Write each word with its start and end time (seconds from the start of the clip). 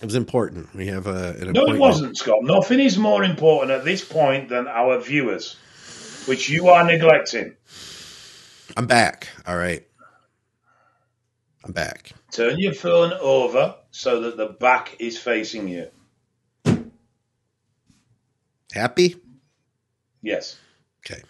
It 0.00 0.04
was 0.04 0.14
important. 0.14 0.74
We 0.74 0.88
have 0.88 1.06
a 1.06 1.36
an 1.40 1.52
no, 1.52 1.66
it 1.66 1.78
wasn't, 1.78 2.18
Scott. 2.18 2.42
Nothing 2.42 2.80
is 2.80 2.98
more 2.98 3.24
important 3.24 3.70
at 3.70 3.84
this 3.84 4.04
point 4.04 4.50
than 4.50 4.68
our 4.68 5.00
viewers, 5.00 5.56
which 6.26 6.50
you 6.50 6.68
are 6.68 6.84
neglecting. 6.84 7.56
I'm 8.76 8.86
back. 8.86 9.28
All 9.46 9.56
right. 9.56 9.86
I'm 11.64 11.72
back. 11.72 12.12
Turn 12.30 12.58
your 12.58 12.74
phone 12.74 13.12
over 13.14 13.74
so 13.90 14.20
that 14.22 14.36
the 14.36 14.46
back 14.46 14.96
is 14.98 15.18
facing 15.18 15.68
you. 15.68 15.88
Happy? 18.72 19.16
Yes. 20.20 20.58
Okay. 21.00 21.22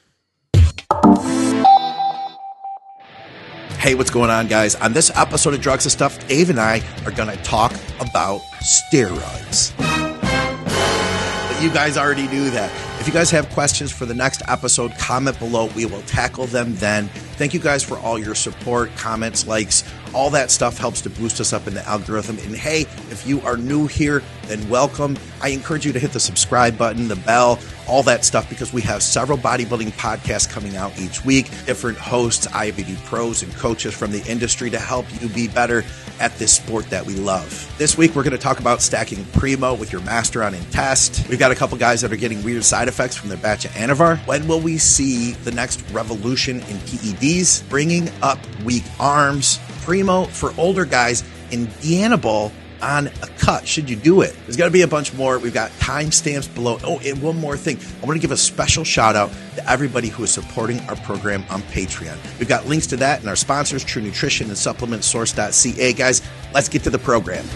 Hey, 3.86 3.94
what's 3.94 4.10
going 4.10 4.30
on, 4.30 4.48
guys? 4.48 4.74
On 4.74 4.92
this 4.92 5.12
episode 5.14 5.54
of 5.54 5.60
Drugs 5.60 5.84
and 5.84 5.92
Stuff, 5.92 6.26
Dave 6.26 6.50
and 6.50 6.58
I 6.58 6.82
are 7.04 7.12
going 7.12 7.28
to 7.28 7.40
talk 7.44 7.72
about 8.00 8.40
steroids. 8.60 9.76
But 9.76 11.62
you 11.62 11.70
guys 11.70 11.96
already 11.96 12.26
knew 12.26 12.50
that. 12.50 12.72
If 13.00 13.06
you 13.06 13.12
guys 13.12 13.30
have 13.30 13.48
questions 13.50 13.92
for 13.92 14.04
the 14.04 14.12
next 14.12 14.42
episode, 14.48 14.92
comment 14.98 15.38
below. 15.38 15.66
We 15.76 15.86
will 15.86 16.02
tackle 16.02 16.46
them 16.46 16.74
then. 16.74 17.08
Thank 17.36 17.52
you 17.52 17.60
guys 17.60 17.82
for 17.82 17.98
all 17.98 18.18
your 18.18 18.34
support, 18.34 18.90
comments, 18.96 19.46
likes, 19.46 19.84
all 20.14 20.30
that 20.30 20.50
stuff 20.50 20.78
helps 20.78 21.02
to 21.02 21.10
boost 21.10 21.40
us 21.40 21.52
up 21.52 21.66
in 21.66 21.74
the 21.74 21.86
algorithm. 21.86 22.38
And 22.38 22.56
hey, 22.56 22.82
if 23.10 23.26
you 23.26 23.42
are 23.42 23.58
new 23.58 23.86
here, 23.86 24.22
then 24.44 24.66
welcome. 24.70 25.18
I 25.42 25.48
encourage 25.48 25.84
you 25.84 25.92
to 25.92 25.98
hit 25.98 26.12
the 26.12 26.20
subscribe 26.20 26.78
button, 26.78 27.08
the 27.08 27.16
bell, 27.16 27.58
all 27.86 28.02
that 28.04 28.24
stuff, 28.24 28.48
because 28.48 28.72
we 28.72 28.80
have 28.82 29.02
several 29.02 29.36
bodybuilding 29.36 29.92
podcasts 29.92 30.48
coming 30.48 30.76
out 30.76 30.98
each 30.98 31.24
week, 31.24 31.50
different 31.66 31.98
hosts, 31.98 32.46
IFBB 32.46 33.04
pros, 33.04 33.42
and 33.42 33.54
coaches 33.56 33.92
from 33.92 34.10
the 34.10 34.24
industry 34.24 34.70
to 34.70 34.78
help 34.78 35.04
you 35.20 35.28
be 35.28 35.48
better 35.48 35.84
at 36.18 36.34
this 36.38 36.52
sport 36.52 36.88
that 36.88 37.04
we 37.04 37.14
love. 37.16 37.74
This 37.76 37.98
week, 37.98 38.14
we're 38.14 38.22
going 38.22 38.32
to 38.32 38.38
talk 38.38 38.58
about 38.58 38.80
stacking 38.80 39.24
Primo 39.26 39.74
with 39.74 39.92
your 39.92 40.00
Masteron 40.00 40.54
in 40.54 40.64
test. 40.70 41.28
We've 41.28 41.38
got 41.38 41.52
a 41.52 41.54
couple 41.54 41.76
guys 41.76 42.00
that 42.00 42.10
are 42.10 42.16
getting 42.16 42.42
weird 42.42 42.64
side 42.64 42.88
effects 42.88 43.16
from 43.16 43.28
their 43.28 43.38
batch 43.38 43.66
of 43.66 43.72
Anavar. 43.72 44.18
When 44.26 44.48
will 44.48 44.60
we 44.60 44.78
see 44.78 45.32
the 45.32 45.50
next 45.50 45.82
revolution 45.90 46.60
in 46.60 46.78
PEDs? 47.26 47.68
Bringing 47.68 48.10
up 48.22 48.38
weak 48.64 48.84
arms, 48.98 49.58
Primo 49.82 50.24
for 50.24 50.52
older 50.58 50.84
guys, 50.84 51.22
and 51.52 51.68
Dianabol 51.68 52.52
on 52.82 53.06
a 53.06 53.26
cut 53.38 53.66
should 53.66 53.88
you 53.88 53.96
do 53.96 54.20
it. 54.20 54.36
There's 54.44 54.56
got 54.56 54.66
to 54.66 54.70
be 54.70 54.82
a 54.82 54.88
bunch 54.88 55.14
more. 55.14 55.38
We've 55.38 55.54
got 55.54 55.70
timestamps 55.72 56.52
below. 56.54 56.78
Oh, 56.84 57.00
and 57.00 57.22
one 57.22 57.38
more 57.38 57.56
thing. 57.56 57.78
I 58.02 58.06
want 58.06 58.16
to 58.16 58.20
give 58.20 58.32
a 58.32 58.36
special 58.36 58.84
shout 58.84 59.16
out 59.16 59.30
to 59.56 59.68
everybody 59.70 60.08
who 60.08 60.24
is 60.24 60.30
supporting 60.30 60.80
our 60.80 60.96
program 60.96 61.44
on 61.48 61.62
Patreon. 61.62 62.16
We've 62.38 62.48
got 62.48 62.66
links 62.66 62.86
to 62.88 62.96
that 62.98 63.20
and 63.20 63.28
our 63.28 63.36
sponsors, 63.36 63.82
True 63.82 64.02
Nutrition 64.02 64.48
and 64.48 64.58
Supplement 64.58 65.04
Source.ca. 65.04 65.92
Guys, 65.94 66.22
let's 66.52 66.68
get 66.68 66.82
to 66.84 66.90
the 66.90 66.98
program. 66.98 67.46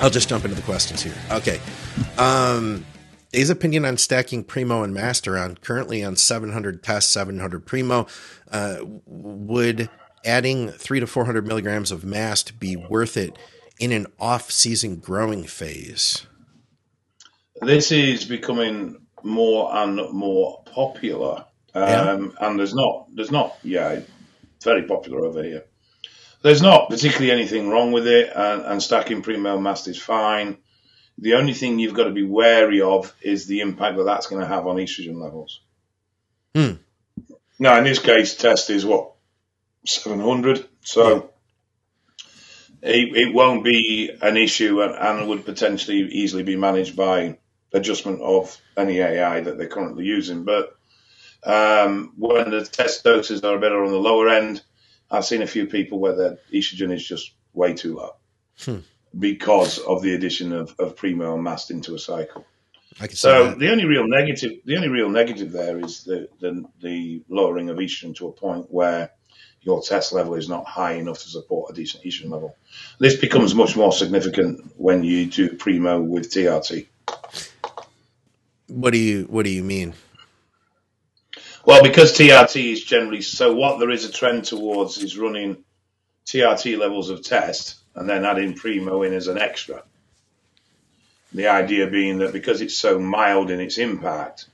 I'll 0.00 0.10
just 0.10 0.28
jump 0.28 0.44
into 0.44 0.54
the 0.54 0.62
questions 0.62 1.02
here. 1.02 1.14
Okay. 1.30 1.60
Um, 2.18 2.84
Dave's 3.32 3.50
opinion 3.50 3.84
on 3.84 3.96
stacking 3.96 4.44
Primo 4.44 4.84
and 4.84 4.94
Masteron 4.94 5.60
currently 5.60 6.04
on 6.04 6.14
700 6.14 6.82
tests, 6.82 7.10
700 7.10 7.66
Primo. 7.66 8.06
Uh, 8.50 8.76
would 9.06 9.90
adding 10.24 10.68
three 10.68 11.00
to 11.00 11.06
400 11.06 11.46
milligrams 11.46 11.90
of 11.90 12.04
Mast 12.04 12.60
be 12.60 12.76
worth 12.76 13.16
it 13.16 13.36
in 13.80 13.90
an 13.90 14.06
off 14.20 14.50
season 14.50 14.96
growing 14.96 15.44
phase? 15.44 16.26
This 17.60 17.90
is 17.90 18.24
becoming 18.24 19.04
more 19.24 19.74
and 19.74 20.12
more 20.12 20.62
popular. 20.64 21.44
Um, 21.74 21.82
yeah. 22.40 22.48
And 22.48 22.58
there's 22.58 22.74
not, 22.74 23.08
there's 23.14 23.32
not, 23.32 23.56
yeah, 23.64 24.00
very 24.62 24.84
popular 24.84 25.24
over 25.24 25.42
here. 25.42 25.64
There's 26.42 26.62
not 26.62 26.90
particularly 26.90 27.32
anything 27.32 27.68
wrong 27.68 27.90
with 27.90 28.06
it, 28.06 28.30
and, 28.34 28.62
and 28.62 28.82
stacking 28.82 29.22
Primo 29.22 29.54
and 29.54 29.64
Mast 29.64 29.88
is 29.88 30.00
fine. 30.00 30.58
The 31.18 31.34
only 31.34 31.54
thing 31.54 31.78
you've 31.78 31.94
got 31.94 32.04
to 32.04 32.10
be 32.10 32.24
wary 32.24 32.80
of 32.80 33.14
is 33.22 33.46
the 33.46 33.60
impact 33.60 33.96
that 33.96 34.04
that's 34.04 34.26
going 34.26 34.42
to 34.42 34.48
have 34.48 34.66
on 34.66 34.76
estrogen 34.76 35.20
levels. 35.20 35.60
Hmm. 36.54 36.72
Now, 37.58 37.78
in 37.78 37.84
this 37.84 38.00
case, 38.00 38.36
test 38.36 38.70
is 38.70 38.84
what 38.84 39.12
700, 39.86 40.66
so 40.82 41.30
it, 42.82 43.16
it 43.16 43.34
won't 43.34 43.64
be 43.64 44.10
an 44.20 44.36
issue, 44.36 44.82
and, 44.82 44.94
and 44.94 45.28
would 45.28 45.44
potentially 45.44 45.98
easily 45.98 46.42
be 46.42 46.56
managed 46.56 46.96
by 46.96 47.38
adjustment 47.72 48.20
of 48.20 48.56
any 48.76 48.98
AI 48.98 49.40
that 49.40 49.56
they're 49.56 49.68
currently 49.68 50.04
using. 50.04 50.44
But 50.44 50.76
um, 51.44 52.12
when 52.16 52.50
the 52.50 52.64
test 52.64 53.04
doses 53.04 53.42
are 53.44 53.56
a 53.56 53.60
bit 53.60 53.72
on 53.72 53.90
the 53.90 53.98
lower 53.98 54.28
end, 54.28 54.62
I've 55.10 55.24
seen 55.24 55.42
a 55.42 55.46
few 55.46 55.66
people 55.66 55.98
where 56.00 56.16
their 56.16 56.38
estrogen 56.52 56.92
is 56.92 57.06
just 57.06 57.32
way 57.52 57.74
too 57.74 57.96
low 57.96 58.16
hmm. 58.60 58.78
Because 59.18 59.78
of 59.78 60.02
the 60.02 60.14
addition 60.14 60.52
of, 60.52 60.74
of 60.78 60.96
primo 60.96 61.34
and 61.34 61.44
mast 61.44 61.70
into 61.70 61.94
a 61.94 61.98
cycle. 61.98 62.44
so 63.10 63.54
the 63.54 63.70
only 63.70 63.84
real 63.84 64.06
negative, 64.06 64.52
the 64.64 64.76
only 64.76 64.88
real 64.88 65.08
negative 65.08 65.52
there 65.52 65.78
is 65.78 66.04
the, 66.04 66.28
the, 66.40 66.64
the 66.82 67.22
lowering 67.28 67.70
of 67.70 67.76
estrogen 67.78 68.14
to 68.16 68.28
a 68.28 68.32
point 68.32 68.66
where 68.70 69.10
your 69.60 69.82
test 69.82 70.12
level 70.12 70.34
is 70.34 70.48
not 70.48 70.66
high 70.66 70.94
enough 70.94 71.18
to 71.18 71.28
support 71.28 71.70
a 71.70 71.74
decent 71.74 72.04
estrogen 72.04 72.30
level. 72.30 72.56
This 72.98 73.16
becomes 73.16 73.54
much 73.54 73.76
more 73.76 73.92
significant 73.92 74.72
when 74.76 75.04
you 75.04 75.26
do 75.26 75.56
primo 75.56 76.00
with 76.00 76.30
TRT. 76.30 76.86
What 78.68 78.92
do 78.92 78.98
you 78.98 79.24
What 79.24 79.44
do 79.44 79.50
you 79.50 79.62
mean? 79.62 79.94
Well, 81.66 81.82
because 81.82 82.16
TRT 82.16 82.72
is 82.72 82.84
generally 82.84 83.22
so, 83.22 83.54
what 83.54 83.78
there 83.78 83.90
is 83.90 84.04
a 84.04 84.12
trend 84.12 84.44
towards 84.44 84.98
is 84.98 85.16
running 85.16 85.64
TRT 86.26 86.78
levels 86.78 87.08
of 87.08 87.22
test 87.22 87.76
and 87.94 88.08
then 88.08 88.24
adding 88.24 88.54
Primo 88.54 89.02
in 89.02 89.12
as 89.12 89.28
an 89.28 89.38
extra. 89.38 89.82
The 91.32 91.48
idea 91.48 91.88
being 91.88 92.18
that 92.18 92.32
because 92.32 92.60
it's 92.60 92.76
so 92.76 92.98
mild 92.98 93.50
in 93.50 93.60
its 93.60 93.78
impact, 93.78 94.46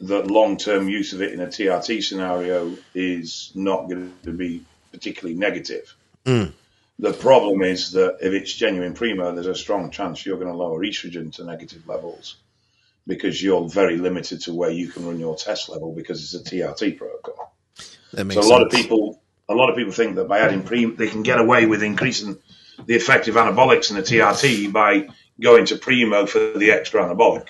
that 0.00 0.30
long 0.30 0.56
term 0.56 0.88
use 0.88 1.12
of 1.12 1.22
it 1.22 1.32
in 1.32 1.40
a 1.40 1.46
TRT 1.46 2.02
scenario 2.02 2.76
is 2.94 3.50
not 3.54 3.88
going 3.88 4.12
to 4.24 4.32
be 4.32 4.64
particularly 4.92 5.38
negative. 5.38 5.94
Mm. 6.24 6.52
The 6.98 7.12
problem 7.12 7.62
is 7.62 7.92
that 7.92 8.18
if 8.22 8.32
it's 8.32 8.52
genuine 8.52 8.94
Primo, 8.94 9.34
there's 9.34 9.46
a 9.46 9.54
strong 9.54 9.90
chance 9.90 10.24
you're 10.24 10.38
going 10.38 10.50
to 10.50 10.56
lower 10.56 10.80
estrogen 10.80 11.32
to 11.34 11.44
negative 11.44 11.86
levels 11.86 12.36
because 13.06 13.42
you're 13.42 13.68
very 13.68 13.98
limited 13.98 14.40
to 14.42 14.54
where 14.54 14.70
you 14.70 14.88
can 14.88 15.06
run 15.06 15.20
your 15.20 15.36
test 15.36 15.68
level 15.68 15.92
because 15.92 16.22
it's 16.22 16.34
a 16.34 16.50
TRT 16.50 16.96
protocol. 16.96 17.52
so 17.76 18.22
a 18.22 18.32
sense. 18.32 18.48
lot 18.48 18.62
of 18.62 18.70
people, 18.70 19.20
a 19.48 19.54
lot 19.54 19.70
of 19.70 19.76
people 19.76 19.92
think 19.92 20.16
that 20.16 20.26
by 20.26 20.40
adding 20.40 20.62
pre, 20.62 20.86
they 20.86 21.08
can 21.08 21.22
get 21.22 21.38
away 21.38 21.66
with 21.66 21.82
increasing 21.82 22.38
the 22.84 22.94
effective 22.94 23.34
anabolics 23.36 23.90
in 23.90 23.96
the 23.96 24.02
TRT 24.02 24.72
by 24.72 25.08
going 25.40 25.66
to 25.66 25.76
primo 25.76 26.26
for 26.26 26.52
the 26.56 26.70
extra 26.70 27.02
anabolic, 27.02 27.48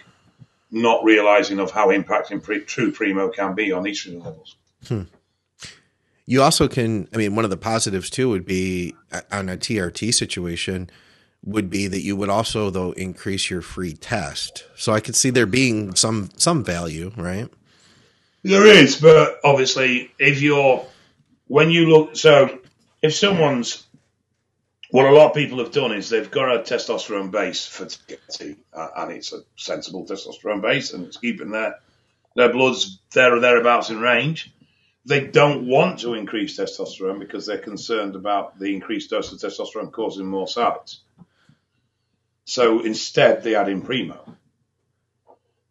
not 0.70 1.04
realizing 1.04 1.58
of 1.58 1.70
how 1.70 1.88
impacting 1.88 2.42
pre, 2.42 2.60
true 2.60 2.92
primo 2.92 3.28
can 3.28 3.54
be 3.54 3.72
on 3.72 3.84
estrogen 3.84 4.24
levels. 4.24 4.56
Hmm. 4.86 5.02
You 6.26 6.42
also 6.42 6.66
can, 6.66 7.08
I 7.14 7.18
mean, 7.18 7.36
one 7.36 7.44
of 7.44 7.50
the 7.50 7.56
positives 7.56 8.10
too 8.10 8.28
would 8.28 8.44
be 8.44 8.94
uh, 9.12 9.20
on 9.30 9.48
a 9.48 9.56
TRT 9.56 10.12
situation 10.12 10.90
would 11.44 11.70
be 11.70 11.86
that 11.86 12.00
you 12.00 12.16
would 12.16 12.28
also 12.28 12.70
though 12.70 12.90
increase 12.92 13.48
your 13.48 13.62
free 13.62 13.92
test. 13.92 14.64
So 14.74 14.92
I 14.92 15.00
could 15.00 15.14
see 15.14 15.30
there 15.30 15.46
being 15.46 15.94
some 15.94 16.30
some 16.36 16.64
value, 16.64 17.12
right? 17.16 17.48
There 18.42 18.66
is, 18.66 19.00
but 19.00 19.38
obviously 19.44 20.10
if 20.18 20.42
you're 20.42 20.84
when 21.46 21.70
you 21.70 21.88
look 21.88 22.16
so 22.16 22.58
if 23.00 23.14
someone's 23.14 23.85
what 24.90 25.06
a 25.06 25.10
lot 25.10 25.30
of 25.30 25.34
people 25.34 25.58
have 25.58 25.72
done 25.72 25.92
is 25.92 26.08
they've 26.08 26.30
got 26.30 26.54
a 26.54 26.60
testosterone 26.60 27.30
base 27.30 27.66
for 27.66 27.86
TRT, 27.86 28.56
uh, 28.72 28.88
and 28.98 29.12
it's 29.12 29.32
a 29.32 29.40
sensible 29.56 30.06
testosterone 30.06 30.62
base, 30.62 30.92
and 30.92 31.04
it's 31.04 31.16
keeping 31.16 31.50
their 31.50 31.76
their 32.34 32.52
blood's 32.52 32.98
there 33.12 33.34
or 33.34 33.40
thereabouts 33.40 33.90
in 33.90 34.00
range. 34.00 34.52
They 35.06 35.26
don't 35.26 35.68
want 35.68 36.00
to 36.00 36.14
increase 36.14 36.58
testosterone 36.58 37.18
because 37.18 37.46
they're 37.46 37.58
concerned 37.58 38.16
about 38.16 38.58
the 38.58 38.74
increased 38.74 39.10
dose 39.10 39.32
of 39.32 39.38
testosterone 39.38 39.92
causing 39.92 40.26
more 40.26 40.48
sites. 40.48 41.00
So 42.44 42.80
instead, 42.80 43.42
they 43.42 43.54
add 43.54 43.68
in 43.68 43.82
Primo. 43.82 44.36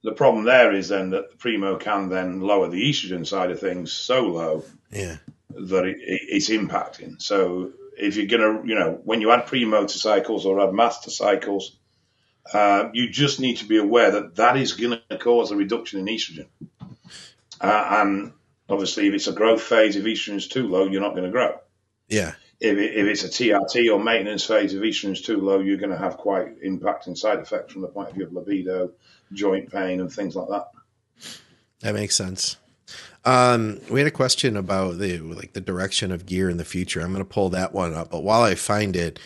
The 0.03 0.13
problem 0.13 0.45
there 0.45 0.73
is 0.73 0.89
then 0.89 1.11
that 1.11 1.31
the 1.31 1.37
Primo 1.37 1.77
can 1.77 2.09
then 2.09 2.41
lower 2.41 2.69
the 2.69 2.89
estrogen 2.89 3.25
side 3.25 3.51
of 3.51 3.59
things 3.59 3.91
so 3.91 4.23
low 4.27 4.63
yeah. 4.91 5.17
that 5.49 5.85
it, 5.85 5.97
it, 5.99 6.21
it's 6.29 6.49
impacting. 6.49 7.21
So 7.21 7.71
if 7.97 8.15
you're 8.17 8.25
going 8.25 8.61
to, 8.63 8.67
you 8.67 8.75
know, 8.75 8.99
when 9.03 9.21
you 9.21 9.31
add 9.31 9.47
Primo 9.47 9.85
to 9.85 9.97
cycles 9.97 10.45
or 10.45 10.61
add 10.61 10.73
Master 10.73 11.09
cycles, 11.09 11.77
uh, 12.53 12.89
you 12.93 13.09
just 13.09 13.39
need 13.39 13.57
to 13.57 13.65
be 13.65 13.77
aware 13.77 14.11
that 14.11 14.35
that 14.35 14.57
is 14.57 14.73
going 14.73 14.99
to 15.09 15.17
cause 15.17 15.51
a 15.51 15.55
reduction 15.55 15.99
in 15.99 16.05
estrogen. 16.05 16.47
Uh, 17.59 17.87
and 17.91 18.33
obviously, 18.69 19.07
if 19.07 19.13
it's 19.13 19.27
a 19.27 19.33
growth 19.33 19.61
phase, 19.61 19.95
if 19.95 20.03
estrogen 20.03 20.35
is 20.35 20.47
too 20.47 20.67
low, 20.67 20.85
you're 20.85 21.01
not 21.01 21.15
going 21.15 21.23
to 21.23 21.31
grow. 21.31 21.59
Yeah 22.07 22.33
if, 22.59 22.77
it, 22.77 22.95
if 22.95 23.07
it's 23.07 23.23
a 23.23 23.29
TRT 23.29 23.93
or 23.93 24.01
maintenance 24.01 24.45
phase, 24.45 24.73
if 24.73 24.81
estrogen 24.81 25.11
is 25.11 25.21
too 25.21 25.41
low, 25.41 25.59
you're 25.59 25.77
going 25.77 25.91
to 25.91 25.97
have 25.97 26.17
quite 26.17 26.61
impacting 26.61 27.17
side 27.17 27.39
effects 27.39 27.73
from 27.73 27.81
the 27.81 27.87
point 27.87 28.09
of 28.09 28.15
view 28.15 28.25
of 28.25 28.33
libido, 28.33 28.91
joint 29.33 29.71
pain, 29.71 29.99
and 29.99 30.11
things 30.11 30.35
like 30.35 30.47
that. 30.49 30.67
That 31.81 31.93
makes 31.93 32.15
sense. 32.15 32.57
Um, 33.25 33.81
we 33.89 33.99
had 33.99 34.07
a 34.07 34.11
question 34.11 34.55
about 34.55 34.99
the 34.99 35.17
like 35.17 35.53
the 35.53 35.61
direction 35.61 36.11
of 36.11 36.27
gear 36.27 36.49
in 36.49 36.57
the 36.57 36.65
future. 36.65 37.01
I'm 37.01 37.11
going 37.11 37.19
to 37.19 37.25
pull 37.25 37.49
that 37.49 37.73
one 37.73 37.93
up, 37.93 38.11
but 38.11 38.23
while 38.23 38.43
I 38.43 38.53
find 38.53 38.95
it, 38.95 39.19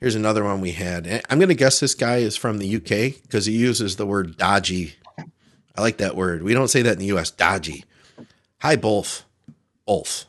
here's 0.00 0.14
another 0.14 0.42
one 0.42 0.60
we 0.60 0.72
had. 0.72 1.06
I'm 1.28 1.38
going 1.38 1.48
to 1.50 1.54
guess 1.54 1.78
this 1.78 1.94
guy 1.94 2.16
is 2.16 2.36
from 2.36 2.58
the 2.58 2.76
UK 2.76 3.22
because 3.22 3.44
he 3.46 3.52
uses 3.52 3.96
the 3.96 4.06
word 4.06 4.38
dodgy. 4.38 4.94
I 5.76 5.80
like 5.80 5.98
that 5.98 6.16
word. 6.16 6.42
We 6.42 6.54
don't 6.54 6.68
say 6.68 6.82
that 6.82 6.94
in 6.94 6.98
the 6.98 7.16
US. 7.16 7.30
Dodgy. 7.30 7.84
Hi, 8.60 8.76
both. 8.76 9.24
Both. 9.86 10.26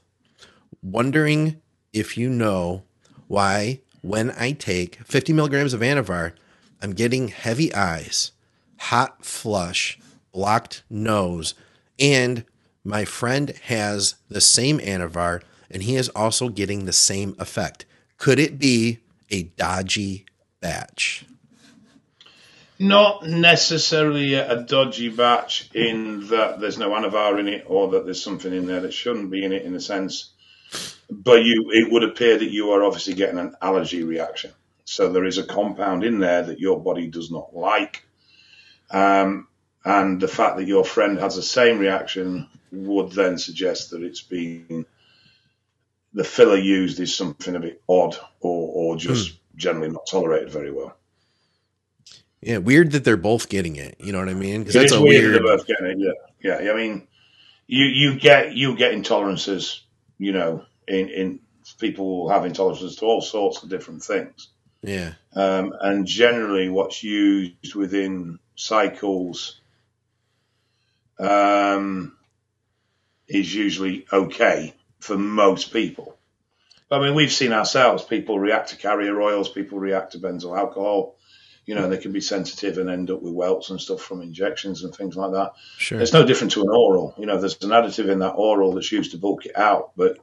Wondering 0.81 1.61
if 1.93 2.17
you 2.17 2.29
know 2.29 2.83
why 3.27 3.79
when 4.01 4.31
I 4.31 4.51
take 4.51 4.97
50 5.05 5.31
milligrams 5.31 5.73
of 5.73 5.79
Anavar, 5.79 6.33
I'm 6.81 6.91
getting 6.91 7.29
heavy 7.29 7.73
eyes, 7.73 8.33
hot 8.77 9.23
flush, 9.23 9.97
blocked 10.33 10.83
nose, 10.89 11.53
and 11.97 12.43
my 12.83 13.06
friend 13.06 13.50
has 13.63 14.15
the 14.30 14.41
same 14.41 14.80
Anavar 14.80 15.41
and 15.71 15.83
he 15.83 15.95
is 15.95 16.09
also 16.09 16.50
getting 16.50 16.85
the 16.85 16.94
same 16.94 17.35
effect. 17.39 17.85
Could 18.18 18.39
it 18.39 18.59
be 18.59 19.00
a 19.31 19.44
dodgy 19.44 20.25
batch? 20.59 21.25
Not 22.80 23.25
necessarily 23.25 24.33
a 24.33 24.62
dodgy 24.62 25.09
batch 25.09 25.69
in 25.74 26.27
that 26.27 26.59
there's 26.59 26.77
no 26.77 26.89
Anavar 26.89 27.39
in 27.39 27.47
it 27.47 27.65
or 27.68 27.91
that 27.91 28.06
there's 28.06 28.21
something 28.21 28.53
in 28.53 28.65
there 28.65 28.81
that 28.81 28.94
shouldn't 28.94 29.31
be 29.31 29.44
in 29.44 29.53
it 29.53 29.63
in 29.63 29.74
a 29.75 29.80
sense. 29.80 30.31
But 31.09 31.44
you, 31.44 31.71
it 31.71 31.91
would 31.91 32.03
appear 32.03 32.38
that 32.38 32.50
you 32.50 32.71
are 32.71 32.83
obviously 32.83 33.13
getting 33.13 33.39
an 33.39 33.56
allergy 33.62 34.03
reaction. 34.03 34.51
So 34.85 35.12
there 35.12 35.25
is 35.25 35.38
a 35.38 35.45
compound 35.45 36.03
in 36.03 36.19
there 36.19 36.44
that 36.44 36.59
your 36.59 36.80
body 36.81 37.07
does 37.07 37.31
not 37.31 37.56
like. 37.56 38.03
Um, 38.91 39.47
and 39.85 40.19
the 40.19 40.27
fact 40.27 40.57
that 40.57 40.68
your 40.68 40.83
friend 40.83 41.19
has 41.19 41.35
the 41.35 41.44
same 41.44 41.80
reaction 41.80 42.50
would 42.73 43.11
then 43.11 43.37
suggest 43.37 43.91
that 43.91 44.03
it's 44.03 44.21
been 44.21 44.85
the 46.13 46.23
filler 46.23 46.57
used 46.57 46.99
is 46.99 47.15
something 47.15 47.55
a 47.55 47.59
bit 47.59 47.81
odd 47.87 48.15
or, 48.39 48.93
or 48.93 48.97
just 48.97 49.31
mm. 49.31 49.37
generally 49.55 49.89
not 49.89 50.05
tolerated 50.09 50.51
very 50.51 50.71
well. 50.71 50.95
Yeah, 52.41 52.57
weird 52.57 52.91
that 52.91 53.03
they're 53.03 53.15
both 53.15 53.47
getting 53.47 53.77
it. 53.77 53.95
You 53.99 54.11
know 54.11 54.19
what 54.19 54.29
I 54.29 54.33
mean? 54.33 54.61
Because 54.61 54.73
that's 54.73 54.91
a 54.91 55.01
weird. 55.01 55.23
weird... 55.23 55.35
They're 55.35 55.57
both 55.57 55.65
getting 55.65 55.85
it. 55.85 55.97
Yeah, 56.41 56.61
yeah. 56.61 56.71
I 56.71 56.75
mean, 56.75 57.07
you 57.67 57.85
you 57.85 58.19
get 58.19 58.53
you 58.53 58.75
get 58.75 58.91
intolerances. 58.93 59.79
You 60.17 60.33
know, 60.33 60.65
in 60.87 61.07
in 61.07 61.39
people 61.79 62.29
have 62.29 62.43
intolerances 62.43 62.99
to 62.99 63.05
all 63.05 63.21
sorts 63.21 63.63
of 63.63 63.69
different 63.69 64.03
things. 64.03 64.49
Yeah. 64.81 65.13
Um, 65.33 65.73
and 65.79 66.05
generally, 66.05 66.67
what's 66.67 67.01
used 67.01 67.75
within 67.75 68.39
cycles 68.55 69.61
um, 71.17 72.17
is 73.27 73.53
usually 73.53 74.05
okay 74.11 74.73
for 74.99 75.17
most 75.17 75.73
people. 75.73 76.17
I 76.91 76.99
mean, 76.99 77.15
we've 77.15 77.31
seen 77.31 77.53
ourselves. 77.53 78.03
People 78.03 78.39
react 78.39 78.69
to 78.69 78.75
carrier 78.75 79.19
oils. 79.19 79.49
People 79.49 79.79
react 79.79 80.11
to 80.11 80.19
benzyl 80.19 80.57
alcohol. 80.57 81.15
You 81.65 81.75
know, 81.75 81.87
they 81.89 81.97
can 81.97 82.11
be 82.11 82.21
sensitive 82.21 82.77
and 82.77 82.89
end 82.89 83.09
up 83.09 83.21
with 83.21 83.33
welts 83.33 83.69
and 83.69 83.79
stuff 83.79 84.01
from 84.01 84.21
injections 84.21 84.83
and 84.83 84.93
things 84.93 85.15
like 85.15 85.31
that. 85.31 85.53
Sure. 85.77 85.99
It's 85.99 86.13
no 86.13 86.25
different 86.25 86.51
to 86.53 86.61
an 86.61 86.69
oral. 86.69 87.15
You 87.17 87.25
know, 87.25 87.39
there's 87.39 87.61
an 87.63 87.69
additive 87.69 88.09
in 88.09 88.19
that 88.19 88.33
oral 88.33 88.73
that's 88.73 88.91
used 88.91 89.11
to 89.11 89.17
bulk 89.17 89.45
it 89.45 89.57
out, 89.57 89.91
but 89.95 90.17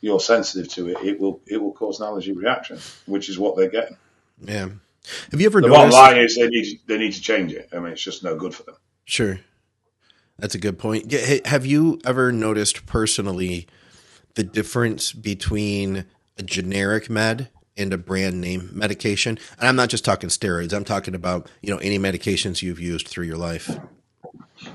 you're 0.00 0.20
sensitive 0.20 0.68
to 0.68 0.88
it, 0.88 0.98
it 1.04 1.20
will 1.20 1.40
it 1.46 1.58
will 1.58 1.72
cause 1.72 2.00
an 2.00 2.06
allergy 2.06 2.32
reaction, 2.32 2.78
which 3.06 3.28
is 3.28 3.38
what 3.38 3.56
they're 3.56 3.70
getting. 3.70 3.96
Yeah. 4.40 4.68
Have 5.30 5.40
you 5.40 5.46
ever 5.46 5.60
the 5.60 5.68
noticed? 5.68 5.92
bottom 5.92 6.16
line 6.16 6.24
is 6.24 6.36
they 6.36 6.48
need 6.48 6.80
they 6.86 6.98
need 6.98 7.12
to 7.12 7.20
change 7.20 7.52
it. 7.52 7.68
I 7.72 7.78
mean, 7.78 7.92
it's 7.92 8.02
just 8.02 8.24
no 8.24 8.36
good 8.36 8.54
for 8.54 8.64
them. 8.64 8.76
Sure, 9.04 9.38
that's 10.38 10.54
a 10.54 10.58
good 10.58 10.78
point. 10.78 11.12
Have 11.46 11.64
you 11.64 11.98
ever 12.04 12.30
noticed 12.30 12.86
personally 12.86 13.66
the 14.34 14.44
difference 14.44 15.12
between 15.12 16.04
a 16.36 16.42
generic 16.42 17.08
med 17.08 17.48
and 17.76 17.92
a 17.92 17.98
brand 17.98 18.40
name 18.40 18.70
medication? 18.72 19.38
And 19.58 19.68
I'm 19.68 19.76
not 19.76 19.88
just 19.88 20.04
talking 20.04 20.28
steroids. 20.28 20.74
I'm 20.74 20.84
talking 20.84 21.14
about 21.14 21.48
you 21.62 21.72
know 21.72 21.78
any 21.78 21.98
medications 21.98 22.60
you've 22.60 22.80
used 22.80 23.08
through 23.08 23.24
your 23.24 23.38
life. 23.38 23.70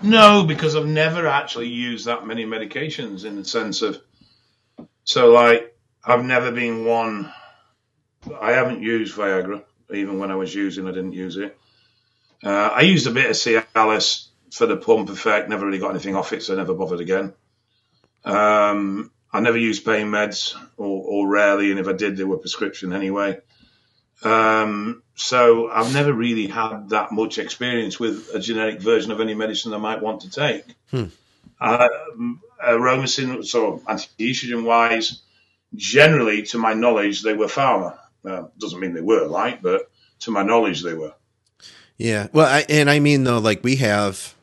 No, 0.02 0.44
because 0.44 0.76
I've 0.76 0.88
never 0.88 1.28
actually 1.28 1.68
used 1.68 2.06
that 2.06 2.26
many 2.26 2.46
medications 2.46 3.26
in 3.26 3.36
the 3.36 3.46
sense 3.46 3.82
of 3.82 4.02
so 5.04 5.32
like 5.32 5.78
I've 6.04 6.26
never 6.26 6.52
been 6.52 6.86
one. 6.86 7.32
I 8.40 8.52
haven't 8.52 8.82
used 8.82 9.16
Viagra. 9.16 9.64
Even 9.94 10.20
when 10.20 10.32
I 10.32 10.36
was 10.36 10.56
using, 10.56 10.88
I 10.88 10.92
didn't 10.92 11.14
use 11.14 11.38
it. 11.38 11.58
Uh, 12.44 12.72
I 12.74 12.82
used 12.82 13.06
a 13.06 13.12
bit 13.12 13.30
of 13.30 13.36
Cialis 13.36 14.31
for 14.52 14.66
the 14.66 14.78
pump 14.78 15.10
effect. 15.10 15.50
Never 15.50 15.66
really 15.66 15.80
got 15.80 15.92
anything 15.92 16.16
off 16.16 16.34
it, 16.34 16.44
so 16.44 16.56
never 16.56 16.74
bothered 16.74 17.00
again. 17.00 17.34
Um, 18.24 19.12
I 19.34 19.40
never 19.40 19.58
used 19.58 19.86
pain 19.86 20.08
meds, 20.08 20.56
or, 20.78 21.04
or, 21.06 21.28
rarely, 21.28 21.72
and 21.72 21.80
if 21.80 21.88
I 21.88 21.94
did, 21.94 22.18
they 22.18 22.24
were 22.24 22.38
prescription 22.38 22.94
anyway. 22.94 23.40
Um, 24.24 25.02
so 25.16 25.70
I've 25.72 25.94
never 25.94 26.14
really 26.14 26.48
had 26.48 26.90
that 26.90 27.12
much 27.12 27.40
experience 27.40 28.00
with 28.00 28.30
a 28.34 28.40
generic 28.40 28.82
version 28.82 29.12
of 29.12 29.20
any 29.20 29.34
medicine 29.34 29.74
I 29.74 29.78
might 29.78 30.02
want 30.02 30.22
to 30.22 30.30
take. 30.30 30.76
Hmm. 30.92 31.06
Uh, 31.60 31.90
Aromasin, 32.64 33.46
so 33.46 33.82
anti-estrogen 33.88 34.64
wise, 34.64 35.22
generally, 35.76 36.44
to 36.44 36.58
my 36.58 36.74
knowledge, 36.74 37.24
they 37.24 37.34
were 37.34 37.48
pharma. 37.48 37.98
Uh, 38.24 38.48
doesn't 38.60 38.80
mean 38.80 38.94
they 38.94 39.02
were 39.02 39.28
right, 39.28 39.62
but 39.62 39.90
to 40.20 40.32
my 40.32 40.44
knowledge, 40.44 40.84
they 40.84 40.94
were. 40.94 41.14
Yeah. 41.98 42.28
Well, 42.34 42.48
I, 42.48 42.66
and 42.68 42.90
I 42.90 43.00
mean 43.00 43.24
though, 43.24 43.40
like 43.40 43.64
we 43.64 43.78
have 43.78 44.36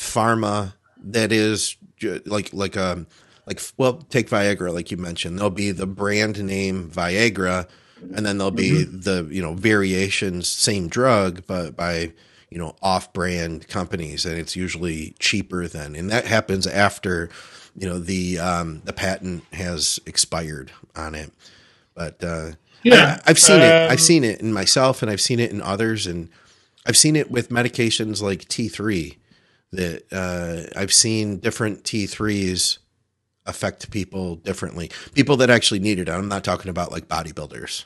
pharma 0.00 0.72
that 0.96 1.30
is 1.30 1.76
like 2.24 2.52
like 2.52 2.76
um 2.76 3.06
like 3.46 3.60
well, 3.76 3.94
take 3.94 4.30
Viagra, 4.30 4.72
like 4.72 4.90
you 4.90 4.96
mentioned. 4.96 5.38
There'll 5.38 5.50
be 5.50 5.72
the 5.72 5.86
brand 5.86 6.42
name 6.42 6.90
Viagra, 6.90 7.68
and 8.14 8.24
then 8.24 8.38
there'll 8.38 8.50
be 8.50 8.84
mm-hmm. 8.84 9.00
the 9.00 9.28
you 9.30 9.42
know 9.42 9.54
variations, 9.54 10.48
same 10.48 10.88
drug, 10.88 11.42
but 11.46 11.76
by 11.76 12.12
you 12.48 12.58
know 12.58 12.76
off-brand 12.80 13.68
companies, 13.68 14.24
and 14.24 14.38
it's 14.38 14.56
usually 14.56 15.14
cheaper 15.18 15.66
than, 15.68 15.94
and 15.94 16.10
that 16.10 16.26
happens 16.26 16.66
after 16.66 17.28
you 17.76 17.88
know 17.88 17.98
the 17.98 18.38
um, 18.38 18.82
the 18.84 18.92
patent 18.92 19.44
has 19.52 20.00
expired 20.06 20.72
on 20.96 21.14
it. 21.14 21.32
But 21.94 22.22
uh, 22.22 22.52
yeah, 22.82 23.20
I, 23.26 23.30
have 23.30 23.38
seen 23.38 23.56
um, 23.56 23.62
it. 23.62 23.90
I've 23.90 24.00
seen 24.00 24.24
it 24.24 24.40
in 24.40 24.52
myself, 24.52 25.02
and 25.02 25.10
I've 25.10 25.20
seen 25.20 25.40
it 25.40 25.50
in 25.50 25.60
others, 25.60 26.06
and 26.06 26.28
I've 26.86 26.96
seen 26.96 27.16
it 27.16 27.30
with 27.30 27.50
medications 27.50 28.22
like 28.22 28.46
T 28.48 28.68
three. 28.68 29.18
That 29.72 30.02
uh, 30.12 30.78
I've 30.78 30.92
seen 30.92 31.38
different 31.38 31.84
T 31.84 32.06
threes 32.06 32.80
affect 33.46 33.90
people 33.90 34.36
differently. 34.36 34.90
People 35.14 35.36
that 35.38 35.50
actually 35.50 35.80
need 35.80 35.98
it. 35.98 36.08
I'm 36.08 36.28
not 36.28 36.44
talking 36.44 36.70
about 36.70 36.90
like 36.90 37.06
bodybuilders. 37.06 37.84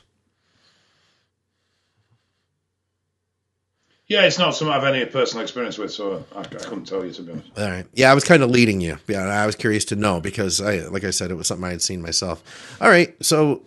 Yeah, 4.07 4.21
it's 4.25 4.37
not 4.37 4.53
something 4.53 4.73
I've 4.73 4.83
any 4.83 5.03
personal 5.05 5.41
experience 5.41 5.79
with, 5.79 5.91
so 5.91 6.23
I, 6.35 6.41
I, 6.41 6.43
couldn't 6.43 6.85
tell 6.85 7.03
you 7.03 7.11
to 7.13 7.21
be 7.23 7.31
honest. 7.31 7.49
All 7.57 7.69
right. 7.69 7.87
Yeah, 7.93 8.11
I 8.11 8.13
was 8.13 8.23
kind 8.23 8.43
of 8.43 8.51
leading 8.51 8.79
you. 8.79 8.99
Yeah, 9.07 9.23
I 9.23 9.47
was 9.47 9.55
curious 9.55 9.83
to 9.85 9.95
know 9.95 10.21
because 10.21 10.61
I, 10.61 10.81
like 10.87 11.03
I 11.03 11.09
said, 11.09 11.31
it 11.31 11.33
was 11.33 11.47
something 11.47 11.65
I 11.65 11.71
had 11.71 11.81
seen 11.81 12.03
myself. 12.03 12.77
All 12.79 12.89
right, 12.89 13.15
so 13.25 13.63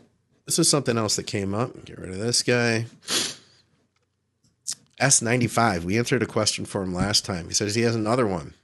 this 0.47 0.61
is 0.61 0.69
something 0.69 0.97
else 0.97 1.17
that 1.17 1.25
came 1.25 1.55
up. 1.55 1.85
Get 1.85 1.99
rid 1.99 2.11
of 2.11 2.19
this 2.19 2.45
guy. 2.45 2.87
S95. 5.01 5.85
We 5.85 5.99
answered 5.99 6.23
a 6.23 6.27
question 6.27 6.65
for 6.65 6.83
him 6.83 6.95
last 6.95 7.25
time. 7.25 7.49
He 7.49 7.55
says 7.55 7.75
he 7.75 7.83
has 7.83 7.95
another 7.95 8.27
one. 8.27 8.55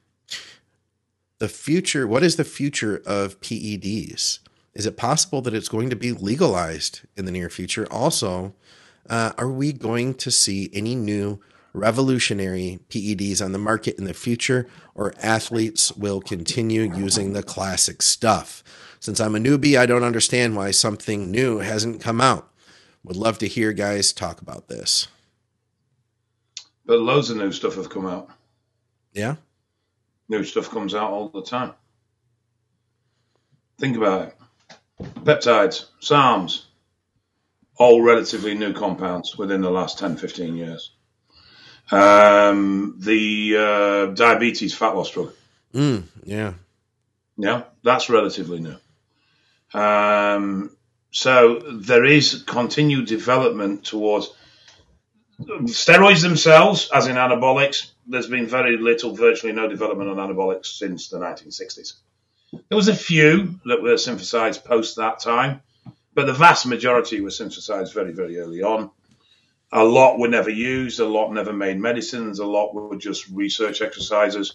The 1.39 1.49
future, 1.49 2.07
what 2.07 2.23
is 2.23 2.37
the 2.37 2.45
future 2.45 3.03
of 3.07 3.41
PEDs? 3.41 4.39
Is 4.75 4.87
it 4.87 4.97
possible 4.97 5.41
that 5.43 5.55
it's 5.55 5.69
going 5.69 5.91
to 5.91 5.97
be 5.97 6.13
legalized 6.13 7.03
in 7.17 7.25
the 7.25 7.33
near 7.33 7.51
future? 7.51 7.87
Also, 7.91 8.55
uh, 9.09 9.33
are 9.39 9.51
we 9.51 9.73
going 9.73 10.15
to 10.15 10.31
see 10.31 10.71
any 10.73 10.95
new 10.95 11.41
revolutionary 11.75 12.79
PEDs 12.89 13.45
on 13.45 13.53
the 13.53 13.59
market 13.59 13.99
in 13.99 14.05
the 14.05 14.15
future, 14.15 14.67
or 14.95 15.13
athletes 15.21 15.93
will 15.93 16.21
continue 16.21 16.83
using 16.83 17.33
the 17.33 17.43
classic 17.43 18.01
stuff. 18.01 18.63
Since 19.01 19.21
I'm 19.21 19.35
a 19.35 19.41
newbie, 19.41 19.77
I 19.77 19.85
don't 19.85 20.05
understand 20.05 20.57
why 20.57 20.71
something 20.71 21.31
new 21.31 21.59
hasn't 21.59 22.01
come 22.01 22.21
out. 22.21 22.49
Would 23.03 23.17
love 23.17 23.39
to 23.39 23.49
hear 23.49 23.73
guys 23.73 24.13
talk 24.13 24.41
about 24.41 24.69
this. 24.69 25.09
But 26.87 27.01
loads 27.01 27.31
of 27.31 27.37
new 27.37 27.53
stuff 27.53 27.77
have 27.77 27.91
come 27.91 28.07
out. 28.07 28.29
Yeah? 29.13 29.37
New 30.29 30.45
stuff 30.45 30.71
comes 30.71 30.95
out 30.95 31.11
all 31.11 31.29
the 31.29 31.43
time. 31.43 31.73
Think 33.79 33.97
about 33.97 34.29
it. 34.29 34.37
Peptides, 35.25 35.87
SARMs, 36.01 36.65
all 37.77 38.03
relatively 38.03 38.55
new 38.55 38.73
compounds 38.73 39.37
within 39.37 39.61
the 39.61 39.71
last 39.71 39.99
10, 39.99 40.17
15 40.17 40.57
years. 40.57 40.93
Um, 41.91 42.97
the 42.99 43.57
uh, 43.59 44.07
diabetes 44.15 44.75
fat 44.75 44.95
loss 44.97 45.11
drug. 45.11 45.33
Mm, 45.75 46.05
yeah. 46.25 46.55
Yeah, 47.37 47.63
that's 47.83 48.09
relatively 48.09 48.61
new. 48.61 48.77
Um, 49.79 50.71
so 51.11 51.59
there 51.59 52.05
is 52.05 52.45
continued 52.47 53.07
development 53.07 53.85
towards 53.85 54.31
steroids 55.41 56.23
themselves, 56.23 56.91
as 56.93 57.07
in 57.07 57.17
anabolics. 57.17 57.91
There's 58.07 58.27
been 58.27 58.47
very 58.47 58.77
little, 58.77 59.15
virtually 59.15 59.53
no 59.53 59.69
development 59.69 60.11
on 60.11 60.17
anabolics 60.17 60.67
since 60.67 61.09
the 61.09 61.19
1960s. 61.19 61.95
There 62.69 62.77
was 62.77 62.89
a 62.89 62.95
few 62.95 63.59
that 63.65 63.83
were 63.83 63.97
synthesized 63.97 64.65
post 64.65 64.97
that 64.97 65.21
time, 65.21 65.61
but 66.15 66.27
the 66.27 66.33
vast 66.33 66.67
majority 66.67 67.21
were 67.21 67.31
synthesized 67.31 67.93
very, 67.93 68.13
very 68.13 68.39
early 68.39 68.63
on. 68.63 68.91
A 69.73 69.83
lot 69.83 70.19
were 70.19 70.29
never 70.29 70.51
used, 70.51 71.01
a 71.01 71.05
lot 71.05 71.33
never 71.33 71.53
made 71.53 71.81
medicines, 71.81 72.39
a 72.39 72.47
lot 72.47 72.75
were 72.75 72.97
just 72.97 73.29
research 73.29 73.83
exercises. 73.83 74.55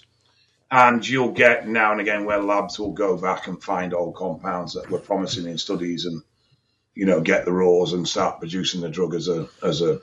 And 0.71 1.05
you'll 1.05 1.31
get 1.31 1.67
now 1.67 1.91
and 1.91 1.99
again 1.99 2.25
where 2.25 2.41
labs 2.41 2.79
will 2.79 2.93
go 2.93 3.17
back 3.17 3.47
and 3.47 3.61
find 3.61 3.93
old 3.93 4.15
compounds 4.15 4.73
that 4.75 4.89
were 4.89 4.99
promising 4.99 5.47
in 5.47 5.57
studies 5.57 6.05
and, 6.05 6.21
you 6.93 7.05
know, 7.05 7.21
get 7.21 7.43
the 7.43 7.51
raws 7.51 7.91
and 7.93 8.07
start 8.07 8.39
producing 8.39 8.81
the 8.81 8.89
drug 8.89 9.15
as 9.15 9.27
a 9.27 9.49
as 9.63 9.81
a, 9.81 9.99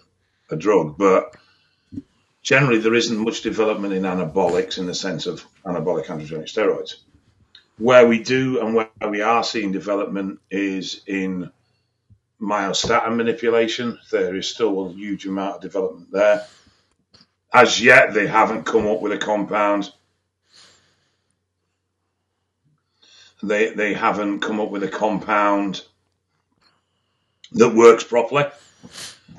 a 0.50 0.56
drug. 0.56 0.96
But 0.98 1.36
generally 2.42 2.78
there 2.78 2.94
isn't 2.94 3.18
much 3.18 3.42
development 3.42 3.94
in 3.94 4.02
anabolics 4.02 4.78
in 4.78 4.86
the 4.86 4.94
sense 4.94 5.26
of 5.26 5.44
anabolic 5.64 6.06
androgenic 6.06 6.44
steroids. 6.44 6.96
Where 7.78 8.06
we 8.06 8.22
do 8.22 8.60
and 8.60 8.74
where 8.74 8.88
we 9.08 9.20
are 9.20 9.44
seeing 9.44 9.72
development 9.72 10.40
is 10.50 11.02
in 11.06 11.50
myostatin 12.40 13.16
manipulation. 13.16 13.98
There 14.10 14.34
is 14.36 14.48
still 14.48 14.86
a 14.86 14.92
huge 14.92 15.26
amount 15.26 15.56
of 15.56 15.62
development 15.62 16.10
there. 16.10 16.46
As 17.52 17.82
yet, 17.82 18.12
they 18.12 18.26
haven't 18.26 18.64
come 18.64 18.86
up 18.86 19.00
with 19.00 19.12
a 19.12 19.18
compound. 19.18 19.92
They 23.42 23.70
they 23.70 23.92
haven't 23.92 24.40
come 24.40 24.60
up 24.60 24.70
with 24.70 24.82
a 24.82 24.88
compound 24.88 25.82
that 27.52 27.74
works 27.74 28.04
properly 28.04 28.44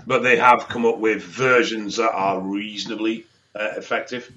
but 0.06 0.24
they 0.24 0.38
have 0.38 0.68
come 0.68 0.86
up 0.86 0.98
with 0.98 1.22
versions 1.22 1.98
that 1.98 2.12
are 2.12 2.40
reasonably 2.40 3.26
uh, 3.56 3.74
effective. 3.78 4.32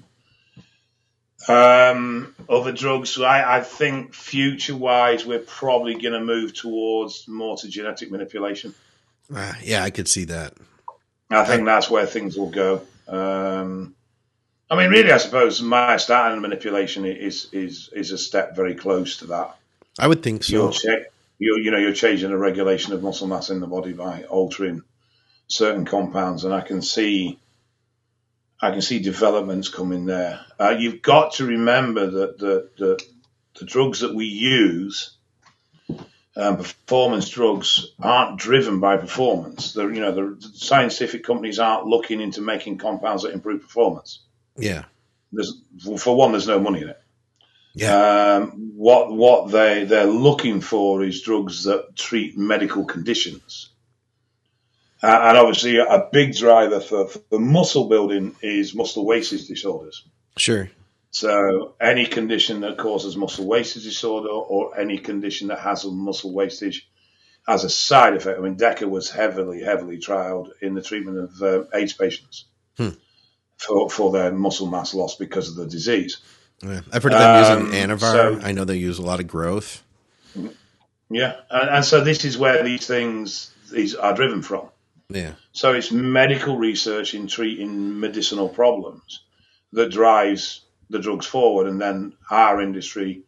Um, 1.47 2.35
other 2.47 2.71
drugs, 2.71 3.19
I, 3.19 3.57
I 3.57 3.61
think 3.61 4.13
future 4.13 4.75
wise, 4.75 5.25
we're 5.25 5.39
probably 5.39 5.93
going 5.93 6.13
to 6.13 6.19
move 6.19 6.53
towards 6.53 7.27
more 7.27 7.57
to 7.57 7.67
genetic 7.67 8.11
manipulation. 8.11 8.75
Uh, 9.33 9.53
yeah, 9.63 9.83
I 9.83 9.89
could 9.89 10.07
see 10.07 10.25
that. 10.25 10.53
I 11.29 11.45
think 11.45 11.65
that's 11.65 11.89
where 11.89 12.05
things 12.05 12.37
will 12.37 12.49
go. 12.49 12.81
Um, 13.07 13.95
I 14.69 14.75
mean, 14.75 14.89
really, 14.89 15.11
I 15.11 15.17
suppose 15.17 15.61
myostatin 15.61 16.41
manipulation 16.41 17.05
is 17.05 17.47
is 17.51 17.89
is 17.93 18.11
a 18.11 18.17
step 18.17 18.55
very 18.55 18.75
close 18.75 19.17
to 19.17 19.27
that. 19.27 19.55
I 19.99 20.07
would 20.07 20.23
think 20.23 20.43
so. 20.43 20.53
You're, 20.53 20.71
cha- 20.71 21.09
you're 21.39 21.59
you 21.59 21.71
know, 21.71 21.77
you're 21.77 21.93
changing 21.93 22.29
the 22.29 22.37
regulation 22.37 22.93
of 22.93 23.01
muscle 23.01 23.27
mass 23.27 23.49
in 23.49 23.59
the 23.59 23.67
body 23.67 23.93
by 23.93 24.23
altering 24.23 24.83
certain 25.51 25.85
compounds, 25.85 26.45
and 26.45 26.53
I 26.53 26.61
can 26.61 26.81
see 26.81 27.39
I 28.61 28.71
can 28.71 28.81
see 28.81 28.99
developments 28.99 29.69
coming 29.69 30.05
there. 30.05 30.39
Uh, 30.59 30.75
you've 30.77 31.01
got 31.01 31.33
to 31.33 31.45
remember 31.45 32.05
that 32.05 32.37
the, 32.37 32.69
the, 32.77 33.03
the 33.59 33.65
drugs 33.65 34.01
that 34.01 34.13
we 34.13 34.25
use, 34.25 35.17
um, 36.35 36.57
performance 36.57 37.27
drugs, 37.29 37.93
aren't 37.99 38.37
driven 38.37 38.79
by 38.79 38.97
performance. 38.97 39.73
The, 39.73 39.87
you 39.87 39.99
know, 39.99 40.11
the 40.11 40.47
scientific 40.53 41.23
companies 41.23 41.57
aren't 41.57 41.87
looking 41.87 42.21
into 42.21 42.41
making 42.41 42.77
compounds 42.77 43.23
that 43.23 43.33
improve 43.33 43.63
performance. 43.63 44.19
Yeah. 44.55 44.83
There's, 45.31 45.59
for 45.97 46.15
one, 46.15 46.31
there's 46.31 46.47
no 46.47 46.59
money 46.59 46.83
in 46.83 46.89
it. 46.89 47.01
Yeah. 47.73 48.35
Um, 48.35 48.73
what 48.75 49.13
what 49.13 49.49
they 49.49 49.85
they're 49.85 50.05
looking 50.05 50.59
for 50.59 51.03
is 51.03 51.21
drugs 51.21 51.63
that 51.63 51.95
treat 51.95 52.37
medical 52.37 52.83
conditions. 52.83 53.70
Uh, 55.03 55.19
and 55.23 55.37
obviously, 55.37 55.77
a 55.77 56.07
big 56.11 56.35
driver 56.35 56.79
for, 56.79 57.07
for 57.07 57.39
muscle 57.39 57.89
building 57.89 58.35
is 58.41 58.75
muscle 58.75 59.05
wastage 59.05 59.47
disorders. 59.47 60.05
Sure. 60.37 60.69
So, 61.09 61.73
any 61.81 62.05
condition 62.05 62.61
that 62.61 62.77
causes 62.77 63.17
muscle 63.17 63.45
wastage 63.47 63.83
disorder 63.83 64.29
or 64.29 64.79
any 64.79 64.97
condition 64.97 65.47
that 65.47 65.59
has 65.59 65.83
a 65.83 65.91
muscle 65.91 66.33
wastage 66.33 66.87
as 67.47 67.63
a 67.63 67.69
side 67.69 68.13
effect. 68.13 68.39
I 68.39 68.41
mean, 68.41 68.55
DECA 68.55 68.87
was 68.89 69.09
heavily, 69.09 69.61
heavily 69.61 69.97
trialed 69.97 70.51
in 70.61 70.75
the 70.75 70.81
treatment 70.81 71.17
of 71.17 71.41
uh, 71.41 71.63
AIDS 71.73 71.93
patients 71.93 72.45
hmm. 72.77 72.89
for, 73.57 73.89
for 73.89 74.11
their 74.11 74.31
muscle 74.31 74.67
mass 74.67 74.93
loss 74.93 75.15
because 75.15 75.49
of 75.49 75.55
the 75.55 75.67
disease. 75.67 76.19
Yeah. 76.61 76.81
I've 76.93 77.01
heard 77.01 77.13
of 77.13 77.19
them 77.19 77.59
um, 77.59 77.65
using 77.65 77.89
Anavar. 77.89 78.11
So, 78.11 78.39
I 78.43 78.51
know 78.51 78.65
they 78.65 78.77
use 78.77 78.99
a 78.99 79.03
lot 79.03 79.19
of 79.19 79.27
growth. 79.27 79.83
Yeah. 81.09 81.35
And, 81.49 81.69
and 81.69 81.85
so, 81.85 82.03
this 82.03 82.23
is 82.23 82.37
where 82.37 82.63
these 82.63 82.85
things 82.85 83.51
these 83.71 83.95
are 83.95 84.13
driven 84.13 84.43
from. 84.43 84.69
Yeah. 85.13 85.33
So 85.51 85.73
it's 85.73 85.91
medical 85.91 86.57
research 86.57 87.13
in 87.13 87.27
treating 87.27 87.99
medicinal 87.99 88.49
problems 88.49 89.23
that 89.73 89.91
drives 89.91 90.61
the 90.89 90.99
drugs 90.99 91.25
forward, 91.25 91.67
and 91.67 91.79
then 91.79 92.13
our 92.29 92.61
industry, 92.61 93.23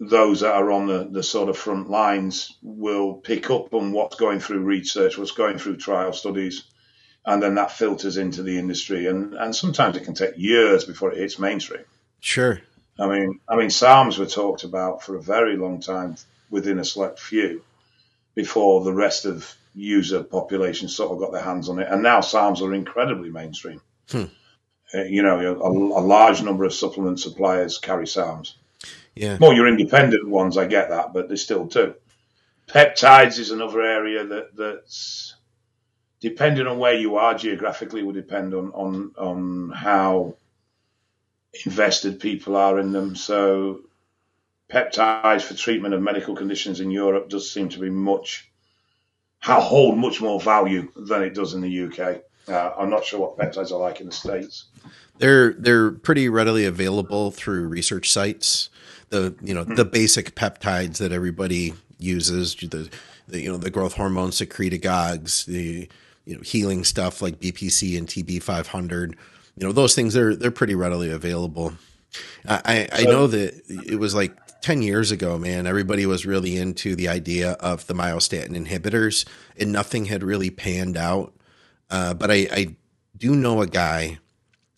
those 0.00 0.40
that 0.40 0.54
are 0.54 0.70
on 0.70 0.86
the, 0.86 1.08
the 1.10 1.22
sort 1.22 1.48
of 1.48 1.58
front 1.58 1.90
lines, 1.90 2.56
will 2.62 3.14
pick 3.14 3.50
up 3.50 3.74
on 3.74 3.92
what's 3.92 4.16
going 4.16 4.40
through 4.40 4.60
research, 4.60 5.18
what's 5.18 5.32
going 5.32 5.58
through 5.58 5.76
trial 5.76 6.12
studies, 6.12 6.64
and 7.26 7.42
then 7.42 7.54
that 7.56 7.72
filters 7.72 8.16
into 8.16 8.42
the 8.42 8.58
industry, 8.58 9.06
and 9.06 9.34
and 9.34 9.54
sometimes 9.54 9.96
it 9.96 10.04
can 10.04 10.14
take 10.14 10.36
years 10.36 10.84
before 10.84 11.12
it 11.12 11.18
hits 11.18 11.38
mainstream. 11.38 11.84
Sure. 12.20 12.60
I 12.98 13.08
mean, 13.08 13.40
I 13.48 13.56
mean, 13.56 13.68
SARMs 13.70 14.18
were 14.18 14.26
talked 14.26 14.64
about 14.64 15.02
for 15.02 15.16
a 15.16 15.22
very 15.22 15.56
long 15.56 15.80
time 15.80 16.16
within 16.48 16.78
a 16.78 16.84
select 16.84 17.18
few 17.18 17.62
before 18.34 18.84
the 18.84 18.92
rest 18.92 19.24
of 19.24 19.54
user 19.74 20.22
population 20.22 20.88
sort 20.88 21.12
of 21.12 21.18
got 21.18 21.32
their 21.32 21.42
hands 21.42 21.68
on 21.68 21.78
it. 21.78 21.88
And 21.90 22.02
now 22.02 22.20
SARMs 22.20 22.62
are 22.62 22.72
incredibly 22.72 23.30
mainstream. 23.30 23.80
Hmm. 24.10 24.24
Uh, 24.94 25.02
you 25.02 25.22
know, 25.22 25.38
a, 25.40 25.68
a, 25.68 26.04
large 26.04 26.42
number 26.42 26.64
of 26.64 26.72
supplement 26.72 27.18
suppliers 27.18 27.78
carry 27.78 28.04
SARMs. 28.04 28.54
Yeah. 29.14 29.38
More 29.40 29.54
your 29.54 29.66
independent 29.66 30.28
ones, 30.28 30.56
I 30.56 30.66
get 30.66 30.90
that, 30.90 31.12
but 31.12 31.28
they 31.28 31.36
still 31.36 31.64
do. 31.64 31.94
Peptides 32.68 33.38
is 33.38 33.50
another 33.50 33.82
area 33.82 34.24
that 34.24 34.56
that's 34.56 35.34
depending 36.20 36.66
on 36.66 36.78
where 36.78 36.94
you 36.94 37.16
are 37.16 37.34
geographically 37.34 38.02
will 38.02 38.12
depend 38.12 38.54
on 38.54 38.72
on 38.72 39.12
on 39.18 39.70
how 39.70 40.36
invested 41.66 42.20
people 42.20 42.56
are 42.56 42.78
in 42.78 42.92
them. 42.92 43.14
So 43.16 43.80
peptides 44.70 45.42
for 45.42 45.54
treatment 45.54 45.94
of 45.94 46.02
medical 46.02 46.34
conditions 46.34 46.80
in 46.80 46.90
Europe 46.90 47.28
does 47.28 47.52
seem 47.52 47.68
to 47.70 47.78
be 47.78 47.90
much 47.90 48.50
hold 49.52 49.98
much 49.98 50.20
more 50.20 50.40
value 50.40 50.90
than 50.96 51.22
it 51.22 51.34
does 51.34 51.54
in 51.54 51.60
the 51.60 51.84
UK. 51.84 52.22
Uh, 52.48 52.72
I'm 52.78 52.90
not 52.90 53.04
sure 53.04 53.20
what 53.20 53.38
peptides 53.38 53.70
are 53.70 53.78
like 53.78 54.00
in 54.00 54.06
the 54.06 54.12
states. 54.12 54.66
They're 55.18 55.52
they're 55.52 55.92
pretty 55.92 56.28
readily 56.28 56.64
available 56.64 57.30
through 57.30 57.68
research 57.68 58.10
sites. 58.10 58.68
The 59.10 59.34
you 59.42 59.54
know 59.54 59.64
hmm. 59.64 59.74
the 59.74 59.84
basic 59.84 60.34
peptides 60.34 60.98
that 60.98 61.12
everybody 61.12 61.74
uses 61.98 62.54
the, 62.56 62.90
the 63.28 63.40
you 63.40 63.50
know 63.50 63.56
the 63.56 63.70
growth 63.70 63.94
hormone 63.94 64.30
secretagogues, 64.30 65.46
the 65.46 65.88
you 66.24 66.34
know 66.34 66.42
healing 66.42 66.84
stuff 66.84 67.22
like 67.22 67.40
BPC 67.40 67.96
and 67.96 68.08
TB 68.08 68.42
500. 68.42 69.16
You 69.56 69.66
know 69.66 69.72
those 69.72 69.94
things 69.94 70.14
they're 70.14 70.34
they're 70.34 70.50
pretty 70.50 70.74
readily 70.74 71.10
available. 71.10 71.74
I 72.46 72.88
I, 72.92 73.00
I 73.00 73.04
know 73.04 73.26
that 73.26 73.62
it 73.68 73.98
was 73.98 74.14
like 74.14 74.36
10 74.64 74.80
years 74.80 75.10
ago, 75.10 75.36
man, 75.36 75.66
everybody 75.66 76.06
was 76.06 76.24
really 76.24 76.56
into 76.56 76.96
the 76.96 77.06
idea 77.06 77.50
of 77.60 77.86
the 77.86 77.92
myostatin 77.92 78.56
inhibitors 78.56 79.26
and 79.58 79.70
nothing 79.70 80.06
had 80.06 80.22
really 80.22 80.48
panned 80.48 80.96
out. 80.96 81.34
Uh, 81.90 82.14
but 82.14 82.30
I, 82.30 82.48
I, 82.50 82.76
do 83.18 83.36
know 83.36 83.60
a 83.60 83.66
guy, 83.66 84.18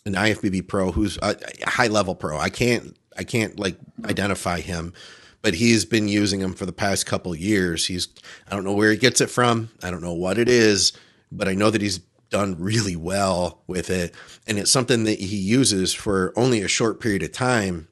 an 0.04 0.14
IFBB 0.14 0.66
pro 0.66 0.90
who's 0.90 1.18
a, 1.22 1.36
high 1.64 1.86
level 1.86 2.16
pro. 2.16 2.36
I 2.36 2.50
can't, 2.50 2.96
I 3.16 3.22
can't 3.22 3.60
like 3.60 3.78
identify 4.04 4.58
him, 4.58 4.92
but 5.40 5.54
he's 5.54 5.84
been 5.84 6.08
using 6.08 6.40
them 6.40 6.54
for 6.54 6.66
the 6.66 6.72
past 6.72 7.06
couple 7.06 7.32
years. 7.36 7.86
He's, 7.86 8.08
I 8.50 8.56
don't 8.56 8.64
know 8.64 8.74
where 8.74 8.90
he 8.90 8.96
gets 8.96 9.20
it 9.20 9.30
from. 9.30 9.70
I 9.84 9.92
don't 9.92 10.02
know 10.02 10.14
what 10.14 10.36
it 10.36 10.48
is, 10.48 10.94
but 11.30 11.46
I 11.46 11.54
know 11.54 11.70
that 11.70 11.80
he's 11.80 12.00
done 12.28 12.56
really 12.58 12.96
well 12.96 13.62
with 13.68 13.88
it. 13.90 14.12
And 14.48 14.58
it's 14.58 14.70
something 14.72 15.04
that 15.04 15.20
he 15.20 15.36
uses 15.36 15.94
for 15.94 16.32
only 16.34 16.60
a 16.62 16.68
short 16.68 17.00
period 17.00 17.22
of 17.22 17.30
time. 17.30 17.86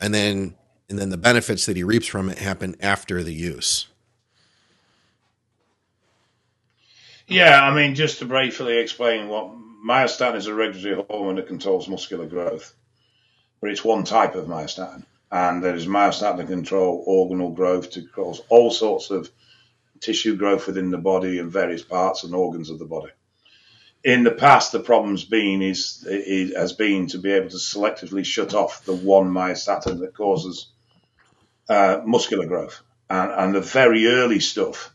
And 0.00 0.12
then 0.12 0.56
and 0.88 0.98
then 0.98 1.10
the 1.10 1.16
benefits 1.16 1.66
that 1.66 1.76
he 1.76 1.82
reaps 1.82 2.06
from 2.06 2.28
it 2.28 2.38
happen 2.38 2.76
after 2.80 3.22
the 3.22 3.32
use. 3.32 3.88
Yeah, 7.28 7.60
I 7.60 7.74
mean, 7.74 7.96
just 7.96 8.20
to 8.20 8.24
briefly 8.24 8.78
explain 8.78 9.28
what 9.28 9.50
myostatin 9.84 10.36
is 10.36 10.46
a 10.46 10.54
regulatory 10.54 11.04
hormone 11.08 11.36
that 11.36 11.48
controls 11.48 11.88
muscular 11.88 12.26
growth, 12.26 12.72
but 13.60 13.70
it's 13.70 13.84
one 13.84 14.04
type 14.04 14.36
of 14.36 14.46
myostatin, 14.46 15.04
and 15.32 15.62
there 15.62 15.74
is 15.74 15.86
myostatin 15.86 16.36
to 16.36 16.44
control 16.44 17.02
organal 17.06 17.50
growth, 17.50 17.90
to 17.92 18.06
cause 18.06 18.40
all 18.48 18.70
sorts 18.70 19.10
of 19.10 19.28
tissue 20.00 20.36
growth 20.36 20.68
within 20.68 20.90
the 20.90 20.98
body 20.98 21.38
and 21.38 21.50
various 21.50 21.82
parts 21.82 22.22
and 22.22 22.32
organs 22.32 22.70
of 22.70 22.78
the 22.78 22.84
body. 22.84 23.10
In 24.04 24.22
the 24.22 24.30
past, 24.30 24.70
the 24.70 24.78
problem's 24.78 25.24
been 25.24 25.62
is, 25.62 26.06
is 26.08 26.54
has 26.54 26.74
been 26.74 27.08
to 27.08 27.18
be 27.18 27.32
able 27.32 27.50
to 27.50 27.56
selectively 27.56 28.24
shut 28.24 28.54
off 28.54 28.84
the 28.84 28.94
one 28.94 29.32
myostatin 29.32 29.98
that 30.00 30.14
causes 30.14 30.68
uh, 31.68 32.00
muscular 32.04 32.46
growth. 32.46 32.82
And, 33.08 33.30
and, 33.30 33.54
the 33.54 33.60
very 33.60 34.06
early 34.08 34.40
stuff 34.40 34.92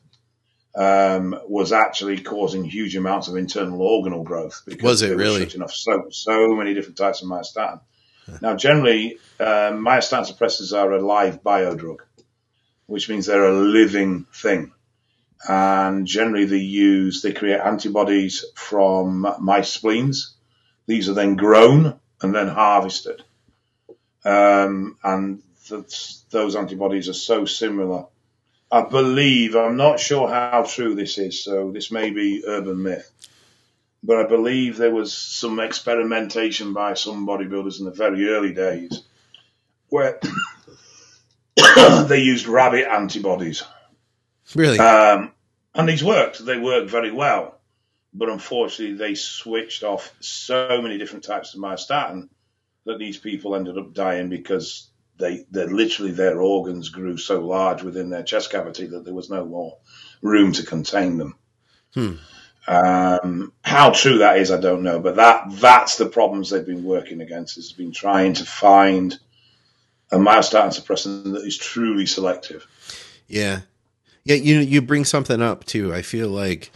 um, 0.76 1.40
was 1.48 1.72
actually 1.72 2.22
causing 2.22 2.64
huge 2.66 2.96
amounts 2.96 3.28
of 3.28 3.38
internal 3.38 3.82
organal 3.82 4.24
growth. 4.24 4.64
Because 4.66 4.84
was 4.84 5.02
it 5.02 5.16
really? 5.16 5.44
Shutting 5.44 5.62
off 5.62 5.74
so, 5.74 6.08
so 6.12 6.54
many 6.56 6.74
different 6.74 6.98
types 6.98 7.22
of 7.22 7.30
myostatin. 7.30 7.80
Now, 8.42 8.56
generally, 8.56 9.18
um, 9.40 9.84
myostatin 9.84 10.32
suppressors 10.32 10.78
are 10.78 10.92
a 10.92 11.02
live 11.02 11.42
biodrug, 11.44 11.98
which 12.86 13.10
means 13.10 13.26
they're 13.26 13.50
a 13.50 13.54
living 13.54 14.26
thing. 14.34 14.72
And 15.48 16.06
generally, 16.06 16.46
they 16.46 16.58
use, 16.58 17.22
they 17.22 17.34
create 17.34 17.60
antibodies 17.60 18.46
from 18.56 19.28
mice 19.40 19.70
spleens. 19.70 20.36
These 20.86 21.10
are 21.10 21.14
then 21.14 21.36
grown 21.36 22.00
and 22.22 22.36
then 22.36 22.48
harvested. 22.48 23.24
Um, 24.24 24.98
and 25.04 25.42
those 26.30 26.56
antibodies 26.56 27.10
are 27.10 27.14
so 27.14 27.46
similar. 27.46 28.06
I 28.72 28.84
believe, 28.84 29.56
I'm 29.56 29.76
not 29.76 30.00
sure 30.00 30.30
how 30.30 30.64
true 30.64 30.96
this 30.96 31.18
is, 31.18 31.44
so 31.44 31.72
this 31.72 31.92
may 31.92 32.10
be 32.12 32.44
urban 32.48 32.82
myth, 32.82 33.12
but 34.02 34.18
I 34.18 34.28
believe 34.28 34.78
there 34.78 34.94
was 34.94 35.14
some 35.14 35.60
experimentation 35.60 36.74
by 36.74 36.94
some 36.94 37.28
bodybuilders 37.28 37.80
in 37.80 37.86
the 37.86 37.92
very 37.92 38.30
early 38.30 38.54
days 38.54 39.04
where 39.90 40.20
they 42.08 42.22
used 42.22 42.48
rabbit 42.48 42.88
antibodies. 42.88 43.64
Really? 44.56 44.80
Um, 44.80 45.32
and 45.76 45.88
these 45.88 46.04
worked. 46.04 46.46
They 46.46 46.58
worked 46.58 46.90
very 46.90 47.12
well. 47.12 47.60
But 48.14 48.30
unfortunately, 48.30 48.98
they 48.98 49.16
switched 49.16 49.84
off 49.84 50.14
so 50.20 50.82
many 50.82 50.98
different 50.98 51.24
types 51.24 51.54
of 51.54 51.62
myostatin 51.62 52.30
that 52.86 53.00
these 53.00 53.18
people 53.18 53.56
ended 53.56 53.78
up 53.78 53.94
dying 53.94 54.30
because 54.30 54.90
they, 55.18 55.46
they 55.52 55.68
literally 55.68 56.12
their 56.12 56.42
organs 56.42 56.90
grew 56.90 57.18
so 57.18 57.46
large 57.46 57.84
within 57.84 58.10
their 58.10 58.24
chest 58.24 58.52
cavity 58.52 58.88
that 58.88 59.06
there 59.06 59.14
was 59.14 59.30
no 59.30 59.46
more 59.46 59.78
room 60.22 60.52
to 60.54 60.66
contain 60.66 61.18
them. 61.18 61.36
Hmm. 61.94 62.14
Um, 62.68 63.54
how 63.64 63.90
true 63.92 64.20
that 64.20 64.38
is, 64.38 64.52
I 64.52 64.60
don't 64.60 64.84
know, 64.84 65.00
but 65.00 65.16
that 65.16 65.46
that's 65.54 65.98
the 65.98 66.06
problems 66.06 66.50
they've 66.50 66.66
been 66.66 66.84
working 66.84 67.22
against. 67.22 67.56
Has 67.56 67.72
been 67.72 67.92
trying 67.92 68.34
to 68.34 68.46
find 68.46 69.18
a 70.12 70.18
myostatin 70.18 70.68
suppressant 70.68 71.34
that 71.34 71.44
is 71.44 71.58
truly 71.58 72.06
selective. 72.06 72.68
Yeah, 73.28 73.62
yeah. 74.24 74.36
You 74.36 74.60
you 74.60 74.82
bring 74.82 75.06
something 75.06 75.42
up 75.42 75.66
too. 75.66 75.94
I 75.94 76.02
feel 76.02 76.30
like. 76.30 76.72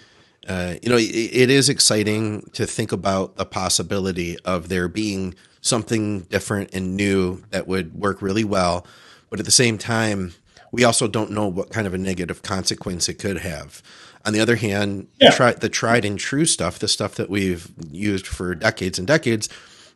Uh, 0.47 0.75
you 0.83 0.89
know, 0.89 0.97
it, 0.97 1.09
it 1.09 1.49
is 1.49 1.69
exciting 1.69 2.47
to 2.53 2.67
think 2.67 2.91
about 2.91 3.35
the 3.35 3.45
possibility 3.45 4.37
of 4.45 4.69
there 4.69 4.87
being 4.87 5.33
something 5.65 6.21
different 6.21 6.69
and 6.73 6.95
new 6.95 7.43
that 7.49 7.67
would 7.67 7.95
work 7.95 8.21
really 8.21 8.43
well. 8.43 8.85
But 9.29 9.39
at 9.39 9.45
the 9.45 9.51
same 9.51 9.77
time, 9.77 10.33
we 10.71 10.83
also 10.83 11.07
don't 11.07 11.31
know 11.31 11.47
what 11.47 11.71
kind 11.71 11.87
of 11.87 11.93
a 11.93 11.97
negative 11.97 12.43
consequence 12.43 13.09
it 13.09 13.15
could 13.15 13.37
have. 13.39 13.81
On 14.25 14.33
the 14.33 14.39
other 14.39 14.55
hand, 14.55 15.07
Yeah. 15.19 15.31
the, 15.31 15.35
tri- 15.35 15.53
the 15.53 15.69
tried 15.69 16.05
and 16.05 16.19
true 16.19 16.45
stuff, 16.45 16.77
the 16.79 16.87
stuff 16.87 17.15
that 17.15 17.29
we've 17.29 17.67
used 17.91 18.27
for 18.27 18.53
decades 18.53 18.99
and 18.99 19.07
decades, 19.07 19.49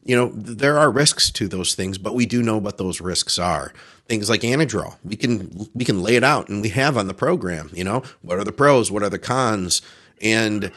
you 0.04 0.16
know, 0.16 0.32
there 0.34 0.78
are 0.80 0.90
risks 0.90 1.30
to 1.32 1.48
those 1.48 1.76
things, 1.76 1.98
but 1.98 2.16
we 2.16 2.26
do 2.26 2.42
know 2.42 2.58
what 2.58 2.78
those 2.78 3.00
risks 3.02 3.38
are. 3.38 3.72
Things 4.08 4.30
like 4.30 4.42
Anadrol, 4.42 4.96
we 5.04 5.16
can 5.16 5.68
we 5.76 5.86
can 5.86 6.02
lay 6.02 6.16
it 6.16 6.24
out, 6.24 6.50
and 6.50 6.64
we 6.64 6.70
have 6.70 6.98
on 6.98 7.08
the 7.08 7.14
program. 7.14 7.70
You 7.74 7.84
know, 7.84 8.02
what 8.24 8.40
are 8.40 8.44
the 8.44 8.52
pros? 8.52 8.90
What 8.92 9.04
are 9.04 9.10
the 9.10 9.20
cons? 9.20 9.84
And 10.20 10.72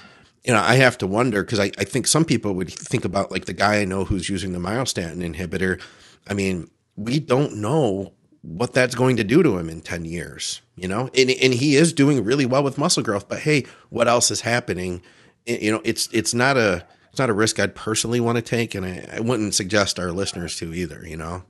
you 0.45 0.53
know, 0.53 0.61
I 0.61 0.75
have 0.75 0.99
to 0.99 1.07
wonder 1.07 1.43
because 1.43 1.61
I, 1.61 1.71
I 1.79 1.85
think 1.85 2.07
some 2.07 2.25
people 2.25 2.55
would 2.55 2.73
think 2.73 3.05
about 3.05 3.31
like 3.31 3.45
the 3.45 3.53
guy 3.53 3.81
I 3.81 3.85
know 3.85 4.05
who's 4.05 4.29
using 4.29 4.53
the 4.53 4.59
myostatin 4.59 5.19
inhibitor. 5.23 5.81
I 6.27 6.35
mean, 6.35 6.71
we 6.97 7.21
don't 7.21 7.57
know 7.57 8.13
what 8.43 8.73
that's 8.75 8.97
going 8.97 9.17
to 9.17 9.25
do 9.25 9.43
to 9.43 9.57
him 9.57 9.69
in 9.69 9.81
10 9.81 10.05
years, 10.05 10.63
you 10.75 10.89
know? 10.89 11.09
And, 11.17 11.31
and 11.31 11.55
he 11.55 11.77
is 11.77 11.93
doing 11.93 12.25
really 12.25 12.45
well 12.45 12.65
with 12.65 12.77
muscle 12.77 13.03
growth, 13.03 13.29
but 13.29 13.41
hey, 13.41 13.65
what 13.91 14.09
else 14.09 14.33
is 14.33 14.41
happening? 14.41 15.01
You 15.47 15.71
know, 15.71 15.81
it's, 15.85 16.09
it's 16.13 16.35
not 16.35 16.57
a, 16.57 16.85
it's 17.11 17.21
not 17.21 17.31
a 17.31 17.35
risk 17.35 17.61
I'd 17.61 17.77
personally 17.77 18.19
want 18.19 18.37
to 18.37 18.43
take. 18.43 18.75
And 18.75 18.85
I, 18.85 19.07
I 19.13 19.21
wouldn't 19.21 19.55
suggest 19.55 20.01
our 20.01 20.11
listeners 20.11 20.57
to 20.57 20.75
either, 20.75 21.07
you 21.07 21.17
know? 21.17 21.45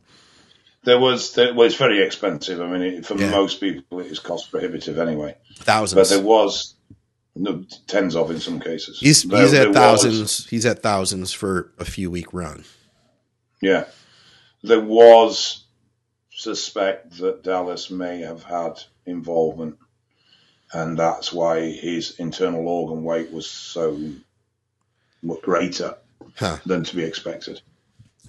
There 0.84 0.98
was, 0.98 1.32
there, 1.34 1.54
well, 1.54 1.66
it's 1.66 1.76
very 1.76 2.04
expensive. 2.04 2.60
I 2.60 2.66
mean, 2.66 2.82
it, 2.82 3.06
for 3.06 3.16
Yeah. 3.16 3.30
most 3.30 3.60
people, 3.60 4.00
it 4.00 4.08
is 4.08 4.18
cost 4.18 4.50
prohibitive 4.50 4.98
anyway. 4.98 5.36
Thousands. 5.60 5.94
But 6.10 6.14
there 6.14 6.24
was 6.24 6.71
no, 7.34 7.64
tens 7.86 8.14
of 8.16 8.30
in 8.30 8.40
some 8.40 8.60
cases. 8.60 8.98
he's, 9.00 9.22
There- 9.22 9.40
he's 9.42 9.54
at 9.54 9.68
was- 9.68 9.76
thousands. 9.76 10.46
He's 10.48 10.66
at 10.66 10.82
thousands 10.82 11.32
for 11.32 11.72
a 11.78 11.84
few 11.84 12.10
week 12.10 12.32
run. 12.32 12.64
yeah, 13.60 13.84
there 14.62 14.80
was 14.80 15.64
suspect 16.30 17.18
that 17.18 17.42
Dallas 17.42 17.90
may 17.90 18.20
have 18.20 18.42
had 18.42 18.80
involvement, 19.06 19.78
and 20.72 20.98
that's 20.98 21.32
why 21.32 21.70
his 21.70 22.18
internal 22.18 22.66
organ 22.68 23.04
weight 23.04 23.30
was 23.32 23.48
so 23.48 23.98
much 25.22 25.40
greater 25.42 25.96
Huh. 26.36 26.58
than 26.66 26.82
to 26.84 26.96
be 26.96 27.04
expected. 27.04 27.60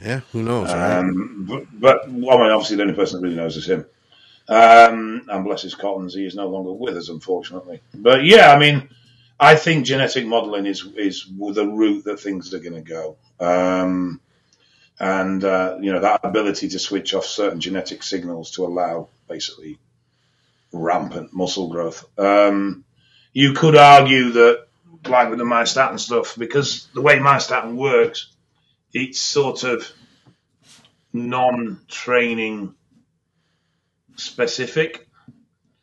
Yeah. 0.02 0.22
Who 0.32 0.44
knows? 0.44 0.68
right? 0.68 0.98
Um, 1.00 1.46
but, 1.48 1.64
but 1.80 2.12
well, 2.12 2.38
I 2.38 2.42
mean, 2.44 2.52
obviously, 2.52 2.76
the 2.78 2.82
only 2.84 2.94
person 2.96 3.20
that 3.20 3.24
really 3.24 3.38
knows 3.38 3.56
is 3.58 3.66
him. 3.68 3.86
Um, 4.48 5.26
and 5.30 5.46
bless 5.46 5.62
his 5.62 5.76
cottons, 5.76 6.14
he 6.14 6.26
is 6.26 6.36
no 6.36 6.50
longer 6.50 6.74
with 6.74 6.98
us, 6.98 7.10
unfortunately. 7.10 7.80
But 7.94 8.26
yeah, 8.26 8.52
I 8.52 8.60
mean, 8.60 8.90
I 9.40 9.56
think 9.56 9.86
genetic 9.86 10.26
modelling 10.26 10.66
is 10.66 10.86
is 10.98 11.26
the 11.26 11.66
route 11.66 12.06
that 12.06 12.20
things 12.20 12.54
are 12.54 12.60
going 12.60 12.74
to 12.74 12.82
go. 12.82 13.16
Um, 13.40 14.20
and 15.00 15.44
uh, 15.44 15.78
you 15.82 15.92
know 15.92 16.02
that 16.02 16.22
ability 16.24 16.70
to 16.70 16.80
switch 16.80 17.14
off 17.14 17.26
certain 17.26 17.60
genetic 17.60 18.04
signals 18.04 18.52
to 18.52 18.66
allow 18.66 19.10
basically 19.28 19.80
rampant 20.72 21.34
muscle 21.34 21.70
growth. 21.70 22.06
Um, 22.18 22.84
you 23.32 23.54
could 23.54 23.76
argue 23.76 24.32
that, 24.32 24.68
like 25.08 25.30
with 25.30 25.40
the 25.40 25.46
myostatin 25.46 26.00
stuff, 26.00 26.36
because 26.38 26.88
the 26.94 27.02
way 27.02 27.18
myostatin 27.18 27.76
works, 27.76 28.28
it's 28.94 29.20
sort 29.20 29.64
of 29.64 29.90
non-training 31.12 32.76
specific 34.16 35.08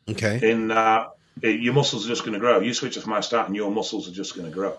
Okay. 0.09 0.51
in 0.51 0.69
that 0.69 1.11
your 1.41 1.73
muscles 1.73 2.05
are 2.05 2.09
just 2.09 2.23
going 2.23 2.33
to 2.33 2.39
grow. 2.39 2.59
You 2.59 2.73
switch 2.73 2.97
off 2.97 3.07
my 3.07 3.21
start, 3.21 3.47
and 3.47 3.55
your 3.55 3.71
muscles 3.71 4.07
are 4.07 4.13
just 4.13 4.35
going 4.35 4.47
to 4.47 4.53
grow. 4.53 4.77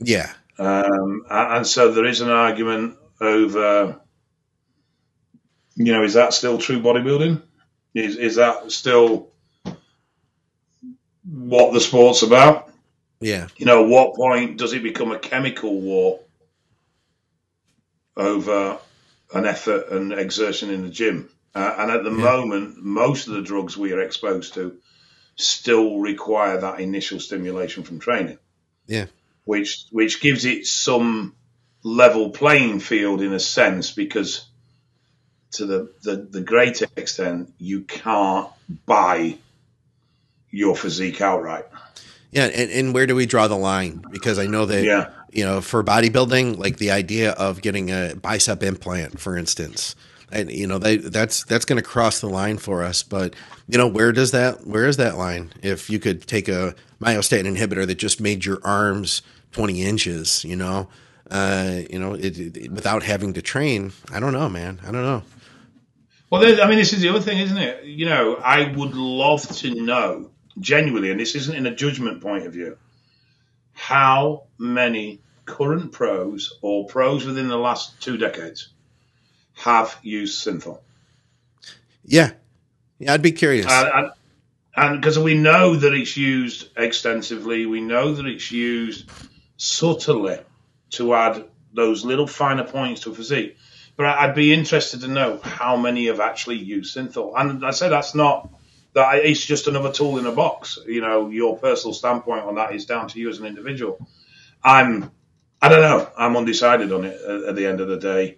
Yeah. 0.00 0.32
Um, 0.58 1.24
and 1.30 1.66
so 1.66 1.92
there 1.92 2.04
is 2.04 2.20
an 2.20 2.30
argument 2.30 2.96
over, 3.20 4.00
you 5.76 5.92
know, 5.92 6.02
is 6.02 6.14
that 6.14 6.34
still 6.34 6.58
true 6.58 6.80
bodybuilding? 6.80 7.42
Is 7.94 8.16
is 8.16 8.36
that 8.36 8.70
still 8.70 9.30
what 11.24 11.72
the 11.72 11.80
sport's 11.80 12.22
about? 12.22 12.70
Yeah. 13.20 13.48
You 13.56 13.66
know, 13.66 13.82
what 13.84 14.14
point 14.14 14.58
does 14.58 14.72
it 14.72 14.82
become 14.82 15.12
a 15.12 15.18
chemical 15.18 15.80
war 15.80 16.20
over 18.16 18.78
an 19.34 19.46
effort 19.46 19.90
and 19.90 20.12
exertion 20.12 20.70
in 20.70 20.82
the 20.82 20.90
gym? 20.90 21.28
Uh, 21.54 21.74
and 21.78 21.90
at 21.90 22.04
the 22.04 22.10
Yeah. 22.10 22.16
moment, 22.16 22.76
most 22.82 23.26
of 23.28 23.34
the 23.34 23.42
drugs 23.42 23.76
we 23.76 23.92
are 23.92 24.00
exposed 24.00 24.54
to 24.54 24.76
still 25.36 25.98
require 25.98 26.60
that 26.60 26.80
initial 26.80 27.20
stimulation 27.20 27.84
from 27.84 28.00
training 28.00 28.38
Yeah. 28.86 29.06
which 29.44 29.84
which 29.92 30.20
gives 30.20 30.44
it 30.44 30.66
some 30.66 31.34
level 31.84 32.30
playing 32.30 32.80
field 32.80 33.22
in 33.22 33.32
a 33.32 33.38
sense 33.40 33.92
because 33.92 34.44
to 35.52 35.64
the, 35.64 35.92
the, 36.02 36.16
the 36.16 36.40
great 36.40 36.82
extent 36.96 37.54
you 37.58 37.82
can't 37.82 38.48
buy 38.84 39.38
your 40.50 40.74
physique 40.76 41.20
outright. 41.20 41.66
Yeah, 42.30 42.44
and, 42.46 42.70
and 42.70 42.94
where 42.94 43.06
do 43.06 43.14
we 43.14 43.24
draw 43.26 43.48
the 43.48 43.56
line? 43.56 44.02
Because 44.10 44.38
I 44.38 44.46
know 44.46 44.66
that 44.66 44.84
Yeah. 44.84 45.10
you 45.30 45.44
know 45.44 45.60
for 45.60 45.82
bodybuilding, 45.84 46.58
like 46.58 46.76
the 46.78 46.90
idea 46.90 47.30
of 47.32 47.62
getting 47.62 47.90
a 47.90 48.14
bicep 48.20 48.62
implant, 48.62 49.18
for 49.20 49.36
instance, 49.38 49.94
and 50.30 50.50
you 50.50 50.66
know 50.66 50.78
they, 50.78 50.96
that's 50.96 51.44
that's 51.44 51.64
going 51.64 51.80
to 51.80 51.88
cross 51.88 52.20
the 52.20 52.28
line 52.28 52.58
for 52.58 52.82
us. 52.82 53.02
But 53.02 53.34
you 53.68 53.78
know 53.78 53.86
where 53.86 54.12
does 54.12 54.30
that 54.32 54.66
where 54.66 54.86
is 54.86 54.96
that 54.96 55.16
line? 55.16 55.52
If 55.62 55.90
you 55.90 55.98
could 55.98 56.26
take 56.26 56.48
a 56.48 56.74
myostatin 57.00 57.56
inhibitor 57.56 57.86
that 57.86 57.96
just 57.96 58.20
made 58.20 58.44
your 58.44 58.60
arms 58.64 59.22
twenty 59.52 59.82
inches, 59.82 60.44
you 60.44 60.56
know, 60.56 60.88
uh, 61.30 61.80
you 61.90 61.98
know, 61.98 62.14
it, 62.14 62.38
it, 62.38 62.72
without 62.72 63.02
having 63.02 63.34
to 63.34 63.42
train, 63.42 63.92
I 64.12 64.20
don't 64.20 64.32
know, 64.32 64.48
man, 64.48 64.80
I 64.82 64.92
don't 64.92 65.02
know. 65.02 65.22
Well, 66.30 66.44
I 66.62 66.68
mean, 66.68 66.78
this 66.78 66.92
is 66.92 67.00
the 67.00 67.08
other 67.08 67.20
thing, 67.20 67.38
isn't 67.38 67.56
it? 67.56 67.84
You 67.84 68.06
know, 68.06 68.36
I 68.36 68.70
would 68.72 68.94
love 68.94 69.48
to 69.58 69.70
know 69.70 70.30
genuinely, 70.60 71.10
and 71.10 71.18
this 71.18 71.34
isn't 71.34 71.56
in 71.56 71.66
a 71.66 71.74
judgment 71.74 72.20
point 72.20 72.46
of 72.46 72.52
view, 72.52 72.76
how 73.72 74.44
many 74.58 75.20
current 75.46 75.92
pros 75.92 76.58
or 76.60 76.86
pros 76.86 77.24
within 77.24 77.48
the 77.48 77.56
last 77.56 78.00
two 78.02 78.18
decades 78.18 78.68
have 79.58 79.98
used 80.02 80.44
synthol. 80.46 80.80
Yeah, 82.04 82.32
yeah, 82.98 83.12
I'd 83.12 83.22
be 83.22 83.32
curious. 83.32 83.66
And, 83.68 84.12
because 85.00 85.18
we 85.18 85.34
know 85.34 85.74
that 85.74 85.92
it's 85.92 86.16
used 86.16 86.68
extensively, 86.76 87.66
we 87.66 87.80
know 87.80 88.14
that 88.14 88.26
it's 88.26 88.52
used 88.52 89.10
subtly 89.56 90.38
to 90.90 91.14
add 91.14 91.44
those 91.74 92.04
little 92.04 92.28
finer 92.28 92.62
points 92.62 93.00
to 93.00 93.10
a 93.10 93.14
physique. 93.14 93.56
But 93.96 94.06
I'd 94.06 94.36
be 94.36 94.54
interested 94.54 95.00
to 95.00 95.08
know 95.08 95.40
how 95.42 95.76
many 95.76 96.06
have 96.06 96.20
actually 96.20 96.58
used 96.58 96.96
synthol. 96.96 97.32
And 97.36 97.66
I 97.66 97.72
say 97.72 97.88
that's 97.88 98.14
not 98.14 98.48
that 98.94 99.24
it's 99.24 99.44
just 99.44 99.66
another 99.66 99.92
tool 99.92 100.18
in 100.18 100.26
a 100.26 100.32
box. 100.32 100.78
You 100.86 101.00
know, 101.00 101.28
your 101.28 101.58
personal 101.58 101.92
standpoint 101.92 102.44
on 102.44 102.54
that 102.54 102.72
is 102.72 102.86
down 102.86 103.08
to 103.08 103.18
you 103.18 103.28
as 103.28 103.40
an 103.40 103.46
individual. 103.46 104.06
I'm, 104.62 105.10
I 105.60 105.68
don't 105.68 105.80
know. 105.80 106.08
I'm 106.16 106.36
undecided 106.36 106.92
on 106.92 107.04
it 107.04 107.20
at, 107.20 107.42
at 107.48 107.56
the 107.56 107.66
end 107.66 107.80
of 107.80 107.88
the 107.88 107.98
day. 107.98 108.37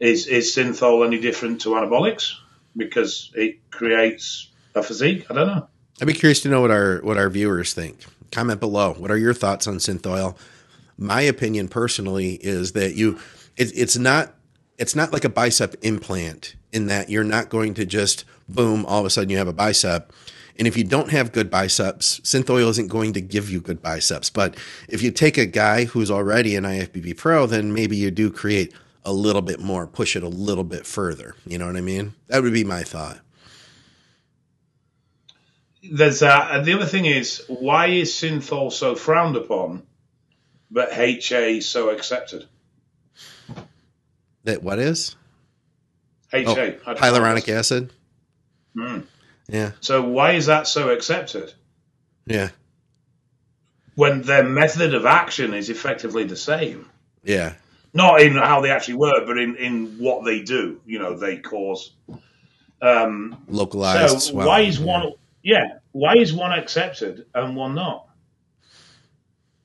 Is 0.00 0.26
is 0.26 0.54
synthol 0.54 1.04
any 1.04 1.18
different 1.18 1.60
to 1.62 1.70
anabolics 1.70 2.34
because 2.76 3.32
it 3.34 3.70
creates 3.70 4.48
a 4.74 4.82
physique? 4.82 5.26
I 5.30 5.34
don't 5.34 5.46
know. 5.46 5.68
I'd 6.00 6.06
be 6.06 6.12
curious 6.12 6.40
to 6.42 6.48
know 6.48 6.60
what 6.60 6.70
our 6.70 6.98
what 6.98 7.18
our 7.18 7.28
viewers 7.28 7.74
think. 7.74 8.04
Comment 8.30 8.60
below. 8.60 8.94
What 8.94 9.10
are 9.10 9.16
your 9.16 9.34
thoughts 9.34 9.66
on 9.66 9.76
synthol? 9.76 10.36
My 10.96 11.22
opinion 11.22 11.68
personally 11.68 12.34
is 12.34 12.72
that 12.72 12.94
you 12.94 13.18
it, 13.56 13.72
it's 13.74 13.96
not 13.96 14.34
it's 14.78 14.94
not 14.94 15.12
like 15.12 15.24
a 15.24 15.28
bicep 15.28 15.74
implant 15.82 16.54
in 16.72 16.86
that 16.86 17.10
you're 17.10 17.24
not 17.24 17.48
going 17.48 17.74
to 17.74 17.84
just 17.84 18.24
boom 18.48 18.86
all 18.86 19.00
of 19.00 19.06
a 19.06 19.10
sudden 19.10 19.30
you 19.30 19.38
have 19.38 19.48
a 19.48 19.52
bicep. 19.52 20.12
And 20.56 20.66
if 20.66 20.76
you 20.76 20.82
don't 20.82 21.10
have 21.10 21.30
good 21.30 21.50
biceps, 21.50 22.20
synthol 22.20 22.68
isn't 22.68 22.88
going 22.88 23.12
to 23.12 23.20
give 23.20 23.48
you 23.48 23.60
good 23.60 23.80
biceps. 23.80 24.28
But 24.28 24.56
if 24.88 25.02
you 25.02 25.12
take 25.12 25.38
a 25.38 25.46
guy 25.46 25.84
who's 25.84 26.10
already 26.10 26.56
an 26.56 26.64
IFBB 26.64 27.16
pro, 27.16 27.46
then 27.46 27.72
maybe 27.72 27.96
you 27.96 28.10
do 28.10 28.28
create 28.28 28.74
a 29.08 29.12
little 29.12 29.40
bit 29.40 29.58
more, 29.58 29.86
push 29.86 30.16
it 30.16 30.22
a 30.22 30.28
little 30.28 30.64
bit 30.64 30.84
further. 30.84 31.34
You 31.46 31.56
know 31.56 31.66
what 31.66 31.76
I 31.76 31.80
mean? 31.80 32.12
That 32.26 32.42
would 32.42 32.52
be 32.52 32.62
my 32.62 32.82
thought. 32.82 33.18
There's 35.82 36.20
that. 36.20 36.54
And 36.54 36.66
the 36.66 36.74
other 36.74 36.84
thing 36.84 37.06
is, 37.06 37.42
why 37.48 37.86
is 37.86 38.12
synthol 38.12 38.70
so 38.70 38.94
frowned 38.94 39.36
upon, 39.36 39.84
but 40.70 40.92
HA 40.92 41.60
so 41.60 41.88
accepted? 41.88 42.44
That 44.44 44.62
what 44.62 44.78
is? 44.78 45.16
HA. 46.30 46.76
Oh, 46.86 46.94
hyaluronic 46.94 47.48
acid. 47.48 47.90
Mm. 48.76 49.06
Yeah. 49.48 49.72
So 49.80 50.02
why 50.02 50.32
is 50.32 50.46
that 50.46 50.66
so 50.66 50.90
accepted? 50.90 51.54
Yeah. 52.26 52.50
When 53.94 54.20
their 54.20 54.44
method 54.44 54.92
of 54.92 55.06
action 55.06 55.54
is 55.54 55.70
effectively 55.70 56.24
the 56.24 56.36
same. 56.36 56.90
Yeah. 57.24 57.54
Not 57.92 58.20
in 58.20 58.36
how 58.36 58.60
they 58.60 58.70
actually 58.70 58.94
work, 58.94 59.26
but 59.26 59.38
in, 59.38 59.56
in 59.56 59.96
what 59.98 60.24
they 60.24 60.42
do. 60.42 60.80
You 60.84 60.98
know, 60.98 61.16
they 61.16 61.38
cause 61.38 61.92
um, 62.82 63.42
localized. 63.48 64.22
So 64.22 64.34
why 64.34 64.60
is 64.60 64.78
one? 64.78 65.12
Yeah, 65.42 65.78
why 65.92 66.14
is 66.16 66.32
one 66.32 66.52
accepted 66.52 67.26
and 67.34 67.56
one 67.56 67.74
not? 67.74 68.06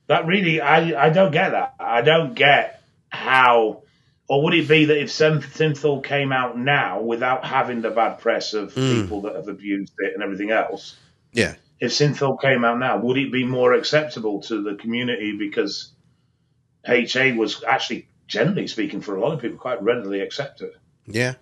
That 0.08 0.26
really, 0.26 0.62
I 0.62 1.08
I 1.08 1.10
don't 1.10 1.32
get 1.32 1.52
that. 1.52 1.76
I 1.80 2.02
don't 2.02 2.34
get 2.34 2.82
how 3.10 3.84
or 4.28 4.44
would 4.44 4.54
it 4.54 4.68
be 4.68 4.86
that 4.86 4.98
if 4.98 5.10
Synthol 5.10 6.04
came 6.04 6.32
out 6.32 6.58
now 6.58 7.02
without 7.02 7.46
having 7.46 7.82
the 7.82 7.92
bad 7.92 8.20
press 8.20 8.54
of 8.54 8.74
mm. 8.74 9.02
people 9.02 9.22
that 9.22 9.36
have 9.36 9.48
abused 9.48 9.94
it 10.00 10.14
and 10.14 10.24
everything 10.24 10.52
else? 10.52 10.96
Yeah. 11.34 11.56
If 11.80 11.92
Synthol 11.92 12.42
came 12.42 12.64
out 12.64 12.80
now, 12.80 12.98
would 13.00 13.18
it 13.18 13.32
be 13.32 13.46
more 13.46 13.74
acceptable 13.74 14.42
to 14.44 14.64
the 14.64 14.76
community 14.76 15.36
because 15.38 15.92
HA 16.88 17.34
was 17.34 17.64
actually, 17.64 18.08
generally 18.28 18.68
speaking, 18.68 19.02
for 19.02 19.16
a 19.16 19.20
lot 19.20 19.34
of 19.34 19.42
people, 19.42 19.58
quite 19.58 19.82
readily 19.82 20.22
accepted? 20.22 20.72
Yeah. 21.06 21.34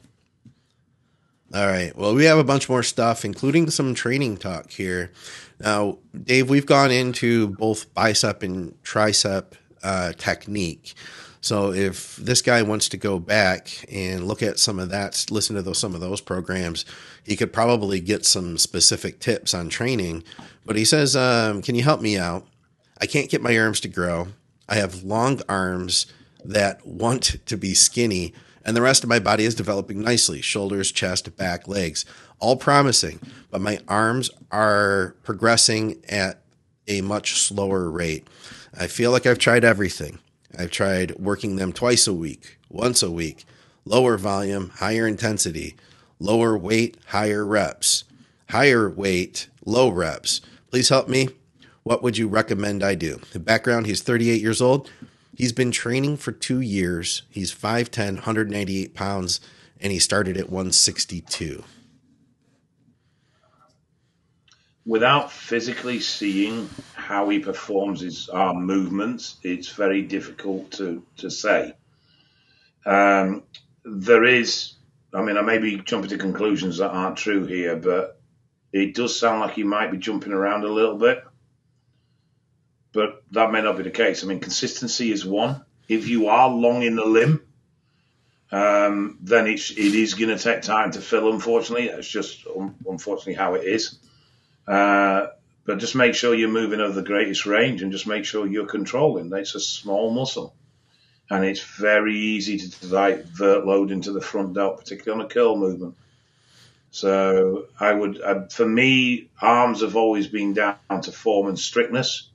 All 1.53 1.67
right. 1.67 1.95
Well, 1.95 2.15
we 2.15 2.25
have 2.25 2.37
a 2.37 2.43
bunch 2.43 2.69
more 2.69 2.83
stuff, 2.83 3.25
including 3.25 3.69
some 3.69 3.93
training 3.93 4.37
talk 4.37 4.71
here. 4.71 5.11
Now, 5.59 5.97
Dave, 6.23 6.49
we've 6.49 6.65
gone 6.65 6.91
into 6.91 7.49
both 7.49 7.93
bicep 7.93 8.41
and 8.41 8.81
tricep 8.83 9.53
uh, 9.83 10.13
technique. 10.13 10.93
So 11.41 11.73
if 11.73 12.15
this 12.17 12.41
guy 12.41 12.61
wants 12.61 12.87
to 12.89 12.97
go 12.97 13.19
back 13.19 13.85
and 13.91 14.27
look 14.27 14.43
at 14.43 14.59
some 14.59 14.79
of 14.79 14.89
that, 14.89 15.25
listen 15.31 15.55
to 15.55 15.61
those, 15.61 15.79
some 15.79 15.95
of 15.95 15.99
those 15.99 16.21
programs, 16.21 16.85
he 17.23 17.35
could 17.35 17.51
probably 17.51 17.99
get 17.99 18.25
some 18.25 18.57
specific 18.57 19.19
tips 19.19 19.53
on 19.53 19.67
training. 19.67 20.23
But 20.65 20.75
he 20.75 20.85
says, 20.85 21.15
um, 21.15 21.63
"Can 21.63 21.73
you 21.73 21.83
help 21.83 21.99
me 21.99 22.17
out? 22.17 22.45
I 22.99 23.07
can't 23.07 23.29
get 23.29 23.41
my 23.41 23.57
arms 23.57 23.79
to 23.81 23.87
grow. 23.87 24.27
I 24.69 24.75
have 24.75 25.03
long 25.03 25.41
arms 25.49 26.05
that 26.43 26.85
want 26.85 27.37
to 27.45 27.57
be 27.57 27.73
skinny." 27.73 28.33
And 28.63 28.77
the 28.77 28.81
rest 28.81 29.03
of 29.03 29.09
my 29.09 29.19
body 29.19 29.45
is 29.45 29.55
developing 29.55 30.01
nicely 30.01 30.41
shoulders, 30.41 30.91
chest, 30.91 31.35
back, 31.35 31.67
legs, 31.67 32.05
all 32.39 32.55
promising. 32.55 33.19
But 33.49 33.61
my 33.61 33.79
arms 33.87 34.29
are 34.51 35.15
progressing 35.23 35.97
at 36.07 36.41
a 36.87 37.01
much 37.01 37.41
slower 37.41 37.89
rate. 37.89 38.27
I 38.77 38.87
feel 38.87 39.11
like 39.11 39.25
I've 39.25 39.39
tried 39.39 39.63
everything. 39.63 40.19
I've 40.57 40.71
tried 40.71 41.17
working 41.17 41.55
them 41.55 41.73
twice 41.73 42.07
a 42.07 42.13
week, 42.13 42.57
once 42.69 43.01
a 43.01 43.11
week, 43.11 43.45
lower 43.85 44.17
volume, 44.17 44.71
higher 44.75 45.07
intensity, 45.07 45.75
lower 46.19 46.57
weight, 46.57 46.97
higher 47.07 47.45
reps, 47.45 48.03
higher 48.49 48.89
weight, 48.89 49.47
low 49.65 49.89
reps. 49.89 50.41
Please 50.69 50.89
help 50.89 51.07
me. 51.07 51.29
What 51.83 52.03
would 52.03 52.17
you 52.17 52.27
recommend 52.27 52.83
I 52.83 52.95
do? 52.95 53.21
The 53.31 53.39
background 53.39 53.87
he's 53.87 54.01
38 54.01 54.41
years 54.41 54.61
old. 54.61 54.89
He's 55.41 55.53
been 55.53 55.71
training 55.71 56.17
for 56.17 56.31
two 56.31 56.61
years. 56.61 57.23
He's 57.27 57.51
5'10, 57.51 58.13
198 58.13 58.93
pounds, 58.93 59.39
and 59.79 59.91
he 59.91 59.97
started 59.97 60.37
at 60.37 60.51
162 60.51 61.63
without 64.85 65.31
physically 65.31 65.99
seeing 65.99 66.69
how 66.93 67.27
he 67.29 67.39
performs 67.39 68.01
his 68.01 68.29
arm 68.29 68.65
movements, 68.65 69.37
it's 69.41 69.69
very 69.69 70.03
difficult 70.03 70.69
to, 70.71 71.03
to 71.17 71.31
say. 71.31 71.73
Um, 72.85 73.41
there 73.83 74.23
is, 74.23 74.73
I 75.11 75.23
mean, 75.23 75.37
I 75.37 75.41
may 75.41 75.57
be 75.57 75.77
jumping 75.77 76.09
to 76.11 76.17
conclusions 76.17 76.77
that 76.77 76.91
aren't 76.91 77.17
true 77.17 77.45
here, 77.45 77.75
but 77.75 78.19
it 78.71 78.93
does 78.93 79.19
sound 79.19 79.39
like 79.39 79.53
he 79.53 79.63
might 79.63 79.91
be 79.91 79.97
jumping 79.97 80.33
around 80.33 80.63
a 80.63 80.71
little 80.71 80.97
bit. 80.97 81.23
But 82.93 83.23
that 83.31 83.51
may 83.51 83.61
not 83.61 83.77
be 83.77 83.83
the 83.83 83.91
case. 83.91 84.23
I 84.23 84.27
mean, 84.27 84.39
consistency 84.39 85.11
is 85.11 85.25
one. 85.25 85.63
If 85.87 86.07
you 86.07 86.27
are 86.27 86.49
long 86.49 86.83
in 86.83 86.95
the 86.95 87.05
limb, 87.05 87.41
um, 88.51 89.17
then 89.21 89.47
it's, 89.47 89.71
it 89.71 89.95
is 89.95 90.13
going 90.13 90.35
to 90.35 90.41
take 90.41 90.61
time 90.61 90.91
to 90.91 91.01
fill, 91.01 91.31
unfortunately. 91.31 91.87
It's 91.87 92.07
just 92.07 92.45
unfortunately 92.87 93.35
how 93.35 93.53
it 93.55 93.63
is. 93.63 93.97
Uh, 94.67 95.27
but 95.65 95.77
just 95.77 95.95
make 95.95 96.15
sure 96.15 96.33
you're 96.33 96.49
moving 96.49 96.81
over 96.81 96.93
the 96.93 97.07
greatest 97.07 97.45
range 97.45 97.81
and 97.81 97.91
just 97.91 98.07
make 98.07 98.25
sure 98.25 98.45
you're 98.45 98.65
controlling. 98.65 99.31
It's 99.33 99.55
a 99.55 99.59
small 99.59 100.11
muscle. 100.11 100.53
And 101.29 101.45
it's 101.45 101.61
very 101.61 102.17
easy 102.17 102.57
to 102.57 102.87
divert 102.89 103.65
load 103.65 103.91
into 103.91 104.11
the 104.11 104.19
front 104.19 104.53
delt, 104.53 104.79
particularly 104.79 105.23
on 105.23 105.25
a 105.25 105.33
curl 105.33 105.55
movement. 105.55 105.95
So 106.89 107.67
I 107.79 107.93
would, 107.93 108.21
uh, 108.21 108.47
for 108.47 108.67
me, 108.67 109.29
arms 109.41 109.79
have 109.79 109.95
always 109.95 110.27
been 110.27 110.53
down 110.53 110.75
to 111.03 111.11
form 111.13 111.47
and 111.47 111.57
strictness 111.57 112.30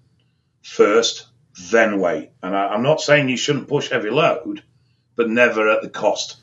first, 0.66 1.26
then 1.70 2.00
weight. 2.00 2.30
And 2.42 2.56
I, 2.56 2.74
am 2.74 2.82
not 2.82 3.00
saying 3.00 3.28
you 3.28 3.36
shouldn't 3.36 3.68
push 3.68 3.88
heavy 3.90 4.10
load, 4.10 4.62
but 5.14 5.28
never 5.28 5.70
at 5.70 5.82
the 5.82 5.88
cost. 5.88 6.36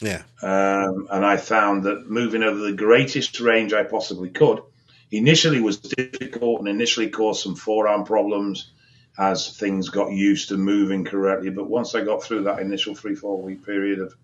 Yeah. 0.00 0.22
Um, 0.42 1.08
and 1.10 1.24
I 1.24 1.36
found 1.36 1.84
that 1.84 2.08
moving 2.08 2.42
over 2.42 2.58
the 2.58 2.72
greatest 2.72 3.40
range 3.40 3.72
I 3.72 3.84
possibly 3.84 4.30
could– 4.30 4.60
initially 5.10 5.60
was 5.60 5.78
difficult 5.78 6.60
and 6.60 6.68
initially 6.68 7.08
caused 7.08 7.42
some 7.42 7.54
forearm 7.54 8.04
problems 8.04 8.70
as 9.16 9.56
things 9.56 9.88
got 9.88 10.12
used 10.12 10.50
to 10.50 10.56
moving 10.56 11.04
correctly. 11.04 11.50
But 11.50 11.68
once 11.68 11.94
I 11.94 12.04
got 12.04 12.22
through 12.22 12.44
that 12.44 12.60
initial 12.60 12.94
three, 12.94 13.14
four 13.14 13.40
week 13.40 13.64
period 13.64 13.98
of 14.00 14.14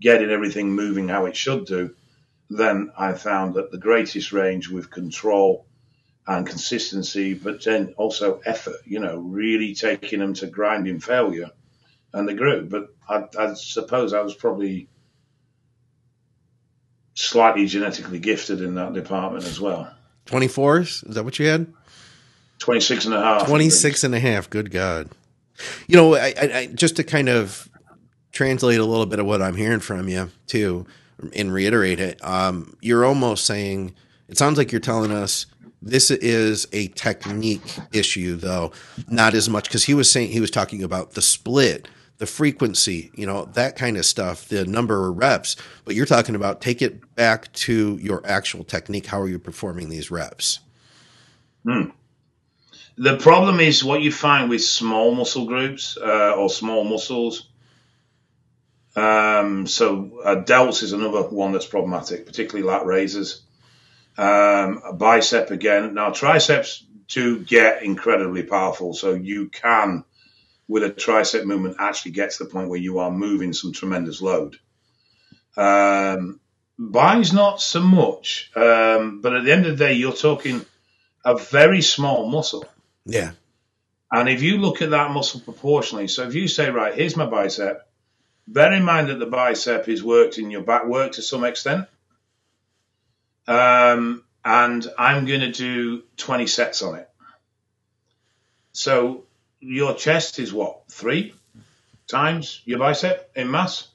getting 0.00 0.30
everything 0.30 0.72
moving 0.72 1.08
how 1.08 1.26
it 1.26 1.36
should 1.36 1.66
do, 1.66 1.94
then 2.50 2.92
I 2.98 3.12
found 3.12 3.54
that 3.54 3.70
the 3.70 3.78
greatest 3.78 4.32
range 4.32 4.68
with 4.68 4.90
control 4.90 5.66
and 6.26 6.46
consistency, 6.46 7.34
but 7.34 7.64
then 7.64 7.94
also 7.96 8.40
effort, 8.44 8.76
you 8.86 9.00
know, 9.00 9.16
really 9.16 9.74
taking 9.74 10.20
them 10.20 10.34
to 10.34 10.46
grinding 10.46 11.00
failure 11.00 11.50
and 12.12 12.28
the 12.28 12.34
grew. 12.34 12.66
But 12.68 12.94
I, 13.08 13.24
I 13.38 13.54
suppose 13.54 14.12
I 14.12 14.20
was 14.20 14.34
probably 14.34 14.88
slightly 17.14 17.66
genetically 17.66 18.18
gifted 18.18 18.60
in 18.60 18.76
that 18.76 18.92
department 18.92 19.44
as 19.44 19.60
well. 19.60 19.92
24s? 20.26 21.08
Is 21.08 21.14
that 21.14 21.24
what 21.24 21.38
you 21.38 21.46
had? 21.46 21.72
26 22.58 23.06
and 23.06 23.14
a 23.14 23.20
half. 23.20 23.46
26 23.46 24.04
and 24.04 24.14
a 24.14 24.20
half. 24.20 24.48
Good 24.48 24.70
God. 24.70 25.10
You 25.88 25.96
know, 25.96 26.14
I, 26.14 26.34
I, 26.38 26.66
just 26.72 26.96
to 26.96 27.04
kind 27.04 27.28
of 27.28 27.68
translate 28.30 28.78
a 28.78 28.84
little 28.84 29.06
bit 29.06 29.18
of 29.18 29.26
what 29.26 29.42
I'm 29.42 29.56
hearing 29.56 29.80
from 29.80 30.08
you, 30.08 30.30
too, 30.46 30.86
and 31.34 31.52
reiterate 31.52 32.00
it, 32.00 32.24
um, 32.24 32.76
you're 32.80 33.04
almost 33.04 33.44
saying, 33.44 33.94
it 34.28 34.38
sounds 34.38 34.58
like 34.58 34.72
you're 34.72 34.80
telling 34.80 35.10
us 35.10 35.46
this 35.82 36.10
is 36.10 36.66
a 36.72 36.88
technique 36.88 37.78
issue, 37.92 38.36
though, 38.36 38.72
not 39.08 39.34
as 39.34 39.48
much, 39.48 39.64
because 39.64 39.84
he 39.84 39.94
was 39.94 40.10
saying, 40.10 40.30
he 40.30 40.40
was 40.40 40.50
talking 40.50 40.82
about 40.82 41.12
the 41.12 41.22
split 41.22 41.88
the 42.22 42.26
frequency, 42.26 43.10
you 43.16 43.26
know, 43.26 43.46
that 43.46 43.74
kind 43.74 43.96
of 43.96 44.06
stuff, 44.06 44.46
the 44.46 44.64
number 44.64 45.08
of 45.08 45.16
reps. 45.16 45.56
But 45.84 45.96
you're 45.96 46.06
talking 46.06 46.36
about 46.36 46.60
take 46.60 46.80
it 46.80 47.16
back 47.16 47.52
to 47.54 47.98
your 48.00 48.22
actual 48.24 48.62
technique. 48.62 49.06
How 49.06 49.20
are 49.20 49.26
you 49.26 49.40
performing 49.40 49.88
these 49.88 50.08
reps? 50.08 50.60
Hmm. 51.64 51.90
The 52.96 53.16
problem 53.16 53.58
is 53.58 53.82
what 53.82 54.02
you 54.02 54.12
find 54.12 54.48
with 54.48 54.62
small 54.62 55.12
muscle 55.12 55.46
groups 55.46 55.96
uh, 55.96 56.34
or 56.36 56.48
small 56.48 56.84
muscles. 56.84 57.48
Um, 58.94 59.66
so 59.66 60.20
uh, 60.24 60.36
delts 60.44 60.84
is 60.84 60.92
another 60.92 61.22
one 61.22 61.50
that's 61.50 61.66
problematic, 61.66 62.24
particularly 62.24 62.68
lat 62.68 62.86
raises. 62.86 63.40
Um, 64.18 64.82
a 64.84 64.92
bicep 64.92 65.50
again. 65.50 65.94
Now 65.94 66.10
triceps 66.10 66.84
do 67.08 67.38
get 67.38 67.82
incredibly 67.82 68.42
powerful, 68.42 68.94
so 68.94 69.14
you 69.14 69.48
can 69.48 70.04
with 70.68 70.84
a 70.84 70.90
tricep 70.90 71.44
movement 71.44 71.76
actually 71.78 72.12
get 72.12 72.30
to 72.30 72.44
the 72.44 72.50
point 72.50 72.68
where 72.68 72.78
you 72.78 72.98
are 72.98 73.10
moving 73.10 73.52
some 73.52 73.72
tremendous 73.72 74.22
load. 74.22 74.56
Um, 75.56 76.40
Bi's 76.78 77.32
not 77.32 77.60
so 77.60 77.80
much, 77.80 78.50
um, 78.56 79.20
but 79.20 79.34
at 79.34 79.44
the 79.44 79.52
end 79.52 79.66
of 79.66 79.76
the 79.76 79.84
day, 79.84 79.92
you're 79.92 80.12
talking 80.12 80.64
a 81.24 81.36
very 81.36 81.82
small 81.82 82.28
muscle. 82.28 82.64
Yeah. 83.04 83.32
And 84.10 84.28
if 84.28 84.42
you 84.42 84.58
look 84.58 84.82
at 84.82 84.90
that 84.90 85.10
muscle 85.10 85.40
proportionally, 85.40 86.08
so 86.08 86.26
if 86.26 86.34
you 86.34 86.48
say, 86.48 86.70
right, 86.70 86.94
here's 86.94 87.16
my 87.16 87.26
bicep, 87.26 87.86
bear 88.46 88.72
in 88.72 88.84
mind 88.84 89.08
that 89.08 89.18
the 89.18 89.26
bicep 89.26 89.88
is 89.88 90.02
worked 90.02 90.38
in 90.38 90.50
your 90.50 90.62
back 90.62 90.86
work 90.86 91.12
to 91.12 91.22
some 91.22 91.44
extent. 91.44 91.86
Um, 93.46 94.24
and 94.44 94.86
I'm 94.98 95.24
going 95.24 95.40
to 95.40 95.52
do 95.52 96.02
20 96.16 96.46
sets 96.46 96.82
on 96.82 96.96
it. 96.96 97.08
So 98.72 99.24
your 99.60 99.94
chest 99.94 100.38
is 100.38 100.52
what? 100.52 100.82
Three 100.90 101.34
times 102.06 102.62
your 102.64 102.78
bicep 102.78 103.30
in 103.36 103.50
mass? 103.50 103.88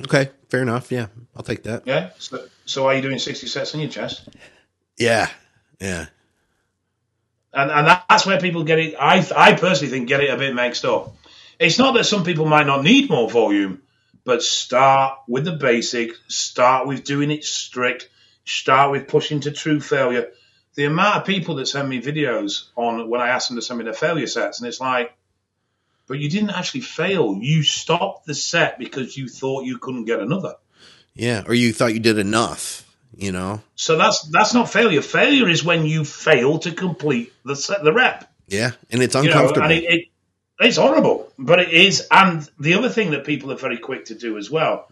Okay. 0.00 0.30
Fair 0.48 0.62
enough. 0.62 0.92
Yeah. 0.92 1.06
I'll 1.34 1.42
take 1.42 1.62
that. 1.64 1.86
Yeah. 1.86 2.10
So, 2.18 2.46
so 2.64 2.86
are 2.86 2.94
you 2.94 3.02
doing 3.02 3.18
60 3.18 3.46
sets 3.46 3.74
on 3.74 3.80
your 3.80 3.90
chest? 3.90 4.28
Yeah. 4.96 5.28
Yeah. 5.80 6.06
And, 7.52 7.70
and 7.70 7.86
that's 8.08 8.26
where 8.26 8.40
people 8.40 8.64
get 8.64 8.78
it. 8.78 8.94
I, 8.98 9.26
I 9.34 9.54
personally 9.54 9.90
think 9.90 10.08
get 10.08 10.20
it 10.20 10.30
a 10.30 10.36
bit 10.36 10.54
mixed 10.54 10.84
up. 10.84 11.14
It's 11.58 11.78
not 11.78 11.94
that 11.94 12.04
some 12.04 12.24
people 12.24 12.44
might 12.44 12.66
not 12.66 12.82
need 12.82 13.08
more 13.08 13.30
volume, 13.30 13.82
but 14.24 14.42
start 14.42 15.20
with 15.26 15.44
the 15.44 15.52
basic, 15.52 16.10
start 16.28 16.86
with 16.86 17.04
doing 17.04 17.30
it 17.30 17.44
strict, 17.44 18.10
start 18.46 18.92
with 18.92 19.08
pushing 19.08 19.40
to 19.40 19.50
true 19.50 19.80
failure. 19.80 20.30
The 20.74 20.84
amount 20.84 21.16
of 21.16 21.24
people 21.26 21.56
that 21.56 21.66
send 21.66 21.88
me 21.88 22.00
videos 22.00 22.68
on 22.76 23.10
when 23.10 23.20
I 23.20 23.28
ask 23.28 23.48
them 23.48 23.56
to 23.56 23.62
send 23.62 23.78
me 23.78 23.84
their 23.84 23.94
failure 23.94 24.26
sets, 24.26 24.60
and 24.60 24.68
it's 24.68 24.80
like, 24.80 25.14
but 26.06 26.18
you 26.18 26.30
didn't 26.30 26.50
actually 26.50 26.82
fail. 26.82 27.36
You 27.40 27.62
stopped 27.62 28.26
the 28.26 28.34
set 28.34 28.78
because 28.78 29.16
you 29.16 29.28
thought 29.28 29.64
you 29.64 29.78
couldn't 29.78 30.04
get 30.04 30.20
another. 30.20 30.54
Yeah, 31.14 31.42
or 31.46 31.54
you 31.54 31.72
thought 31.72 31.94
you 31.94 32.00
did 32.00 32.18
enough, 32.18 32.86
you 33.16 33.32
know. 33.32 33.62
So 33.74 33.96
that's 33.96 34.22
that's 34.28 34.54
not 34.54 34.70
failure. 34.70 35.02
Failure 35.02 35.48
is 35.48 35.64
when 35.64 35.86
you 35.86 36.04
fail 36.04 36.58
to 36.60 36.72
complete 36.72 37.32
the 37.44 37.56
set, 37.56 37.82
the 37.82 37.92
rep. 37.92 38.30
Yeah, 38.46 38.72
and 38.90 39.02
it's 39.02 39.14
uncomfortable. 39.14 39.68
You 39.68 39.68
know, 39.68 39.74
and 39.74 39.84
it, 39.84 39.92
it, 39.92 40.08
it's 40.60 40.76
horrible, 40.76 41.32
but 41.38 41.58
it 41.60 41.70
is. 41.70 42.06
And 42.10 42.48
the 42.60 42.74
other 42.74 42.90
thing 42.90 43.10
that 43.12 43.24
people 43.24 43.50
are 43.50 43.56
very 43.56 43.78
quick 43.78 44.06
to 44.06 44.14
do 44.14 44.36
as 44.36 44.50
well, 44.50 44.88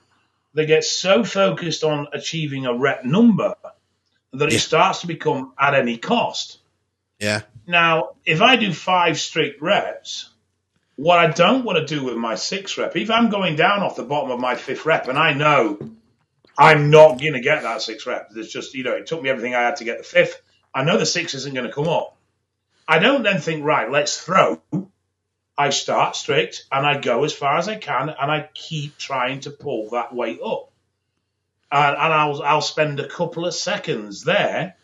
they 0.55 0.67
get 0.67 0.85
so 0.85 1.25
focused 1.25 1.85
on 1.85 2.09
achieving 2.13 2.67
a 2.67 2.75
rep 2.75 3.05
number 3.05 3.55
that 4.33 4.51
Yeah. 4.51 4.57
it 4.57 4.61
starts 4.61 5.01
to 5.01 5.07
become 5.07 5.53
at 5.59 5.75
any 5.75 5.99
cost. 5.99 6.59
yeah. 7.19 7.43
Now, 7.67 8.11
if 8.27 8.43
I 8.43 8.57
do 8.57 8.73
five 8.75 9.19
strict 9.19 9.63
reps, 9.63 10.29
what 10.97 11.19
I 11.19 11.29
don't 11.29 11.65
want 11.65 11.79
to 11.79 11.95
do 11.95 12.05
with 12.05 12.17
my 12.17 12.35
six 12.35 12.77
rep, 12.77 12.95
if 12.97 13.11
I'm 13.11 13.31
going 13.31 13.57
down 13.57 13.83
off 13.83 13.97
the 13.97 14.03
bottom 14.05 14.31
of 14.31 14.39
my 14.39 14.55
fifth 14.55 14.85
rep 14.85 15.09
and 15.09 15.19
I 15.19 15.33
know 15.33 15.79
I'm 16.59 16.91
not 16.91 17.19
going 17.19 17.33
to 17.33 17.41
get 17.41 17.63
that 17.63 17.81
six 17.83 18.07
rep, 18.07 18.31
there's 18.31 18.53
just, 18.53 18.75
you 18.75 18.85
know, 18.85 18.93
it 18.93 19.07
took 19.07 19.23
me 19.23 19.31
everything 19.31 19.55
I 19.55 19.63
had 19.63 19.77
to 19.77 19.85
get 19.85 19.99
the 19.99 20.05
fifth. 20.05 20.41
I 20.75 20.85
know 20.85 20.99
the 20.99 21.07
six 21.07 21.35
isn't 21.35 21.55
going 21.55 21.67
to 21.67 21.73
come 21.73 21.89
up. 21.89 22.17
I 22.87 22.99
don't 22.99 23.23
then 23.23 23.41
think, 23.41 23.65
right, 23.65 23.91
let's 23.91 24.21
throw. 24.23 24.61
I 25.57 25.71
start 25.71 26.17
strict 26.17 26.65
and 26.73 26.85
I 26.85 27.01
go 27.01 27.25
as 27.25 27.33
far 27.33 27.59
as 27.59 27.69
I 27.69 27.77
can 27.77 28.09
and 28.09 28.31
I 28.31 28.49
keep 28.55 28.99
trying 28.99 29.41
to 29.41 29.51
pull 29.51 29.91
that 29.91 30.15
weight 30.15 30.41
up. 30.45 30.71
And, 31.71 31.97
and 31.97 32.13
I'll, 32.13 32.43
I'll 32.43 32.61
spend 32.61 33.01
a 33.01 33.09
couple 33.09 33.47
of 33.47 33.55
seconds 33.55 34.25
there 34.25 34.77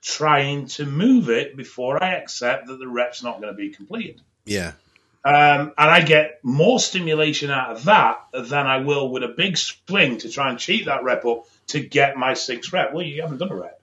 trying 0.00 0.66
to 0.66 0.86
move 0.86 1.30
it 1.30 1.56
before 1.56 2.02
I 2.02 2.14
accept 2.14 2.66
that 2.66 2.78
the 2.78 2.88
rep's 2.88 3.22
not 3.22 3.40
going 3.40 3.52
to 3.52 3.56
be 3.56 3.70
completed. 3.70 4.20
Yeah. 4.44 4.72
Um, 5.24 5.72
and 5.76 5.90
I 5.90 6.00
get 6.00 6.40
more 6.42 6.80
stimulation 6.80 7.50
out 7.50 7.70
of 7.72 7.84
that 7.84 8.20
than 8.32 8.66
I 8.66 8.78
will 8.78 9.10
with 9.10 9.24
a 9.24 9.28
big 9.28 9.58
swing 9.58 10.18
to 10.18 10.30
try 10.30 10.50
and 10.50 10.58
cheat 10.58 10.86
that 10.86 11.02
rep 11.02 11.24
up 11.26 11.46
to 11.68 11.80
get 11.80 12.16
my 12.16 12.34
six 12.34 12.72
rep. 12.72 12.94
Well, 12.94 13.04
you 13.04 13.22
haven't 13.22 13.38
done 13.38 13.50
a 13.50 13.56
rep. 13.56 13.80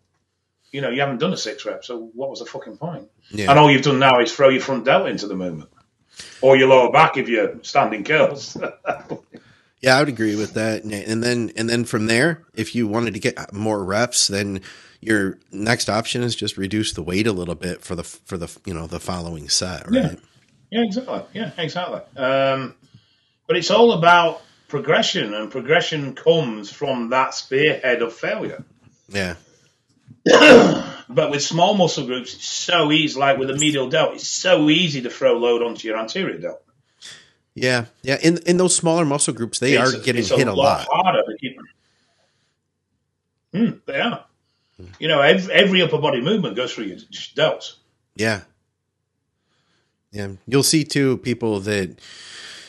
You 0.72 0.82
know, 0.82 0.90
you 0.90 1.02
haven't 1.02 1.20
done 1.20 1.34
a 1.34 1.38
six 1.38 1.66
rep, 1.66 1.86
so 1.86 2.10
what 2.14 2.30
was 2.30 2.40
the 2.40 2.46
fucking 2.46 2.78
point? 2.78 3.10
Yeah. 3.30 3.50
And 3.50 3.60
all 3.60 3.70
you've 3.70 3.84
done 3.84 4.00
now 4.00 4.20
is 4.22 4.34
throw 4.34 4.50
your 4.50 4.62
front 4.62 4.86
delt 4.86 5.08
into 5.08 5.28
the 5.28 5.36
movement. 5.36 5.70
Or 6.42 6.56
your 6.58 6.68
lower 6.68 6.92
back 6.92 7.18
if 7.18 7.28
you're 7.28 7.56
standing 7.64 8.04
curls. 8.04 8.58
Yeah, 9.82 9.98
I 9.98 10.00
would 10.00 10.10
agree 10.10 10.36
with 10.36 10.56
that. 10.56 10.84
And 10.84 10.92
and 10.94 11.22
then 11.24 11.52
and 11.56 11.70
then 11.70 11.86
from 11.86 12.08
there, 12.08 12.42
if 12.56 12.74
you 12.74 12.88
wanted 12.88 13.14
to 13.14 13.20
get 13.20 13.54
more 13.54 13.84
reps, 13.84 14.28
then 14.30 14.62
your 15.00 15.38
next 15.52 15.90
option 15.90 16.24
is 16.24 16.36
just 16.36 16.58
reduce 16.58 16.94
the 16.94 17.04
weight 17.04 17.28
a 17.28 17.32
little 17.32 17.54
bit 17.54 17.84
for 17.84 17.94
the 17.96 18.04
for 18.04 18.36
the 18.36 18.50
you 18.66 18.74
know 18.74 18.88
the 18.88 19.00
following 19.00 19.48
set, 19.48 19.86
Yeah. 19.92 20.08
right? 20.08 20.20
Yeah, 20.72 20.82
exactly. 20.86 21.22
Yeah, 21.34 21.52
exactly. 21.60 22.00
Um, 22.18 22.74
but 23.46 23.58
it's 23.58 23.70
all 23.70 23.92
about 23.92 24.42
progression, 24.70 25.36
and 25.36 25.52
progression 25.52 26.16
comes 26.16 26.72
from 26.72 27.12
that 27.12 27.36
spearhead 27.36 28.02
of 28.02 28.12
failure. 28.12 28.64
Yeah. 29.08 29.36
But 31.16 31.32
with 31.32 31.42
small 31.42 31.74
muscle 31.76 32.06
groups, 32.06 32.34
it's 32.36 32.46
so 32.48 32.92
easy. 32.92 33.18
Like 33.20 33.38
with 33.38 33.50
a 33.50 33.56
medial 33.56 33.90
delt, 33.90 34.16
it's 34.16 34.28
so 34.28 34.70
easy 34.70 35.02
to 35.02 35.10
throw 35.10 35.38
load 35.38 35.62
onto 35.64 35.88
your 35.88 35.98
anterior 35.98 36.38
delt. 36.38 36.62
Yeah. 37.54 37.86
Yeah. 38.04 38.18
In 38.22 38.38
in 38.46 38.58
those 38.58 38.76
smaller 38.76 39.06
muscle 39.06 39.34
groups, 39.34 39.60
they 39.60 39.74
It's- 39.74 39.94
are 39.94 40.00
getting 40.00 40.24
hit 40.26 40.48
a 40.48 40.54
lot. 40.54 40.88
harder. 40.92 41.24
Hmm, 43.54 43.70
they 43.86 44.00
are. 44.02 44.26
You 45.00 45.08
know, 45.08 45.22
every, 45.22 45.54
every 45.54 45.82
upper 45.82 45.98
body 46.00 46.20
movement 46.20 46.58
goes 46.58 46.74
through 46.74 46.86
your 46.86 46.98
delts. 46.98 47.76
Yeah. 48.18 48.42
Yeah. 50.12 50.32
You'll 50.48 50.64
see 50.64 50.84
too 50.84 51.18
people 51.18 51.62
that 51.62 51.98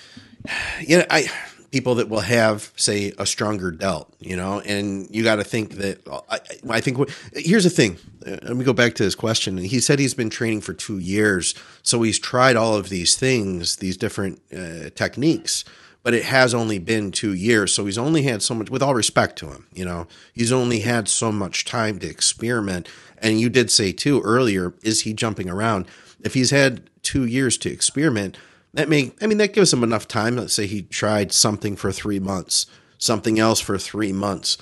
you 0.81 0.99
know, 0.99 1.07
I 1.11 1.29
people 1.77 1.97
that 1.97 2.09
will 2.09 2.21
have 2.21 2.73
say 2.77 3.13
a 3.19 3.27
stronger 3.27 3.71
delt, 3.71 4.11
you 4.19 4.35
know, 4.35 4.61
and 4.61 5.07
you 5.15 5.23
got 5.23 5.37
to 5.37 5.45
think 5.45 5.73
that 5.73 6.01
I, 6.31 6.39
I 6.71 6.81
think 6.81 6.97
what, 6.97 7.11
here's 7.35 7.65
the 7.65 7.71
thing. 7.71 7.99
Uh, 8.27 8.39
Let 8.45 8.57
me 8.57 8.65
go 8.65 8.73
back 8.73 8.95
to 8.95 9.03
his 9.03 9.15
question. 9.15 9.59
He 9.59 9.79
said 9.81 9.99
he's 9.99 10.15
been 10.15 10.31
training 10.31 10.63
for 10.63 10.73
2 10.73 10.97
years, 10.97 11.55
so 11.83 12.01
he's 12.01 12.19
tried 12.19 12.57
all 12.57 12.75
of 12.75 12.89
these 12.89 13.15
things, 13.15 13.77
these 13.77 13.99
different 13.99 14.41
uh, 14.51 14.89
techniques, 14.95 15.67
but 16.03 16.15
it 16.15 16.25
has 16.25 16.55
only 16.55 16.79
been 16.79 17.13
2 17.13 17.35
years, 17.35 17.75
so 17.75 17.85
he's 17.85 17.99
only 17.99 18.23
had 18.23 18.41
so 18.41 18.55
much 18.55 18.71
with 18.71 18.83
all 18.83 18.95
respect 18.95 19.37
to 19.41 19.49
him, 19.49 19.67
you 19.75 19.85
know. 19.85 20.07
He's 20.33 20.53
only 20.53 20.81
had 20.81 21.09
so 21.09 21.31
much 21.31 21.67
time 21.67 21.99
to 21.99 22.09
experiment. 22.09 22.89
And 23.19 23.39
you 23.39 23.51
did 23.51 23.71
say 23.71 23.93
too 23.93 24.23
earlier, 24.23 24.73
is 24.83 25.03
he 25.03 25.13
jumping 25.13 25.51
around? 25.51 25.85
If 26.25 26.33
he's 26.33 26.53
had 26.53 26.89
2 27.03 27.27
years 27.27 27.59
to 27.59 27.71
experiment, 27.71 28.39
that 28.77 28.89
may 28.89 29.13
I 29.21 29.27
mean 29.27 29.39
that 29.39 29.53
gives 29.53 29.73
him 29.73 29.83
enough 29.83 30.07
time. 30.07 30.37
Let's 30.37 30.55
say 30.55 30.67
he 30.67 30.83
tried 30.83 31.33
something 31.33 31.77
for 31.77 31.91
three 31.93 32.21
months, 32.21 32.67
something 32.99 33.39
else 33.39 33.61
for 33.61 33.79
three 33.79 34.13
months. 34.13 34.59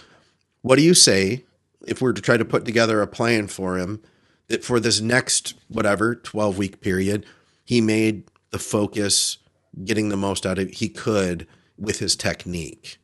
What 0.62 0.76
do 0.76 0.82
you 0.82 0.94
say 0.94 1.44
if 1.86 2.00
we're 2.00 2.12
to 2.14 2.22
try 2.22 2.36
to 2.36 2.44
put 2.44 2.64
together 2.64 3.02
a 3.02 3.06
plan 3.06 3.48
for 3.48 3.76
him 3.78 4.00
that 4.48 4.64
for 4.64 4.80
this 4.80 5.00
next 5.00 5.54
whatever 5.68 6.14
twelve 6.14 6.56
week 6.56 6.80
period, 6.80 7.26
he 7.64 7.80
made 7.80 8.24
the 8.50 8.58
focus 8.58 9.38
getting 9.84 10.08
the 10.08 10.16
most 10.16 10.46
out 10.46 10.58
of 10.58 10.70
he 10.70 10.88
could 10.88 11.46
with 11.76 11.98
his 11.98 12.14
technique, 12.14 12.98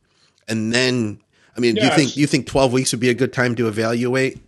and 0.47 0.73
then 0.73 1.19
I 1.55 1.59
mean, 1.59 1.75
do 1.75 1.81
you 1.81 1.87
Yes. 1.87 1.95
think 1.97 2.17
you 2.17 2.25
think 2.25 2.47
twelve 2.47 2.71
weeks 2.71 2.93
would 2.93 3.01
be 3.01 3.09
a 3.09 3.13
good 3.13 3.33
time 3.33 3.55
to 3.55 3.67
evaluate? 3.67 4.39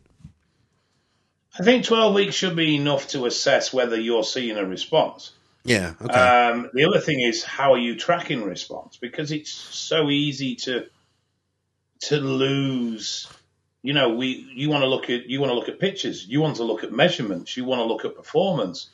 I 1.59 1.63
think 1.63 1.85
12 1.85 2.15
weeks 2.15 2.33
should 2.33 2.55
be 2.55 2.75
enough 2.77 3.09
to 3.09 3.27
assess 3.27 3.71
whether 3.71 3.99
you're 3.99 4.23
seeing 4.23 4.57
a 4.57 4.65
response. 4.65 5.31
Yeah. 5.63 5.93
Okay. 6.01 6.13
Um, 6.13 6.69
the 6.73 6.85
other 6.85 6.99
thing 6.99 7.21
is 7.21 7.43
how 7.43 7.73
are 7.73 7.77
you 7.77 7.95
tracking 7.95 8.43
response? 8.43 8.97
Because 8.97 9.31
it's 9.31 9.51
so 9.51 10.09
easy 10.09 10.55
to 10.55 10.87
to 12.01 12.17
lose. 12.17 13.27
You 13.81 13.93
know, 13.93 14.15
we 14.15 14.47
you 14.53 14.69
want 14.69 14.83
to 14.83 14.87
look 14.87 15.09
at 15.09 15.25
you 15.29 15.39
want 15.39 15.51
to 15.51 15.55
look 15.55 15.69
at 15.69 15.79
pictures, 15.79 16.25
you 16.27 16.41
want 16.41 16.57
to 16.57 16.63
look 16.63 16.83
at 16.83 16.91
measurements, 16.91 17.55
you 17.55 17.65
want 17.65 17.79
to 17.79 17.85
look 17.85 18.05
at 18.05 18.15
performance, 18.15 18.89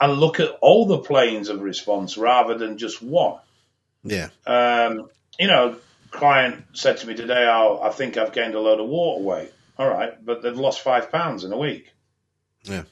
and 0.00 0.14
look 0.14 0.40
at 0.40 0.50
all 0.60 0.86
the 0.86 0.98
planes 0.98 1.48
of 1.48 1.60
response 1.62 2.16
rather 2.16 2.56
than 2.58 2.78
just 2.78 3.02
one. 3.02 3.38
yeah. 4.04 4.28
Um, 4.46 5.08
you 5.38 5.46
know, 5.46 5.76
client 6.10 6.64
said 6.74 6.98
to 6.98 7.06
me 7.06 7.14
today, 7.14 7.46
oh, 7.48 7.80
I 7.82 7.90
think 7.90 8.18
I've 8.18 8.32
gained 8.32 8.54
a 8.54 8.60
load 8.60 8.80
of 8.80 8.86
water 8.86 9.22
weight. 9.22 9.52
All 9.78 9.88
right, 9.88 10.22
but 10.24 10.42
they've 10.42 10.56
lost 10.56 10.82
five 10.82 11.10
pounds 11.10 11.44
in 11.44 11.52
a 11.52 11.56
week. 11.56 11.90
Yeah. 12.64 12.82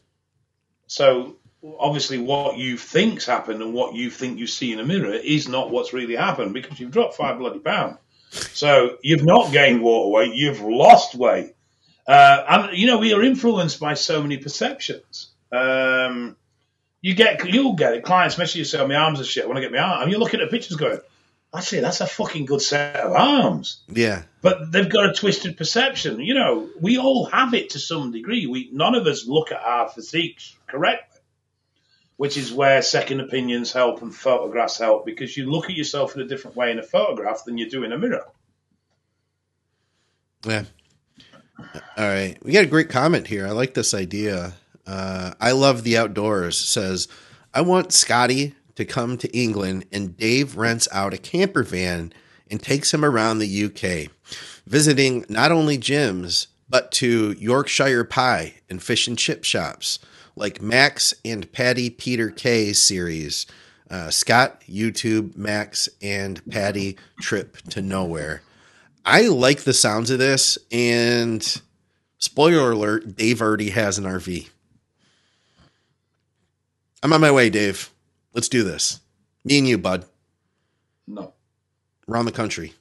So 0.87 1.37
obviously, 1.79 2.19
what 2.19 2.57
you 2.59 2.77
think's 2.77 3.27
happened 3.27 3.63
and 3.63 3.75
what 3.75 3.95
you 3.95 4.11
think 4.11 4.39
you 4.39 4.47
see 4.47 4.73
in 4.73 4.81
a 4.81 4.85
mirror 4.85 5.13
is 5.13 5.49
not 5.49 5.71
what's 5.71 5.93
really 5.93 6.17
happened 6.17 6.55
because 6.55 6.81
you've 6.81 6.91
dropped 6.91 7.17
five 7.17 7.39
bloody 7.39 7.59
pounds. 7.59 7.99
So 8.31 8.99
you've 9.03 9.25
not 9.25 9.53
gained 9.53 9.83
water 9.83 10.09
weight, 10.11 10.35
you've 10.35 10.61
lost 10.61 11.15
weight. 11.15 11.55
Uh, 12.07 12.45
and 12.49 12.79
you 12.79 12.87
know 12.87 12.99
we 12.99 13.13
are 13.13 13.23
influenced 13.23 13.79
by 13.79 13.95
so 13.95 14.23
many 14.23 14.37
perceptions. 14.37 15.31
Um, 15.53 16.37
you 17.03 17.15
get 17.15 17.45
you'll 17.49 17.75
get 17.75 17.95
it. 17.95 18.05
Clients 18.05 18.39
message 18.39 18.57
you 18.57 18.65
say, 18.65 18.79
"Oh, 18.79 18.87
"My 18.87 18.97
arms 18.97 19.21
are 19.21 19.25
shit. 19.25 19.45
I 19.45 19.47
want 19.47 19.59
to 19.59 19.63
get 19.63 19.73
my 19.73 19.79
arm." 19.79 20.03
And 20.03 20.11
you're 20.11 20.21
looking 20.21 20.41
at 20.41 20.51
pictures, 20.51 20.77
going, 20.77 20.99
"Actually, 21.55 21.83
that's 21.83 22.01
a 22.01 22.07
fucking 22.07 22.47
good 22.47 22.63
set 22.63 22.97
of 22.97 23.13
arms." 23.13 23.81
Yeah. 23.89 24.23
But 24.43 24.73
they've 24.73 24.89
got 24.89 25.11
a 25.11 25.13
twisted 25.13 25.57
perception. 25.57 26.21
You 26.21 26.35
know, 26.35 26.69
we 26.81 26.99
all 26.99 27.27
have 27.27 27.55
it 27.55 27.71
to 27.71 27.79
some 27.79 28.13
degree. 28.13 28.47
We 28.47 28.71
none 28.73 28.95
of 28.95 29.07
us 29.07 29.27
look 29.27 29.53
at 29.53 29.61
our 29.61 29.89
physiques 29.89 30.57
correctly. 30.67 31.10
Which 32.21 32.37
is 32.37 32.53
where 32.53 32.83
second 32.83 33.19
opinions 33.19 33.73
help 33.73 34.03
and 34.03 34.15
photographs 34.15 34.77
help 34.77 35.07
because 35.07 35.39
you 35.39 35.51
look 35.51 35.71
at 35.71 35.75
yourself 35.75 36.15
in 36.15 36.21
a 36.21 36.27
different 36.27 36.55
way 36.55 36.71
in 36.71 36.79
a 36.79 36.83
photograph 36.83 37.47
than 37.47 37.57
you 37.57 37.71
do 37.71 37.83
in 37.83 37.93
a 37.93 37.99
mirror. 37.99 38.27
Yeah. 40.45 40.65
All 41.97 42.07
right. 42.07 42.37
We 42.43 42.53
got 42.53 42.65
a 42.65 42.67
great 42.67 42.91
comment 42.91 43.27
here. 43.27 43.47
I 43.47 43.53
like 43.53 43.73
this 43.73 43.95
idea. 43.95 44.53
Uh, 44.87 45.33
I 45.41 45.53
love 45.53 45.83
the 45.83 45.97
outdoors. 45.97 46.59
Says, 46.59 47.09
I 47.55 47.63
want 47.63 47.91
Scotty 47.91 48.55
to 48.75 48.85
come 48.85 49.17
to 49.17 49.35
England 49.35 49.87
and 49.91 50.15
Dave 50.15 50.59
rents 50.59 50.89
out 50.93 51.15
a 51.15 51.19
camper 51.19 51.63
van 51.63 52.13
and 52.51 52.63
takes 52.63 52.93
him 52.93 53.03
around 53.03 53.39
the 53.39 53.65
UK, 53.65 54.13
visiting 54.67 55.25
not 55.31 55.53
only 55.53 55.79
gyms, 55.79 56.49
but 56.69 56.93
to 56.93 57.35
Yorkshire 57.39 58.05
Pie 58.05 58.57
and 58.69 58.83
fish 58.83 59.09
and 59.09 59.17
chip 59.17 59.43
shops 59.43 60.01
like 60.41 60.63
Max 60.63 61.13
and 61.23 61.53
Patty 61.53 61.91
Peter 61.91 62.31
K 62.31 62.73
series. 62.73 63.47
Uh, 63.91 64.09
Scott, 64.09 64.63
YouTube, 64.69 65.37
Max, 65.37 65.89
and 66.01 66.41
Patty 66.51 66.97
Trip 67.21 67.57
to 67.69 67.83
Nowhere. 67.83 68.41
I 69.05 69.23
like 69.29 69.63
the 69.63 69.75
sounds 69.75 70.11
of 70.11 70.19
this, 70.19 70.57
and 70.73 71.61
spoiler 72.19 72.71
alert, 72.71 73.17
Dave 73.17 73.43
already 73.43 73.71
has 73.71 73.99
an 73.99 74.05
RV. 74.05 74.49
I'm 77.03 77.13
on 77.13 77.21
my 77.21 77.31
way, 77.31 77.51
Dave. 77.51 77.91
Let's 78.33 78.49
do 78.49 78.63
this. 78.63 79.01
Me 79.45 79.59
and 79.59 79.69
you, 79.69 79.77
bud. 79.77 80.05
No. 81.07 81.35
Around 82.09 82.27
the 82.27 82.33
country. 82.33 82.75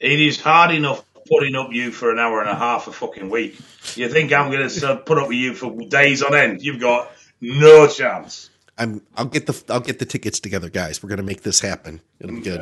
It 0.00 0.20
is 0.20 0.40
hard 0.40 0.72
enough 0.72 1.04
putting 1.28 1.54
up 1.54 1.72
you 1.72 1.90
for 1.90 2.10
an 2.10 2.18
hour 2.18 2.40
and 2.40 2.48
a 2.48 2.54
half 2.54 2.88
a 2.88 2.92
fucking 2.92 3.30
week. 3.30 3.58
You 3.94 4.08
think 4.08 4.32
I'm 4.32 4.50
going 4.50 4.68
to 4.68 4.96
put 4.96 5.18
up 5.18 5.28
with 5.28 5.36
you 5.36 5.54
for 5.54 5.74
days 5.86 6.22
on 6.22 6.34
end? 6.34 6.62
You've 6.62 6.80
got 6.80 7.10
no 7.40 7.86
chance. 7.86 8.50
I'm. 8.76 9.02
I'll 9.16 9.24
get 9.24 9.46
the. 9.46 9.64
I'll 9.68 9.80
get 9.80 9.98
the 9.98 10.06
tickets 10.06 10.40
together, 10.40 10.70
guys. 10.70 11.02
We're 11.02 11.08
going 11.08 11.18
to 11.18 11.24
make 11.24 11.42
this 11.42 11.60
happen. 11.60 12.00
It'll 12.20 12.36
be 12.36 12.42
good. 12.42 12.60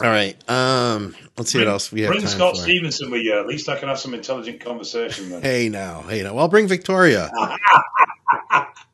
All 0.00 0.06
right. 0.06 0.36
Um. 0.48 1.14
Let's 1.36 1.50
see 1.50 1.58
bring, 1.58 1.66
what 1.66 1.72
else 1.72 1.92
we 1.92 2.02
have. 2.02 2.12
Bring 2.12 2.26
Scott 2.26 2.56
for. 2.56 2.62
Stevenson 2.62 3.10
with 3.10 3.22
you. 3.22 3.38
At 3.38 3.46
least 3.46 3.68
I 3.68 3.78
can 3.78 3.88
have 3.88 3.98
some 3.98 4.14
intelligent 4.14 4.60
conversation. 4.60 5.28
Then. 5.28 5.42
Hey 5.42 5.68
now. 5.68 6.02
Hey 6.02 6.22
now. 6.22 6.34
Well, 6.34 6.48
bring 6.48 6.66
Victoria. 6.68 7.30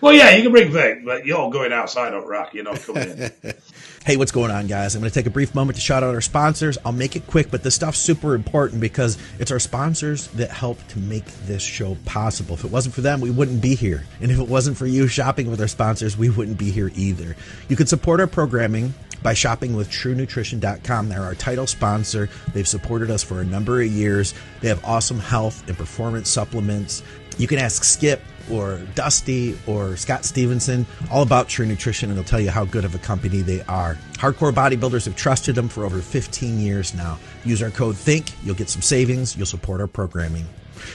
well, 0.00 0.12
yeah, 0.12 0.34
you 0.34 0.42
can 0.42 0.52
bring 0.52 0.70
Vic, 0.70 1.04
but 1.04 1.26
you're 1.26 1.50
going 1.50 1.72
outside 1.72 2.14
of 2.14 2.24
rock. 2.24 2.54
You're 2.54 2.64
not 2.64 2.80
coming 2.80 3.08
in. 3.08 3.32
Hey, 4.04 4.18
what's 4.18 4.32
going 4.32 4.50
on, 4.50 4.66
guys? 4.66 4.94
I'm 4.94 5.00
going 5.00 5.10
to 5.10 5.14
take 5.14 5.24
a 5.24 5.30
brief 5.30 5.54
moment 5.54 5.76
to 5.76 5.80
shout 5.80 6.02
out 6.02 6.14
our 6.14 6.20
sponsors. 6.20 6.76
I'll 6.84 6.92
make 6.92 7.16
it 7.16 7.26
quick, 7.26 7.50
but 7.50 7.62
this 7.62 7.74
stuff's 7.74 7.96
super 7.96 8.34
important 8.34 8.82
because 8.82 9.16
it's 9.38 9.50
our 9.50 9.58
sponsors 9.58 10.26
that 10.32 10.50
help 10.50 10.86
to 10.88 10.98
make 10.98 11.24
this 11.46 11.62
show 11.62 11.96
possible. 12.04 12.54
If 12.54 12.64
it 12.66 12.70
wasn't 12.70 12.94
for 12.94 13.00
them, 13.00 13.22
we 13.22 13.30
wouldn't 13.30 13.62
be 13.62 13.74
here. 13.74 14.04
And 14.20 14.30
if 14.30 14.38
it 14.38 14.46
wasn't 14.46 14.76
for 14.76 14.86
you 14.86 15.08
shopping 15.08 15.50
with 15.50 15.58
our 15.58 15.68
sponsors, 15.68 16.18
we 16.18 16.28
wouldn't 16.28 16.58
be 16.58 16.70
here 16.70 16.90
either. 16.94 17.34
You 17.70 17.76
can 17.76 17.86
support 17.86 18.20
our 18.20 18.26
programming 18.26 18.92
by 19.22 19.32
shopping 19.32 19.74
with 19.74 19.88
TrueNutrition.com. 19.88 21.08
They're 21.08 21.22
our 21.22 21.34
title 21.34 21.66
sponsor. 21.66 22.28
They've 22.52 22.68
supported 22.68 23.10
us 23.10 23.22
for 23.22 23.40
a 23.40 23.44
number 23.44 23.80
of 23.80 23.90
years. 23.90 24.34
They 24.60 24.68
have 24.68 24.84
awesome 24.84 25.18
health 25.18 25.66
and 25.66 25.78
performance 25.78 26.28
supplements. 26.28 27.02
You 27.38 27.48
can 27.48 27.58
ask 27.58 27.82
Skip 27.82 28.20
or 28.50 28.80
Dusty 28.94 29.58
or 29.66 29.96
Scott 29.96 30.24
Stevenson 30.24 30.86
all 31.10 31.22
about 31.22 31.48
True 31.48 31.66
Nutrition, 31.66 32.10
and 32.10 32.16
they'll 32.16 32.24
tell 32.24 32.40
you 32.40 32.50
how 32.50 32.64
good 32.64 32.84
of 32.84 32.94
a 32.94 32.98
company 32.98 33.40
they 33.40 33.62
are. 33.62 33.96
Hardcore 34.14 34.52
bodybuilders 34.52 35.04
have 35.04 35.16
trusted 35.16 35.54
them 35.54 35.68
for 35.68 35.84
over 35.84 36.00
15 36.00 36.58
years 36.58 36.94
now. 36.94 37.18
Use 37.44 37.62
our 37.62 37.70
code 37.70 37.96
THINK, 37.96 38.32
you'll 38.44 38.54
get 38.54 38.68
some 38.68 38.82
savings, 38.82 39.36
you'll 39.36 39.46
support 39.46 39.80
our 39.80 39.86
programming. 39.86 40.46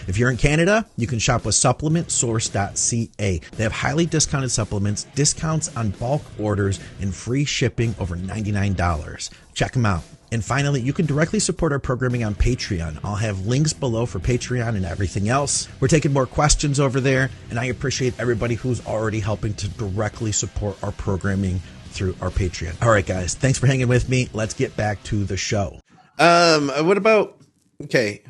If 0.08 0.18
you're 0.18 0.30
in 0.30 0.38
Canada, 0.38 0.86
you 0.98 1.08
can 1.08 1.20
shop 1.20 1.46
with 1.46 1.56
supplementsource.ca. 1.56 3.40
They 3.40 3.64
have 3.64 3.72
highly 3.72 4.06
discounted 4.06 4.52
supplements, 4.52 5.06
discounts 5.16 5.76
on 5.76 5.92
bulk 5.92 6.22
orders, 6.40 6.80
and 7.02 7.14
free 7.14 7.46
shipping 7.46 7.96
over 8.00 8.16
$99. 8.16 9.30
Check 9.54 9.74
them 9.74 9.86
out. 9.86 10.04
And 10.32 10.44
finally, 10.44 10.82
you 10.82 10.94
can 10.94 11.06
directly 11.06 11.40
support 11.40 11.72
our 11.72 11.80
programming 11.80 12.24
on 12.24 12.36
Patreon. 12.36 13.00
I'll 13.04 13.16
have 13.16 13.48
links 13.48 13.74
below 13.74 14.06
for 14.06 14.20
Patreon 14.20 14.76
and 14.76 14.86
everything 14.86 15.28
else. 15.28 15.68
We're 15.80 15.88
taking 15.88 16.14
more 16.14 16.28
questions 16.28 16.80
over 16.80 17.00
there, 17.00 17.30
and 17.50 17.60
I 17.60 17.66
appreciate 17.66 18.20
everybody 18.20 18.56
who's 18.56 18.86
already 18.86 19.20
helping 19.20 19.54
to 19.56 19.68
directly 19.70 20.32
support 20.32 20.82
our 20.84 20.92
programming 20.92 21.62
through 21.88 22.16
our 22.22 22.30
Patreon. 22.30 22.82
All 22.84 22.92
right, 22.92 23.06
guys, 23.06 23.34
thanks 23.34 23.58
for 23.58 23.68
hanging 23.68 23.88
with 23.88 24.08
me. 24.08 24.30
Let's 24.34 24.54
get 24.54 24.78
back 24.78 25.02
to 25.06 25.24
the 25.26 25.38
show. 25.38 25.80
Um, 26.20 26.70
what 26.70 26.98
about 26.98 27.38
okay, 27.84 28.22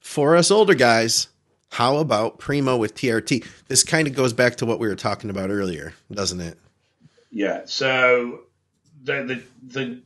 for 0.00 0.36
us 0.36 0.50
older 0.50 0.74
guys? 0.74 1.28
How 1.70 1.98
about 1.98 2.38
Primo 2.38 2.76
with 2.76 2.94
TRT? 2.96 3.46
This 3.68 3.84
kind 3.84 4.08
of 4.08 4.14
goes 4.14 4.32
back 4.32 4.56
to 4.56 4.66
what 4.66 4.80
we 4.80 4.88
were 4.88 4.96
talking 4.96 5.30
about 5.30 5.50
earlier, 5.50 5.94
doesn't 6.10 6.40
it? 6.40 6.58
Yeah. 7.30 7.62
So 7.66 8.40
the 9.02 9.22
the 9.22 9.42
the 9.62 10.02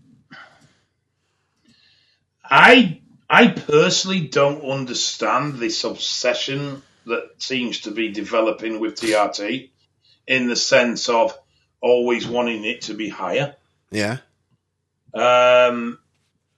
I 2.55 3.01
I 3.29 3.49
personally 3.49 4.29
don't 4.29 4.63
understand 4.63 5.55
this 5.55 5.83
obsession 5.83 6.83
that 7.07 7.31
seems 7.39 7.81
to 7.81 7.91
be 7.91 8.13
developing 8.13 8.79
with 8.79 8.95
TRT 8.95 9.71
in 10.29 10.47
the 10.47 10.55
sense 10.55 11.09
of 11.09 11.37
always 11.81 12.29
wanting 12.29 12.65
it 12.65 12.83
to 12.83 12.95
be 12.95 13.09
higher. 13.09 13.57
Yeah. 13.91 14.19
Um, 15.13 15.99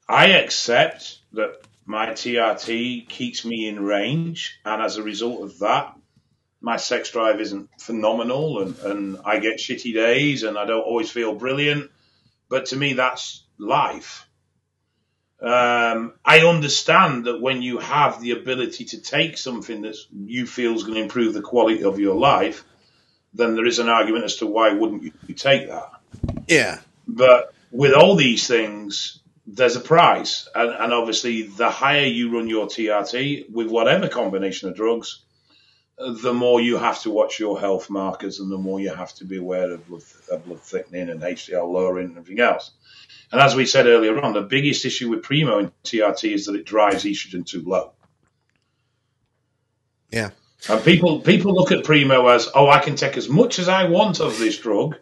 I 0.06 0.32
accept 0.32 1.18
that 1.32 1.62
my 1.86 2.08
TRT 2.08 3.08
keeps 3.08 3.46
me 3.46 3.66
in 3.66 3.82
range, 3.82 4.60
and 4.66 4.82
as 4.82 4.98
a 4.98 5.02
result 5.02 5.44
of 5.44 5.58
that, 5.60 5.96
my 6.60 6.76
sex 6.76 7.10
drive 7.10 7.40
isn't 7.40 7.70
phenomenal, 7.80 8.60
and, 8.60 8.78
and 8.80 9.18
I 9.24 9.38
get 9.38 9.58
shitty 9.58 9.94
days, 9.94 10.42
and 10.42 10.58
I 10.58 10.66
don't 10.66 10.82
always 10.82 11.10
feel 11.10 11.34
brilliant. 11.34 11.90
But 12.50 12.66
to 12.66 12.76
me, 12.76 12.92
that's 12.92 13.44
life. 13.56 14.25
Um, 15.46 16.14
I 16.24 16.40
understand 16.40 17.26
that 17.26 17.40
when 17.40 17.62
you 17.62 17.78
have 17.78 18.20
the 18.20 18.32
ability 18.32 18.86
to 18.86 19.00
take 19.00 19.38
something 19.38 19.82
that 19.82 19.96
you 20.12 20.44
feel 20.44 20.74
is 20.74 20.82
going 20.82 20.96
to 20.96 21.02
improve 21.02 21.34
the 21.34 21.40
quality 21.40 21.84
of 21.84 22.00
your 22.00 22.16
life, 22.16 22.64
then 23.32 23.54
there 23.54 23.66
is 23.66 23.78
an 23.78 23.88
argument 23.88 24.24
as 24.24 24.36
to 24.38 24.46
why 24.46 24.72
wouldn't 24.72 25.04
you 25.04 25.34
take 25.34 25.68
that? 25.68 25.92
Yeah. 26.48 26.80
But 27.06 27.54
with 27.70 27.92
all 27.92 28.16
these 28.16 28.48
things, 28.48 29.20
there's 29.46 29.76
a 29.76 29.80
price, 29.80 30.48
and, 30.52 30.70
and 30.70 30.92
obviously, 30.92 31.42
the 31.42 31.70
higher 31.70 32.06
you 32.06 32.34
run 32.34 32.48
your 32.48 32.66
TRT 32.66 33.48
with 33.48 33.68
whatever 33.68 34.08
combination 34.08 34.68
of 34.68 34.74
drugs, 34.74 35.20
the 35.98 36.34
more 36.34 36.60
you 36.60 36.76
have 36.76 37.00
to 37.02 37.10
watch 37.10 37.40
your 37.40 37.58
health 37.58 37.88
markers, 37.88 38.40
and 38.40 38.50
the 38.50 38.58
more 38.58 38.80
you 38.80 38.94
have 38.94 39.14
to 39.14 39.24
be 39.24 39.38
aware 39.38 39.70
of 39.72 39.86
blood, 39.88 40.02
of 40.30 40.44
blood 40.44 40.60
thickening 40.60 41.08
and 41.08 41.22
HDL 41.22 41.72
lowering 41.72 42.08
and 42.08 42.18
everything 42.18 42.40
else. 42.40 42.72
And 43.32 43.40
as 43.40 43.54
we 43.54 43.66
said 43.66 43.86
earlier 43.86 44.20
on, 44.20 44.34
the 44.34 44.42
biggest 44.42 44.84
issue 44.84 45.08
with 45.08 45.22
Primo 45.22 45.58
and 45.58 45.72
TRT 45.84 46.34
is 46.34 46.46
that 46.46 46.54
it 46.54 46.66
drives 46.66 47.04
estrogen 47.04 47.46
too 47.46 47.62
low. 47.62 47.92
Yeah. 50.10 50.30
And 50.68 50.84
people 50.84 51.20
people 51.20 51.54
look 51.54 51.72
at 51.72 51.84
Primo 51.84 52.26
as, 52.28 52.48
oh, 52.54 52.68
I 52.68 52.80
can 52.80 52.96
take 52.96 53.16
as 53.16 53.28
much 53.28 53.58
as 53.58 53.68
I 53.68 53.88
want 53.88 54.20
of 54.20 54.38
this 54.38 54.58
drug, 54.58 54.96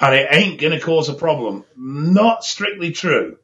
and 0.00 0.14
it 0.14 0.28
ain't 0.30 0.60
going 0.60 0.72
to 0.72 0.84
cause 0.84 1.08
a 1.08 1.14
problem. 1.14 1.64
Not 1.76 2.44
strictly 2.44 2.92
true. 2.92 3.38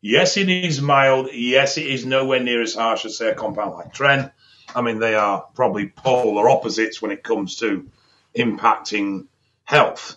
Yes, 0.00 0.36
it 0.36 0.48
is 0.48 0.80
mild. 0.80 1.30
Yes, 1.32 1.76
it 1.76 1.86
is 1.86 2.06
nowhere 2.06 2.40
near 2.40 2.62
as 2.62 2.74
harsh 2.74 3.04
as 3.04 3.18
say 3.18 3.30
a 3.30 3.34
compound 3.34 3.74
like 3.74 3.92
Tren. 3.92 4.30
I 4.74 4.82
mean, 4.82 4.98
they 4.98 5.14
are 5.14 5.46
probably 5.54 5.88
polar 5.88 6.48
opposites 6.48 7.00
when 7.00 7.10
it 7.10 7.22
comes 7.22 7.56
to 7.56 7.88
impacting 8.36 9.26
health 9.64 10.16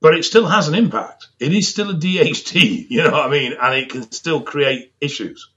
but 0.00 0.14
it 0.16 0.24
still 0.24 0.46
has 0.46 0.66
an 0.66 0.74
impact. 0.74 1.28
It 1.38 1.52
is 1.52 1.68
still 1.68 1.90
a 1.90 1.94
DHT, 1.94 2.86
you 2.90 3.02
know 3.02 3.12
what 3.12 3.26
I 3.26 3.30
mean? 3.30 3.52
And 3.60 3.74
it 3.74 3.90
can 3.90 4.10
still 4.10 4.40
create 4.40 4.92
issues. 5.00 5.50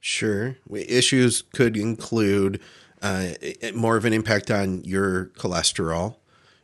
Sure. 0.00 0.56
Issues 0.70 1.42
could 1.42 1.76
include 1.76 2.60
uh, 3.02 3.30
more 3.74 3.96
of 3.96 4.04
an 4.04 4.12
impact 4.12 4.50
on 4.50 4.84
your 4.84 5.26
cholesterol. 5.38 6.16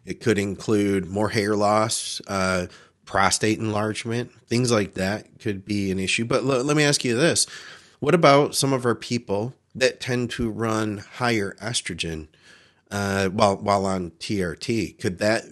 It 0.04 0.20
could 0.20 0.38
include 0.38 1.06
more 1.06 1.28
hair 1.30 1.56
loss, 1.56 2.20
uh, 2.26 2.66
prostate 3.04 3.58
enlargement, 3.58 4.32
things 4.46 4.70
like 4.70 4.94
that 4.94 5.38
could 5.40 5.64
be 5.64 5.90
an 5.90 5.98
issue. 5.98 6.24
But 6.24 6.42
l- 6.42 6.64
let 6.64 6.76
me 6.76 6.84
ask 6.84 7.04
you 7.04 7.16
this 7.16 7.46
what 8.00 8.14
about 8.14 8.56
some 8.56 8.72
of 8.72 8.84
our 8.84 8.96
people 8.96 9.54
that 9.74 10.00
tend 10.00 10.30
to 10.30 10.50
run 10.50 10.98
higher 10.98 11.56
estrogen 11.60 12.28
uh, 12.90 13.28
while, 13.28 13.56
while 13.56 13.86
on 13.86 14.10
TRT? 14.12 14.98
Could 14.98 15.18
that 15.18 15.44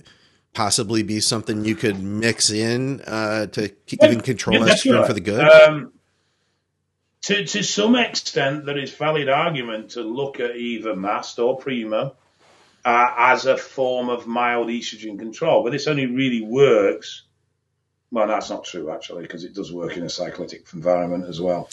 possibly 0.53 1.03
be 1.03 1.21
something 1.21 1.65
you 1.65 1.75
could 1.75 2.03
mix 2.03 2.51
in 2.51 3.01
uh, 3.03 3.47
to 3.47 3.73
yeah, 3.87 4.07
even 4.07 4.21
control 4.21 4.67
yeah, 4.67 4.75
estrogen 4.75 5.07
for 5.07 5.13
the 5.13 5.21
good? 5.21 5.47
Um, 5.49 5.93
to, 7.23 7.45
to 7.45 7.63
some 7.63 7.97
extent, 7.97 8.65
there 8.65 8.79
is 8.79 8.93
valid 8.95 9.29
argument 9.29 9.91
to 9.91 10.03
look 10.03 10.41
at 10.41 10.57
either 10.57 10.97
MAST 10.97 11.39
or 11.39 11.59
Primo 11.59 12.17
uh, 12.85 13.15
as 13.17 13.47
a 13.47 13.57
form 13.57 14.09
of 14.09 14.27
mild 14.27 14.69
estrogen 14.69 15.19
control, 15.19 15.63
but 15.63 15.73
this 15.73 15.87
only 15.87 16.07
really 16.07 16.41
works. 16.41 17.23
Well, 18.11 18.27
that's 18.27 18.51
not 18.51 18.65
true 18.65 18.91
actually, 18.91 19.23
because 19.23 19.45
it 19.45 19.55
does 19.55 19.73
work 19.73 19.97
in 19.97 20.03
a 20.03 20.07
cyclitic 20.07 20.73
environment 20.75 21.27
as 21.29 21.41
well. 21.41 21.69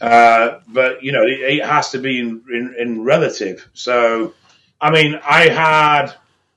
Uh, 0.00 0.60
but 0.68 1.02
you 1.02 1.12
know, 1.12 1.22
it, 1.22 1.58
it 1.58 1.64
has 1.64 1.90
to 1.90 1.98
be 1.98 2.20
in, 2.20 2.44
in, 2.52 2.74
in 2.78 3.02
relative. 3.02 3.68
So, 3.72 4.34
I 4.80 4.90
mean, 4.90 5.18
I 5.28 5.48
had 5.48 6.12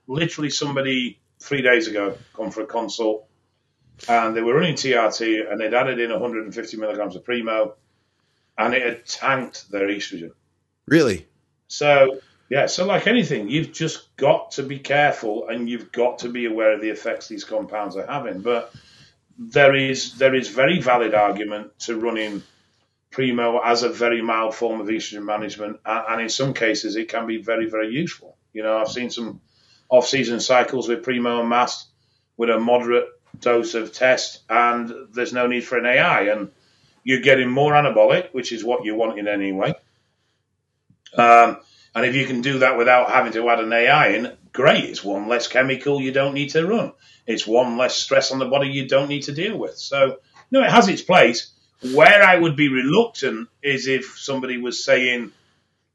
literally 0.07 0.49
somebody 0.49 1.19
three 1.39 1.61
days 1.61 1.87
ago 1.87 2.17
come 2.35 2.51
for 2.51 2.61
a 2.61 2.67
consult, 2.67 3.27
and 4.07 4.35
they 4.35 4.41
were 4.41 4.53
running 4.53 4.75
TRT, 4.75 5.51
and 5.51 5.59
they'd 5.59 5.73
added 5.73 5.99
in 5.99 6.11
150 6.11 6.77
milligrams 6.77 7.15
of 7.15 7.23
Primo, 7.23 7.75
and 8.57 8.73
it 8.73 8.83
had 8.83 9.05
tanked 9.05 9.71
their 9.71 9.87
estrogen. 9.87 10.31
Really? 10.87 11.27
So 11.67 12.19
yeah, 12.51 12.65
so 12.65 12.85
like 12.85 13.07
anything, 13.07 13.49
you've 13.49 13.71
just 13.71 14.13
got 14.17 14.51
to 14.51 14.63
be 14.63 14.77
careful, 14.77 15.47
and 15.47 15.69
you've 15.69 15.91
got 15.91 16.19
to 16.19 16.29
be 16.29 16.45
aware 16.45 16.73
of 16.73 16.81
the 16.81 16.89
effects 16.89 17.29
these 17.29 17.45
compounds 17.45 17.95
are 17.95 18.05
having. 18.05 18.41
But 18.41 18.73
there 19.39 19.73
is 19.73 20.17
there 20.17 20.35
is 20.35 20.49
very 20.49 20.79
valid 20.79 21.15
argument 21.15 21.79
to 21.79 21.95
running 21.95 22.43
Primo 23.11 23.59
as 23.59 23.83
a 23.83 23.89
very 23.89 24.21
mild 24.21 24.55
form 24.55 24.81
of 24.81 24.87
estrogen 24.87 25.23
management, 25.23 25.79
and, 25.85 26.21
in 26.21 26.29
some 26.29 26.53
cases 26.53 26.95
it 26.95 27.09
can 27.09 27.27
be 27.27 27.41
very 27.41 27.69
very 27.69 27.89
useful. 27.89 28.37
You 28.53 28.63
know, 28.63 28.77
I've 28.77 28.91
seen 28.91 29.09
some 29.09 29.41
off-season 29.89 30.39
cycles 30.39 30.87
with 30.87 31.03
Primo 31.03 31.41
and 31.41 31.49
Mast 31.49 31.87
with 32.37 32.49
a 32.49 32.59
moderate 32.59 33.07
dose 33.39 33.75
of 33.75 33.93
test, 33.93 34.39
and 34.49 34.93
there's 35.13 35.33
no 35.33 35.47
need 35.47 35.65
for 35.65 35.77
an 35.77 35.85
AI, 35.85 36.21
and 36.23 36.51
you're 37.03 37.21
getting 37.21 37.49
more 37.49 37.73
anabolic, 37.73 38.33
which 38.33 38.51
is 38.51 38.63
what 38.63 38.85
you 38.85 38.95
want 38.95 39.19
in 39.19 39.27
any 39.27 39.51
way. 39.51 39.73
Um, 41.17 41.57
and 41.93 42.05
if 42.05 42.15
you 42.15 42.25
can 42.25 42.41
do 42.41 42.59
that 42.59 42.77
without 42.77 43.11
having 43.11 43.33
to 43.33 43.49
add 43.49 43.59
an 43.59 43.73
AI 43.73 44.09
in, 44.09 44.37
great. 44.53 44.85
It's 44.85 45.03
one 45.03 45.27
less 45.27 45.47
chemical 45.47 46.01
you 46.01 46.11
don't 46.11 46.33
need 46.33 46.51
to 46.51 46.65
run. 46.65 46.93
It's 47.27 47.45
one 47.45 47.77
less 47.77 47.95
stress 47.95 48.31
on 48.31 48.39
the 48.39 48.45
body 48.45 48.69
you 48.69 48.87
don't 48.87 49.09
need 49.09 49.23
to 49.23 49.33
deal 49.33 49.57
with. 49.57 49.77
So, 49.77 50.19
no, 50.49 50.63
it 50.63 50.69
has 50.69 50.87
its 50.87 51.01
place. 51.01 51.50
Where 51.81 52.23
I 52.23 52.37
would 52.37 52.55
be 52.55 52.69
reluctant 52.69 53.49
is 53.63 53.87
if 53.87 54.17
somebody 54.19 54.57
was 54.57 54.83
saying, 54.83 55.31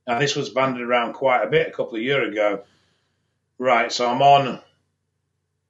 and 0.06 0.20
this 0.20 0.34
was 0.34 0.48
banded 0.48 0.82
around 0.82 1.12
quite 1.12 1.44
a 1.44 1.50
bit 1.50 1.68
a 1.68 1.70
couple 1.70 1.96
of 1.96 2.02
years 2.02 2.32
ago, 2.32 2.64
right, 3.58 3.92
so 3.92 4.10
I'm 4.10 4.22
on 4.22 4.60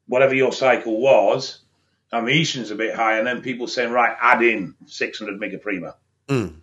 whatever 0.07 0.35
your 0.35 0.53
cycle 0.53 0.99
was, 0.99 1.59
and 2.13 2.27
the 2.27 2.33
estrogen's 2.33 2.71
a 2.71 2.77
bit 2.77 2.95
high, 2.95 3.19
and 3.19 3.27
then 3.27 3.43
people 3.43 3.67
saying, 3.67 3.93
right, 3.93 4.17
add 4.21 4.43
in 4.43 4.75
600 4.87 5.39
megaprima. 5.39 5.95
Mm. 6.29 6.61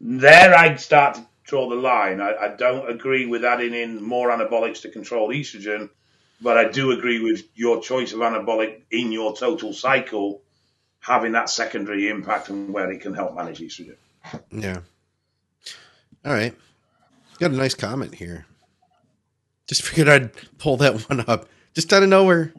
There 0.00 0.54
I'd 0.54 0.80
start 0.80 1.14
to 1.14 1.26
draw 1.44 1.70
the 1.70 1.76
line. 1.76 2.20
I, 2.20 2.34
I 2.34 2.48
don't 2.48 2.90
agree 2.90 3.26
with 3.26 3.44
adding 3.44 3.72
in 3.72 4.02
more 4.02 4.30
anabolics 4.30 4.82
to 4.82 4.90
control 4.90 5.28
estrogen, 5.28 5.88
but 6.40 6.58
I 6.58 6.68
do 6.68 6.90
agree 6.90 7.22
with 7.22 7.44
your 7.54 7.80
choice 7.80 8.12
of 8.12 8.18
anabolic 8.18 8.82
in 8.90 9.12
your 9.12 9.34
total 9.34 9.72
cycle 9.72 10.42
having 11.02 11.32
that 11.32 11.50
secondary 11.50 12.08
impact 12.08 12.48
and 12.48 12.72
where 12.72 12.90
it 12.90 13.00
can 13.00 13.12
help 13.12 13.34
manage 13.34 13.60
estrogen. 13.60 13.96
Yeah. 14.50 14.78
All 16.24 16.32
right. 16.32 16.54
Got 17.38 17.50
a 17.50 17.56
nice 17.56 17.74
comment 17.74 18.14
here. 18.14 18.46
Just 19.66 19.82
figured 19.86 20.08
I'd 20.08 20.58
pull 20.58 20.78
that 20.78 21.08
one 21.10 21.24
up. 21.26 21.48
Just 21.74 21.92
out 21.92 22.02
of 22.02 22.08
nowhere. 22.08 22.54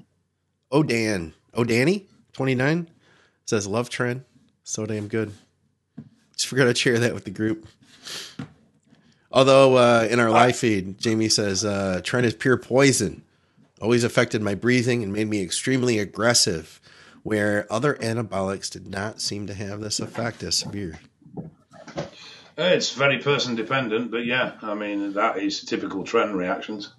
Oh 0.71 0.83
Dan. 0.83 1.33
Oh 1.53 1.63
Danny, 1.63 2.07
29, 2.33 2.89
says 3.45 3.67
love 3.67 3.89
Tren. 3.89 4.23
So 4.63 4.85
damn 4.85 5.07
good. 5.07 5.31
Just 6.35 6.47
forgot 6.47 6.65
to 6.65 6.75
share 6.75 6.99
that 6.99 7.13
with 7.13 7.25
the 7.25 7.31
group. 7.31 7.67
Although 9.31 9.77
uh, 9.77 10.07
in 10.09 10.19
our 10.19 10.29
live 10.29 10.55
feed, 10.55 10.99
Jamie 10.99 11.29
says 11.29 11.63
uh, 11.63 12.01
Tren 12.03 12.23
is 12.23 12.33
pure 12.33 12.57
poison. 12.57 13.23
Always 13.81 14.03
affected 14.03 14.41
my 14.41 14.55
breathing 14.55 15.03
and 15.03 15.13
made 15.13 15.27
me 15.27 15.41
extremely 15.41 15.99
aggressive, 15.99 16.81
where 17.23 17.65
other 17.71 17.95
anabolics 17.95 18.69
did 18.69 18.87
not 18.87 19.19
seem 19.19 19.47
to 19.47 19.53
have 19.53 19.81
this 19.81 19.99
effect 19.99 20.43
as 20.43 20.55
severe. 20.55 20.99
It's 22.57 22.91
very 22.91 23.17
person 23.17 23.55
dependent, 23.55 24.11
but 24.11 24.25
yeah, 24.25 24.53
I 24.61 24.75
mean 24.75 25.13
that 25.13 25.37
is 25.37 25.63
typical 25.63 26.03
Tren 26.03 26.35
reactions. 26.35 26.93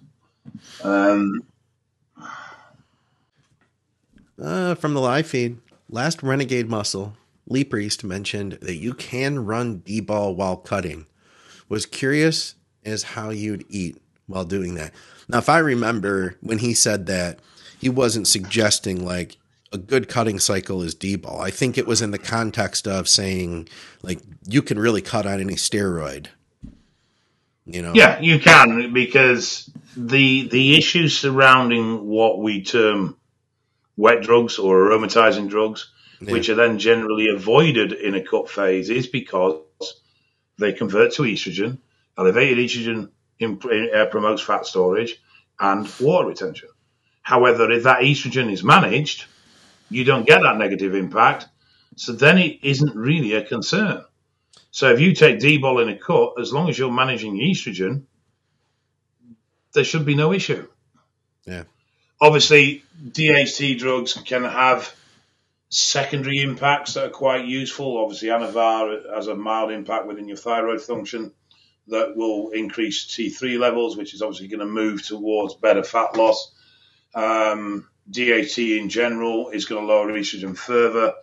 Um, 0.83 1.41
Uh, 4.41 4.75
from 4.75 4.93
the 4.93 4.99
live 4.99 5.25
feed, 5.25 5.57
last 5.89 6.21
Renegade 6.21 6.69
Muscle, 6.69 7.15
Lee 7.47 7.63
Priest 7.63 8.03
mentioned 8.03 8.53
that 8.61 8.75
you 8.75 8.93
can 8.93 9.45
run 9.45 9.77
D-bol 9.77 10.35
while 10.35 10.57
cutting. 10.57 11.05
Was 11.69 11.85
curious 11.85 12.55
as 12.83 13.03
how 13.03 13.29
you'd 13.29 13.65
eat 13.69 13.97
while 14.27 14.43
doing 14.43 14.75
that. 14.75 14.93
Now, 15.29 15.37
if 15.37 15.47
I 15.47 15.59
remember 15.59 16.35
when 16.41 16.59
he 16.59 16.73
said 16.73 17.05
that, 17.05 17.39
he 17.79 17.87
wasn't 17.87 18.27
suggesting 18.27 19.05
like 19.05 19.37
a 19.75 19.77
good 19.77 20.07
cutting 20.09 20.39
cycle 20.39 20.81
is 20.81 20.95
D-bol. 20.95 21.39
I 21.39 21.51
think 21.51 21.77
it 21.77 21.85
was 21.85 22.01
in 22.01 22.11
the 22.11 22.17
context 22.17 22.87
of 22.87 23.07
saying 23.07 23.67
like 24.01 24.19
you 24.47 24.61
can 24.61 24.79
really 24.79 25.01
cut 25.01 25.27
on 25.27 25.39
any 25.39 25.55
steroid. 25.55 26.27
You 27.65 27.81
know? 27.81 27.93
Yeah, 27.93 28.19
you 28.19 28.39
can 28.39 28.93
because 28.93 29.69
the 29.97 30.47
the 30.47 30.77
issues 30.77 31.17
surrounding 31.17 32.07
what 32.07 32.39
we 32.39 32.63
term 32.63 33.17
wet 33.97 34.21
drugs 34.21 34.59
or 34.59 34.89
aromatizing 34.89 35.49
drugs, 35.49 35.91
Yeah. 36.21 36.31
which 36.33 36.49
are 36.49 36.55
then 36.55 36.79
generally 36.79 37.27
avoided 37.29 37.91
in 37.93 38.15
a 38.15 38.21
cut 38.21 38.49
phase, 38.49 38.89
is 38.89 39.07
because 39.07 39.61
they 40.57 40.73
convert 40.73 41.13
to 41.13 41.23
estrogen. 41.23 41.79
Elevated 42.17 42.57
estrogen 42.57 43.09
imp- 43.39 43.65
uh, 43.65 44.05
promotes 44.05 44.41
fat 44.41 44.65
storage 44.65 45.19
and 45.59 45.87
water 45.99 46.27
retention. 46.29 46.69
However, 47.21 47.71
if 47.71 47.83
that 47.83 48.01
estrogen 48.01 48.51
is 48.51 48.63
managed, 48.63 49.25
you 49.89 50.03
don't 50.03 50.27
get 50.27 50.41
that 50.41 50.57
negative 50.57 50.95
impact. 50.95 51.47
So 51.95 52.11
then 52.11 52.37
it 52.37 52.59
isn't 52.63 52.95
really 52.95 53.33
a 53.33 53.43
concern. 53.43 54.03
So 54.71 54.91
if 54.91 54.99
you 54.99 55.13
take 55.13 55.39
D-bol 55.39 55.79
in 55.79 55.89
a 55.89 55.97
cut, 55.97 56.33
as 56.39 56.51
long 56.51 56.69
as 56.69 56.77
you're 56.77 56.91
managing 56.91 57.37
estrogen, 57.37 58.03
there 59.73 59.85
should 59.85 60.05
be 60.05 60.15
no 60.15 60.33
issue. 60.33 60.67
Yeah. 61.45 61.63
Obviously, 62.19 62.83
DHT 63.09 63.77
drugs 63.77 64.13
can 64.13 64.43
have 64.43 64.93
secondary 65.69 66.39
impacts 66.39 66.93
that 66.93 67.05
are 67.05 67.09
quite 67.09 67.45
useful. 67.45 67.97
Obviously, 67.97 68.29
Anavar 68.29 69.13
has 69.13 69.27
a 69.27 69.35
mild 69.35 69.71
impact 69.71 70.07
within 70.07 70.27
your 70.27 70.37
thyroid 70.37 70.81
function 70.81 71.31
that 71.87 72.15
will 72.15 72.49
increase 72.49 73.05
T3 73.05 73.59
levels, 73.59 73.95
which 73.95 74.13
is 74.13 74.21
obviously 74.21 74.47
going 74.47 74.59
to 74.59 74.65
move 74.65 75.05
towards 75.05 75.55
better 75.55 75.83
fat 75.83 76.15
loss. 76.17 76.51
Um, 77.13 77.87
DHT 78.11 78.79
in 78.79 78.89
general 78.89 79.49
is 79.49 79.65
going 79.65 79.81
to 79.81 79.87
lower 79.87 80.11
estrogen 80.11 80.57
further, 80.57 81.13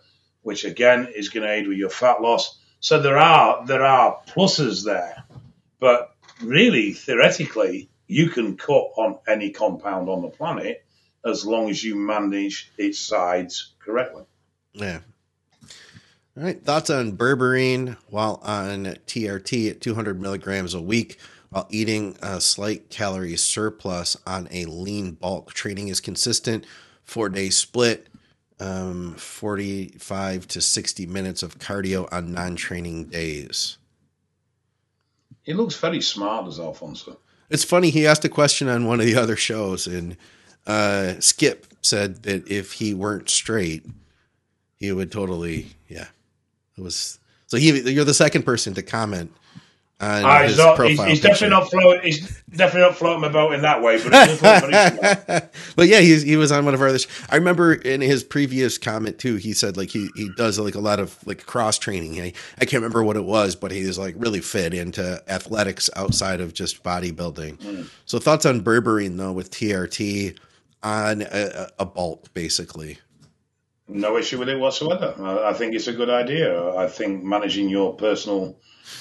which 0.41 0.65
again 0.65 1.07
is 1.15 1.29
going 1.29 1.45
to 1.45 1.51
aid 1.51 1.67
with 1.67 1.77
your 1.77 1.89
fat 1.89 2.21
loss. 2.21 2.59
So 2.79 3.01
there 3.01 3.17
are 3.17 3.65
there 3.65 3.83
are 3.83 4.19
pluses 4.27 4.83
there, 4.83 5.23
but 5.79 6.13
really 6.41 6.93
theoretically 6.93 7.89
you 8.07 8.29
can 8.29 8.57
cut 8.57 8.91
on 8.97 9.19
any 9.27 9.51
compound 9.51 10.09
on 10.09 10.21
the 10.21 10.29
planet 10.29 10.83
as 11.25 11.45
long 11.45 11.69
as 11.69 11.83
you 11.83 11.95
manage 11.95 12.71
its 12.77 12.99
sides 12.99 13.73
correctly. 13.79 14.25
Yeah. 14.73 14.99
All 16.35 16.43
right. 16.43 16.61
Thoughts 16.61 16.89
on 16.89 17.15
berberine 17.15 17.95
while 18.09 18.41
on 18.43 18.85
TRT 19.07 19.69
at 19.69 19.81
200 19.81 20.19
milligrams 20.19 20.73
a 20.73 20.81
week 20.81 21.19
while 21.53 21.67
eating 21.69 22.17
a 22.23 22.41
slight 22.41 22.89
calorie 22.89 23.37
surplus 23.37 24.17
on 24.25 24.47
a 24.49 24.65
lean 24.65 25.11
bulk. 25.11 25.53
Training 25.53 25.87
is 25.87 25.99
consistent, 25.99 26.65
four 27.03 27.29
day 27.29 27.51
split, 27.51 28.07
um, 28.59 29.13
45 29.13 30.47
to 30.47 30.61
60 30.61 31.05
minutes 31.05 31.43
of 31.43 31.59
cardio 31.59 32.11
on 32.11 32.31
non 32.31 32.55
training 32.55 33.05
days. 33.05 33.77
He 35.43 35.53
looks 35.53 35.75
very 35.75 36.01
smart 36.01 36.47
as 36.47 36.59
Alfonso. 36.59 37.19
It's 37.51 37.63
funny. 37.63 37.91
He 37.91 38.07
asked 38.07 38.25
a 38.25 38.29
question 38.29 38.67
on 38.67 38.87
one 38.87 38.99
of 38.99 39.05
the 39.05 39.15
other 39.15 39.35
shows, 39.35 39.85
and 39.85 40.17
uh, 40.65 41.19
Skip 41.19 41.67
said 41.81 42.23
that 42.23 42.49
if 42.49 42.73
he 42.73 42.95
weren't 42.95 43.29
straight, 43.29 43.85
he 44.77 44.91
would 44.91 45.11
totally, 45.11 45.67
yeah. 45.87 46.07
It 46.75 46.81
was 46.81 47.19
so. 47.45 47.57
He, 47.57 47.91
you're 47.91 48.05
the 48.05 48.13
second 48.15 48.41
person 48.41 48.73
to 48.73 48.81
comment 48.81 49.31
Ah, 49.99 50.41
his 50.41 50.51
he's, 50.51 50.57
not, 50.57 50.81
he's, 50.85 51.03
he's 51.03 51.21
definitely 51.21 51.49
not 51.49 51.69
floating. 51.69 52.01
He's 52.03 52.41
definitely 52.49 52.81
not 52.81 52.97
floating 52.97 53.21
my 53.21 53.29
boat 53.29 53.53
in 53.53 53.61
that 53.61 53.81
way. 53.81 53.97
But 53.97 54.07
it 54.07 54.11
does 54.11 54.41
look 54.41 54.71
very 54.71 55.17
smart. 55.17 55.53
but 55.75 55.87
yeah, 55.87 55.99
he's, 55.99 56.23
he 56.23 56.35
was 56.35 56.51
on 56.51 56.65
one 56.65 56.73
of 56.73 56.81
our 56.81 56.87
others. 56.87 57.07
I 57.29 57.37
remember 57.37 57.73
in 57.73 58.01
his 58.01 58.23
previous 58.23 58.77
comment 58.77 59.17
too, 59.17 59.35
he 59.35 59.53
said 59.53 59.77
like 59.77 59.89
he, 59.89 60.09
he 60.15 60.29
does 60.35 60.59
like 60.59 60.75
a 60.75 60.81
lot 60.81 60.99
of 60.99 61.17
like 61.25 61.45
cross 61.45 61.77
training. 61.77 62.19
I, 62.19 62.33
I 62.59 62.65
can't 62.65 62.81
remember 62.81 63.03
what 63.03 63.15
it 63.15 63.23
was, 63.23 63.55
but 63.55 63.71
he 63.71 63.79
is 63.79 63.97
like 63.97 64.15
really 64.17 64.41
fit 64.41 64.73
into 64.73 65.23
athletics 65.29 65.89
outside 65.95 66.41
of 66.41 66.53
just 66.53 66.83
bodybuilding. 66.83 67.87
So 68.05 68.19
thoughts 68.19 68.45
on 68.45 68.61
berberine 68.61 69.17
though 69.17 69.31
with 69.31 69.51
TRT 69.51 70.37
on 70.81 71.21
a, 71.21 71.69
a 71.79 71.85
bulk 71.85 72.33
basically. 72.33 72.97
No 73.87 74.17
issue 74.17 74.39
with 74.39 74.49
it 74.49 74.59
whatsoever. 74.59 75.15
I, 75.19 75.49
I 75.49 75.53
think 75.53 75.75
it's 75.75 75.87
a 75.87 75.93
good 75.93 76.09
idea. 76.09 76.73
I 76.75 76.87
think 76.87 77.23
managing 77.23 77.69
your 77.69 77.95
personal, 77.95 78.57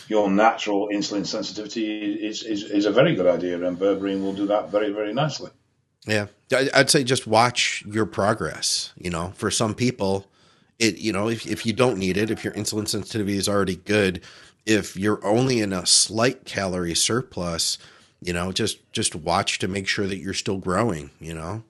your 0.09 0.30
natural 0.30 0.89
insulin 0.89 1.26
sensitivity 1.26 2.14
is, 2.14 2.43
is, 2.43 2.64
is 2.64 2.87
a 2.87 2.93
very 2.93 3.14
good 3.14 3.26
idea, 3.26 3.62
and 3.64 3.78
berberine 3.78 4.22
will 4.22 4.33
do 4.33 4.47
that 4.47 4.70
very, 4.70 4.93
very 4.93 5.12
nicely. 5.12 5.51
Yeah, 6.05 6.26
I'd 6.74 6.91
say 6.91 7.05
just 7.05 7.26
watch 7.28 7.85
your 7.87 8.07
progress. 8.07 8.93
You 8.97 9.11
know, 9.11 9.33
for 9.37 9.51
some 9.51 9.74
people, 9.74 10.26
it 10.80 10.99
you 10.99 11.12
know 11.12 11.28
if 11.28 11.47
if 11.47 11.64
you 11.64 11.72
don't 11.72 11.97
need 11.97 12.16
it, 12.16 12.30
if 12.30 12.43
your 12.43 12.53
insulin 12.55 12.89
sensitivity 12.89 13.37
is 13.37 13.49
already 13.49 13.76
good, 13.76 14.20
if 14.66 14.97
you're 14.97 15.24
only 15.24 15.61
in 15.61 15.72
a 15.72 15.87
slight 15.87 16.45
calorie 16.45 16.97
surplus, 16.97 17.78
You 18.22 18.33
know, 18.33 18.53
just 18.53 18.78
just 18.93 19.16
watch 19.16 19.59
to 19.59 19.68
make 19.68 19.89
sure 19.89 20.07
that 20.07 20.18
you're 20.18 20.33
still 20.33 20.59
growing. 20.59 21.11
You 21.20 21.35
know. 21.35 21.64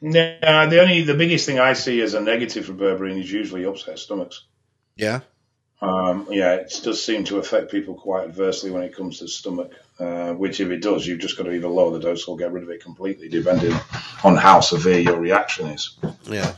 Yeah, 0.00 0.66
the 0.66 0.80
only 0.80 1.02
the 1.02 1.14
biggest 1.14 1.46
thing 1.46 1.58
I 1.58 1.72
see 1.72 2.00
as 2.00 2.14
a 2.14 2.20
negative 2.20 2.66
for 2.66 2.72
berberine 2.72 3.18
is 3.18 3.30
usually 3.30 3.64
upset 3.64 3.98
stomachs. 3.98 4.44
Yeah. 4.96 5.20
Um, 5.80 6.26
yeah, 6.30 6.54
it 6.54 6.80
does 6.82 7.02
seem 7.02 7.24
to 7.24 7.38
affect 7.38 7.70
people 7.70 7.94
quite 7.94 8.24
adversely 8.24 8.70
when 8.70 8.82
it 8.82 8.94
comes 8.94 9.18
to 9.18 9.28
stomach. 9.28 9.72
Uh, 9.98 10.32
which, 10.34 10.60
if 10.60 10.70
it 10.70 10.80
does, 10.80 11.06
you've 11.06 11.18
just 11.18 11.36
got 11.36 11.44
to 11.44 11.52
either 11.52 11.66
lower 11.66 11.90
the 11.90 11.98
dose 11.98 12.26
or 12.28 12.36
get 12.36 12.52
rid 12.52 12.62
of 12.62 12.70
it 12.70 12.82
completely, 12.82 13.28
depending 13.28 13.74
on 14.22 14.36
how 14.36 14.60
severe 14.60 15.00
your 15.00 15.18
reaction 15.18 15.66
is. 15.66 15.96
Yeah. 16.24 16.54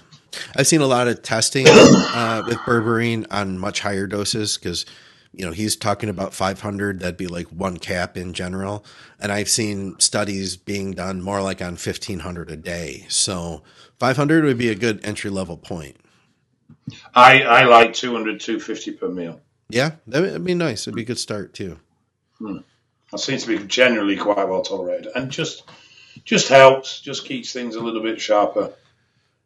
I've 0.54 0.66
seen 0.66 0.82
a 0.82 0.86
lot 0.86 1.08
of 1.08 1.22
testing 1.22 1.66
uh, 1.68 2.42
with 2.46 2.58
berberine 2.58 3.26
on 3.30 3.58
much 3.58 3.80
higher 3.80 4.06
doses 4.06 4.58
because, 4.58 4.84
you 5.32 5.44
know, 5.44 5.52
he's 5.52 5.74
talking 5.74 6.08
about 6.08 6.34
500. 6.34 7.00
That'd 7.00 7.16
be 7.16 7.26
like 7.26 7.46
one 7.46 7.78
cap 7.78 8.16
in 8.16 8.34
general. 8.34 8.84
And 9.18 9.32
I've 9.32 9.48
seen 9.48 9.98
studies 9.98 10.56
being 10.56 10.92
done 10.92 11.22
more 11.22 11.42
like 11.42 11.62
on 11.62 11.72
1500 11.72 12.50
a 12.50 12.56
day. 12.56 13.06
So 13.08 13.62
500 13.98 14.44
would 14.44 14.58
be 14.58 14.68
a 14.68 14.74
good 14.74 15.04
entry 15.04 15.30
level 15.30 15.56
point. 15.56 15.96
I, 17.14 17.43
I 17.43 17.64
like 17.64 17.95
200, 17.95 18.41
250 18.41 18.93
per 18.93 19.09
meal. 19.09 19.41
Yeah, 19.68 19.93
that 20.09 20.22
would 20.22 20.45
be 20.45 20.55
nice. 20.55 20.82
It'd 20.82 20.97
be 20.97 21.03
a 21.03 21.05
good 21.07 21.18
start 21.18 21.55
too. 21.55 21.78
Hmm. 22.38 22.59
That 23.12 23.18
seems 23.18 23.45
to 23.45 23.59
be 23.59 23.64
generally 23.66 24.16
quite 24.16 24.49
well 24.49 24.62
tolerated, 24.62 25.12
and 25.14 25.30
just 25.30 25.64
just 26.24 26.49
helps, 26.49 27.01
just 27.01 27.24
keeps 27.24 27.53
things 27.53 27.74
a 27.74 27.80
little 27.80 28.03
bit 28.03 28.20
sharper. 28.20 28.72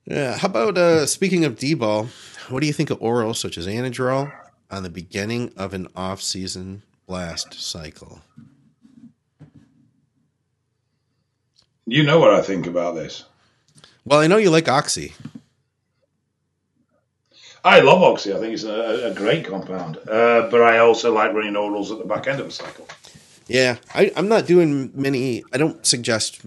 Yeah. 0.05 0.37
How 0.37 0.49
about 0.49 0.77
uh, 0.77 1.07
speaking 1.07 1.45
of 1.45 1.59
D-bol? 1.59 2.09
What 2.49 2.61
do 2.61 2.67
you 2.67 2.73
think 2.73 2.91
of 2.91 3.01
orals 3.01 3.37
such 3.37 3.57
as 3.57 3.67
Anadrol 3.67 4.33
on 4.71 4.83
the 4.83 4.91
beginning 4.91 5.53
of 5.57 5.73
an 5.73 5.89
off-season 5.97 6.83
blast 7.07 7.55
cycle? 7.55 8.21
You 11.87 12.03
know 12.03 12.19
what 12.19 12.35
I 12.35 12.43
think 12.43 12.67
about 12.67 12.95
this. 12.95 13.25
Well, 14.05 14.21
I 14.21 14.27
know 14.27 14.37
you 14.37 14.51
like 14.51 14.69
Oxy. 14.69 15.15
I 17.65 17.81
love 17.81 18.03
Oxy. 18.03 18.33
I 18.33 18.39
think 18.39 18.53
it's 18.53 18.65
a, 18.65 19.11
a 19.11 19.15
great 19.15 19.47
compound. 19.47 19.97
Uh, 20.09 20.49
but 20.51 20.61
I 20.61 20.79
also 20.79 21.13
like 21.13 21.33
running 21.33 21.55
orals 21.55 21.91
at 21.91 21.99
the 21.99 22.05
back 22.05 22.27
end 22.27 22.41
of 22.41 22.47
the 22.47 22.53
cycle. 22.53 22.87
Yeah, 23.47 23.77
I, 23.95 24.13
I'm 24.17 24.29
not 24.29 24.47
doing 24.47 24.91
many. 24.95 25.43
I 25.53 25.57
don't 25.57 25.85
suggest 25.85 26.43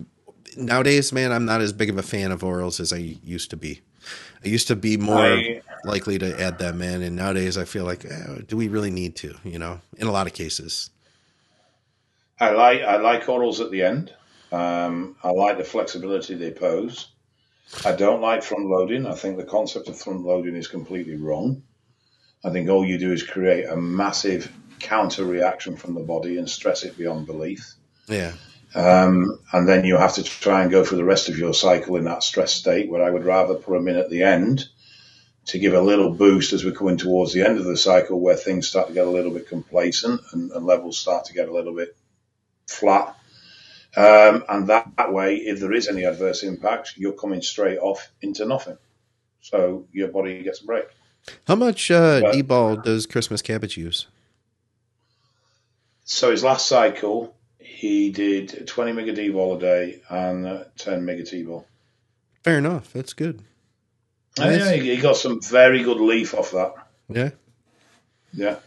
nowadays, 0.56 1.12
man. 1.12 1.32
I'm 1.32 1.46
not 1.46 1.62
as 1.62 1.74
big 1.74 1.90
of 1.90 1.98
a 1.98 2.04
fan 2.04 2.32
of 2.32 2.42
orals 2.42 2.80
as 2.80 2.94
I 2.94 2.98
used 2.98 3.50
to 3.50 3.58
be. 3.58 3.82
I 4.46 4.48
used 4.48 4.68
to 4.68 4.76
be 4.76 4.98
more 4.98 5.18
I, 5.18 5.62
likely 5.84 6.20
to 6.20 6.40
add 6.40 6.60
them 6.60 6.82
in, 6.82 7.02
and 7.02 7.16
nowadays 7.16 7.58
I 7.58 7.66
feel 7.66 7.84
like, 7.84 8.06
eh, 8.06 8.42
do 8.48 8.56
we 8.56 8.68
really 8.68 8.92
need 8.92 9.16
to? 9.18 9.36
You 9.44 9.60
know, 9.60 9.82
in 9.98 10.08
a 10.08 10.12
lot 10.12 10.28
of 10.28 10.34
cases. 10.34 10.92
I 12.40 12.52
like 12.52 12.82
I 12.82 12.98
like 12.98 13.26
orals 13.26 13.60
at 13.60 13.72
the 13.72 13.82
end. 13.82 14.14
Um, 14.52 15.16
I 15.24 15.32
like 15.32 15.58
the 15.58 15.64
flexibility 15.64 16.36
they 16.36 16.52
pose. 16.52 17.10
I 17.86 17.92
don't 17.94 18.22
like 18.22 18.44
front 18.44 18.68
loading. 18.68 19.06
I 19.06 19.14
think 19.14 19.38
the 19.38 19.44
concept 19.44 19.90
of 19.90 20.00
front 20.00 20.24
loading 20.24 20.56
is 20.56 20.68
completely 20.68 21.16
wrong. 21.16 21.64
I 22.44 22.52
think 22.52 22.70
all 22.70 22.86
you 22.86 22.98
do 22.98 23.12
is 23.12 23.24
create 23.24 23.66
a 23.68 23.76
massive 23.76 24.52
counter 24.80 25.26
reaction 25.26 25.76
from 25.76 25.94
the 25.94 26.02
body 26.02 26.38
and 26.38 26.50
stress 26.50 26.84
it 26.84 26.98
beyond 26.98 27.26
belief. 27.26 27.74
Yeah. 28.08 28.34
Um, 28.76 29.40
and 29.52 29.68
then 29.68 29.86
you 29.86 29.98
have 29.98 30.16
to 30.16 30.24
try 30.24 30.62
and 30.62 30.72
go 30.72 30.84
through 30.84 31.00
the 31.00 31.04
rest 31.04 31.30
of 31.30 31.38
your 31.38 31.54
cycle 31.54 31.96
in 31.96 32.04
that 32.06 32.24
stress 32.24 32.54
state, 32.54 32.90
where 32.90 33.04
I 33.04 33.10
would 33.10 33.26
rather 33.26 33.56
put 33.56 33.74
them 33.74 33.88
in 33.88 33.98
at 33.98 34.10
the 34.10 34.24
end 34.24 34.66
to 35.48 35.60
give 35.60 35.74
a 35.74 35.82
little 35.82 36.12
boost 36.12 36.54
as 36.54 36.64
we're 36.64 36.74
coming 36.74 36.98
towards 36.98 37.34
the 37.34 37.44
end 37.44 37.58
of 37.58 37.66
the 37.66 37.78
cycle, 37.78 38.20
where 38.20 38.36
things 38.36 38.68
start 38.68 38.88
to 38.88 38.94
get 38.94 39.08
a 39.08 39.12
little 39.12 39.32
bit 39.32 39.48
complacent 39.48 40.22
and, 40.32 40.52
and 40.52 40.66
levels 40.66 41.00
start 41.00 41.26
to 41.26 41.34
get 41.34 41.50
a 41.50 41.54
little 41.54 41.74
bit 41.74 41.96
flat. 42.68 43.17
Um, 43.98 44.44
and 44.48 44.68
that, 44.68 44.92
that 44.98 45.12
way, 45.12 45.38
if 45.38 45.60
there 45.60 45.74
is 45.74 45.88
any 45.88 46.04
adverse 46.04 46.44
impact, 46.44 46.94
you're 46.98 47.14
coming 47.14 47.42
straight 47.42 47.80
off 47.80 48.12
into 48.22 48.46
nothing. 48.46 48.78
So 49.42 49.88
your 49.92 50.10
body 50.10 50.44
gets 50.44 50.62
a 50.62 50.66
break. 50.66 50.86
How 51.48 51.56
much 51.56 51.90
uh, 51.90 52.32
D-bol 52.32 52.78
does 52.78 53.08
Christmas 53.08 53.42
cabbage 53.42 53.76
use? 53.76 54.06
So 56.04 56.30
his 56.32 56.44
last 56.44 56.68
cycle, 56.68 57.36
he 57.60 58.12
did 58.12 58.68
20 58.68 58.92
mega 58.94 59.14
D-bol 59.14 59.58
a 59.58 59.60
day 59.60 60.02
and 60.10 60.66
10 60.78 61.04
mega 61.04 61.24
T-bol. 61.24 61.66
Fair 62.44 62.60
enough. 62.60 62.94
That's 62.94 63.14
good. 63.14 63.42
Nice. 64.38 64.60
Yeah, 64.60 64.74
he 64.74 64.98
got 64.98 65.18
some 65.18 65.42
very 65.42 65.82
good 65.84 66.00
leaf 66.00 66.36
off 66.36 66.52
that. 66.52 66.76
Yeah. 67.10 67.32
Yeah. 68.32 68.58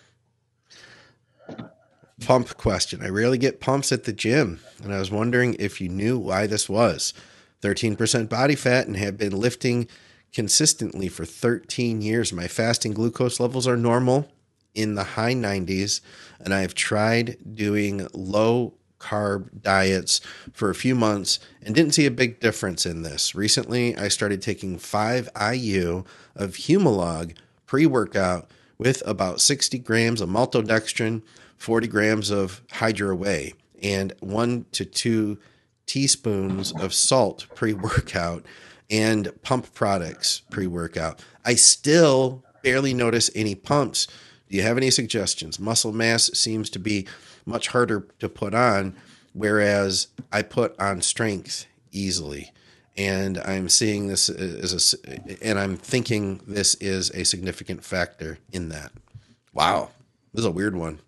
Pump 2.21 2.57
question. 2.57 3.03
I 3.03 3.09
rarely 3.09 3.39
get 3.39 3.61
pumps 3.61 3.93
at 3.93 4.05
the 4.05 4.13
gym, 4.13 4.61
and 4.83 4.93
I 4.93 4.99
was 4.99 5.11
wondering 5.11 5.57
if 5.59 5.81
you 5.81 5.89
knew 5.89 6.19
why 6.19 6.47
this 6.47 6.69
was. 6.69 7.15
13% 7.63 8.29
body 8.29 8.55
fat 8.55 8.87
and 8.87 8.97
have 8.97 9.19
been 9.19 9.37
lifting 9.37 9.89
consistently 10.33 11.09
for 11.09 11.25
13 11.25 12.03
years. 12.03 12.33
My 12.33 12.47
fasting 12.47 12.93
glucose 12.93 13.41
levels 13.41 13.67
are 13.67 13.77
normal 13.77 14.29
in 14.75 14.95
the 14.95 15.05
high 15.05 15.35
90s, 15.35 16.01
and 16.39 16.55
I've 16.55 16.75
tried 16.75 17.37
doing 17.55 18.07
low 18.13 18.75
carb 18.99 19.63
diets 19.63 20.21
for 20.53 20.71
a 20.71 20.75
few 20.75 20.95
months 20.95 21.39
and 21.63 21.75
didn't 21.75 21.95
see 21.95 22.07
a 22.07 22.11
big 22.11 22.39
difference 22.39 22.85
in 22.85 23.03
this. 23.03 23.35
Recently, 23.35 23.97
I 23.97 24.09
started 24.09 24.43
taking 24.43 24.79
5 24.79 25.31
IU 25.35 26.05
of 26.37 26.53
Humalog 26.53 27.37
pre 27.67 27.87
workout 27.87 28.51
with 28.79 29.03
about 29.07 29.41
60 29.41 29.79
grams 29.81 30.21
of 30.21 30.29
maltodextrin, 30.29 31.23
40 31.61 31.87
grams 31.87 32.31
of 32.31 32.61
Hydro 32.73 33.15
Whey, 33.15 33.55
and 33.81 34.13
1 34.19 34.67
to 34.73 34.85
2 34.85 35.39
teaspoons 35.87 36.73
of 36.73 36.93
salt 36.93 37.47
pre 37.55 37.73
workout 37.73 38.45
and 38.91 39.31
pump 39.43 39.73
products 39.73 40.43
pre 40.51 40.67
workout. 40.67 41.23
I 41.45 41.55
still 41.55 42.45
barely 42.63 42.93
notice 42.93 43.31
any 43.35 43.55
pumps 43.55 44.09
do 44.51 44.57
you 44.57 44.65
have 44.65 44.77
any 44.77 44.91
suggestions? 44.91 45.61
Muscle 45.61 45.93
mass 45.93 46.29
seems 46.35 46.71
to 46.71 46.81
be 46.81 47.07
much 47.47 47.69
harder 47.69 48.09
to 48.19 48.29
put 48.29 48.53
on, 48.53 48.97
whereas 49.33 50.09
I 50.33 50.43
put 50.43 50.79
on 50.81 51.03
strength 51.03 51.67
easily. 51.93 52.51
And 52.97 53.39
I'm 53.39 53.69
seeing 53.69 54.09
this 54.09 54.29
as 54.29 54.95
a, 54.95 55.45
and 55.47 55.59
I'm 55.59 55.77
thinking 55.77 56.41
this 56.49 56.75
is 56.75 57.11
a 57.13 57.25
significant 57.25 57.85
factor 57.85 58.39
in 58.51 58.71
that. 58.71 58.91
Wow, 59.55 59.91
this 60.35 60.41
is 60.41 60.47
a 60.47 60.51
weird 60.51 60.75
one. 60.75 60.99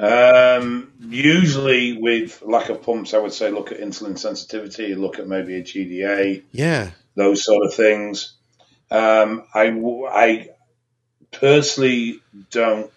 Um, 0.00 0.92
usually, 0.98 1.98
with 2.00 2.40
lack 2.40 2.70
of 2.70 2.82
pumps, 2.82 3.12
I 3.12 3.18
would 3.18 3.34
say 3.34 3.50
look 3.50 3.70
at 3.70 3.80
insulin 3.80 4.18
sensitivity, 4.18 4.94
look 4.94 5.18
at 5.18 5.28
maybe 5.28 5.56
a 5.56 5.62
GDA, 5.62 6.42
yeah, 6.52 6.92
those 7.16 7.44
sort 7.44 7.66
of 7.66 7.74
things. 7.74 8.32
Um, 8.90 9.44
I, 9.54 9.68
I, 10.10 10.48
personally 11.32 12.20
don't 12.50 12.90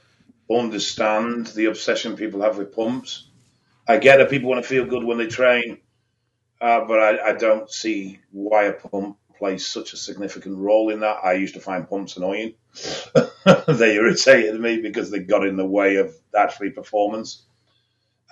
understand 0.49 1.47
the 1.47 1.65
obsession 1.65 2.15
people 2.15 2.41
have 2.41 2.57
with 2.57 2.73
pumps. 2.73 3.27
I 3.87 3.97
get 3.97 4.17
that 4.17 4.29
people 4.29 4.49
want 4.49 4.63
to 4.63 4.69
feel 4.69 4.85
good 4.85 5.03
when 5.03 5.17
they 5.17 5.27
train, 5.27 5.79
uh, 6.61 6.85
but 6.85 6.99
I, 6.99 7.31
I, 7.31 7.33
don't 7.33 7.69
see 7.69 8.19
why 8.31 8.63
a 8.63 8.73
pump 8.73 9.17
plays 9.43 9.67
such 9.67 9.91
a 9.91 9.97
significant 9.97 10.57
role 10.57 10.89
in 10.89 11.01
that. 11.01 11.17
I 11.21 11.33
used 11.33 11.55
to 11.55 11.59
find 11.59 11.89
pumps 11.89 12.15
annoying. 12.15 12.53
they 13.67 13.95
irritated 13.95 14.57
me 14.57 14.79
because 14.79 15.11
they 15.11 15.19
got 15.19 15.45
in 15.45 15.57
the 15.57 15.65
way 15.65 15.97
of 15.97 16.15
actually 16.33 16.69
performance. 16.69 17.43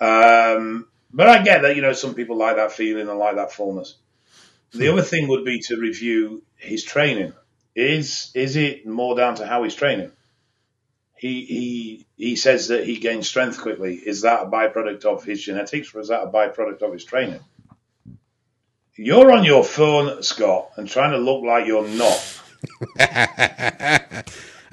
Um, 0.00 0.88
but 1.12 1.28
I 1.28 1.42
get 1.42 1.62
that, 1.62 1.76
you 1.76 1.82
know, 1.82 1.92
some 1.92 2.14
people 2.14 2.38
like 2.38 2.56
that 2.56 2.72
feeling 2.72 3.10
and 3.10 3.18
like 3.18 3.36
that 3.36 3.52
fullness. 3.52 3.98
The 4.72 4.90
other 4.90 5.02
thing 5.02 5.28
would 5.28 5.44
be 5.44 5.58
to 5.66 5.76
review 5.76 6.44
his 6.56 6.82
training. 6.82 7.34
Is 7.74 8.30
is 8.34 8.56
it 8.56 8.86
more 8.86 9.14
down 9.14 9.34
to 9.34 9.46
how 9.46 9.64
he's 9.64 9.74
training? 9.74 10.12
He 11.14 11.44
he 11.44 12.06
he 12.16 12.36
says 12.36 12.68
that 12.68 12.86
he 12.86 12.96
gains 12.96 13.28
strength 13.28 13.60
quickly. 13.60 13.96
Is 13.96 14.22
that 14.22 14.44
a 14.44 14.46
byproduct 14.46 15.04
of 15.04 15.24
his 15.24 15.42
genetics, 15.42 15.94
or 15.94 16.00
is 16.00 16.08
that 16.08 16.22
a 16.22 16.30
byproduct 16.30 16.80
of 16.80 16.94
his 16.94 17.04
training? 17.04 17.40
You're 18.96 19.32
on 19.32 19.44
your 19.44 19.64
phone, 19.64 20.22
Scott, 20.22 20.72
and 20.76 20.86
trying 20.86 21.12
to 21.12 21.18
look 21.18 21.42
like 21.42 21.66
you're 21.66 21.88
not. 21.88 22.40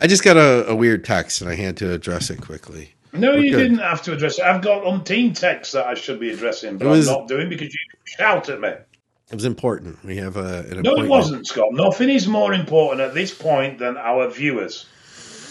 I 0.02 0.08
just 0.08 0.24
got 0.24 0.36
a, 0.36 0.68
a, 0.68 0.76
weird 0.76 1.06
text 1.06 1.42
and 1.42 1.50
I 1.50 1.56
had 1.56 1.78
to 1.78 1.94
address 1.94 2.30
it 2.30 2.42
quickly. 2.42 2.94
No, 3.14 3.32
We're 3.32 3.40
you 3.40 3.52
good. 3.52 3.64
didn't 3.64 3.80
have 3.80 4.02
to 4.04 4.14
address 4.14 4.38
it. 4.38 4.46
I've 4.46 4.62
got 4.62 4.84
umpteen 4.84 5.38
texts 5.38 5.74
that 5.74 5.88
I 5.88 5.94
should 5.94 6.20
be 6.20 6.32
addressing, 6.32 6.78
but 6.78 6.88
was, 6.88 7.08
I'm 7.08 7.20
not 7.20 7.28
doing 7.28 7.50
because 7.50 7.74
you 7.74 7.80
shout 8.06 8.50
at 8.50 8.60
me. 8.60 8.70
It 8.70 9.36
was 9.36 9.46
important. 9.46 10.04
We 10.04 10.18
have 10.18 10.38
a, 10.38 10.66
an 10.70 10.82
No, 10.82 10.96
it 10.96 11.08
wasn't, 11.08 11.48
Scott. 11.48 11.70
Nothing 11.72 12.10
is 12.10 12.28
more 12.28 12.54
important 12.54 13.02
at 13.02 13.14
this 13.14 13.34
point 13.34 13.80
than 13.80 13.96
our 13.98 14.30
viewers, 14.30 14.86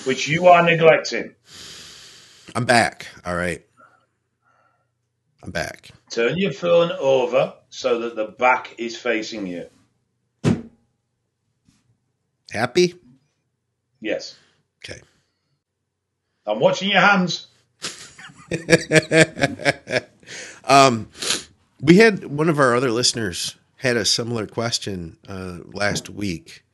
which 0.05 0.29
you 0.29 0.47
are 0.47 0.62
neglecting. 0.62 1.35
I'm 2.55 2.64
back. 2.64 3.07
All 3.25 3.37
right. 3.37 3.64
I'm 5.43 5.53
back. 5.53 5.91
Turn 6.11 6.39
your 6.39 6.53
phone 6.53 6.91
over 6.93 7.55
so 7.69 8.01
that 8.01 8.17
the 8.17 8.27
back 8.27 8.75
is 8.79 8.97
facing 8.97 9.47
you. 9.47 9.69
Happy? 12.51 12.95
Yes. 14.01 14.37
Okay. 14.85 15.01
I'm 16.47 16.61
watching 16.61 16.91
your 16.91 17.01
hands. 17.01 17.49
Um, 20.69 21.09
we 21.81 21.97
had 21.97 22.27
one 22.27 22.49
of 22.49 22.59
our 22.59 22.77
other 22.77 22.91
listeners 22.91 23.57
had 23.77 23.97
a 23.97 24.05
similar 24.05 24.47
question 24.47 25.17
uh, 25.27 25.59
last 25.73 26.11
week 26.11 26.65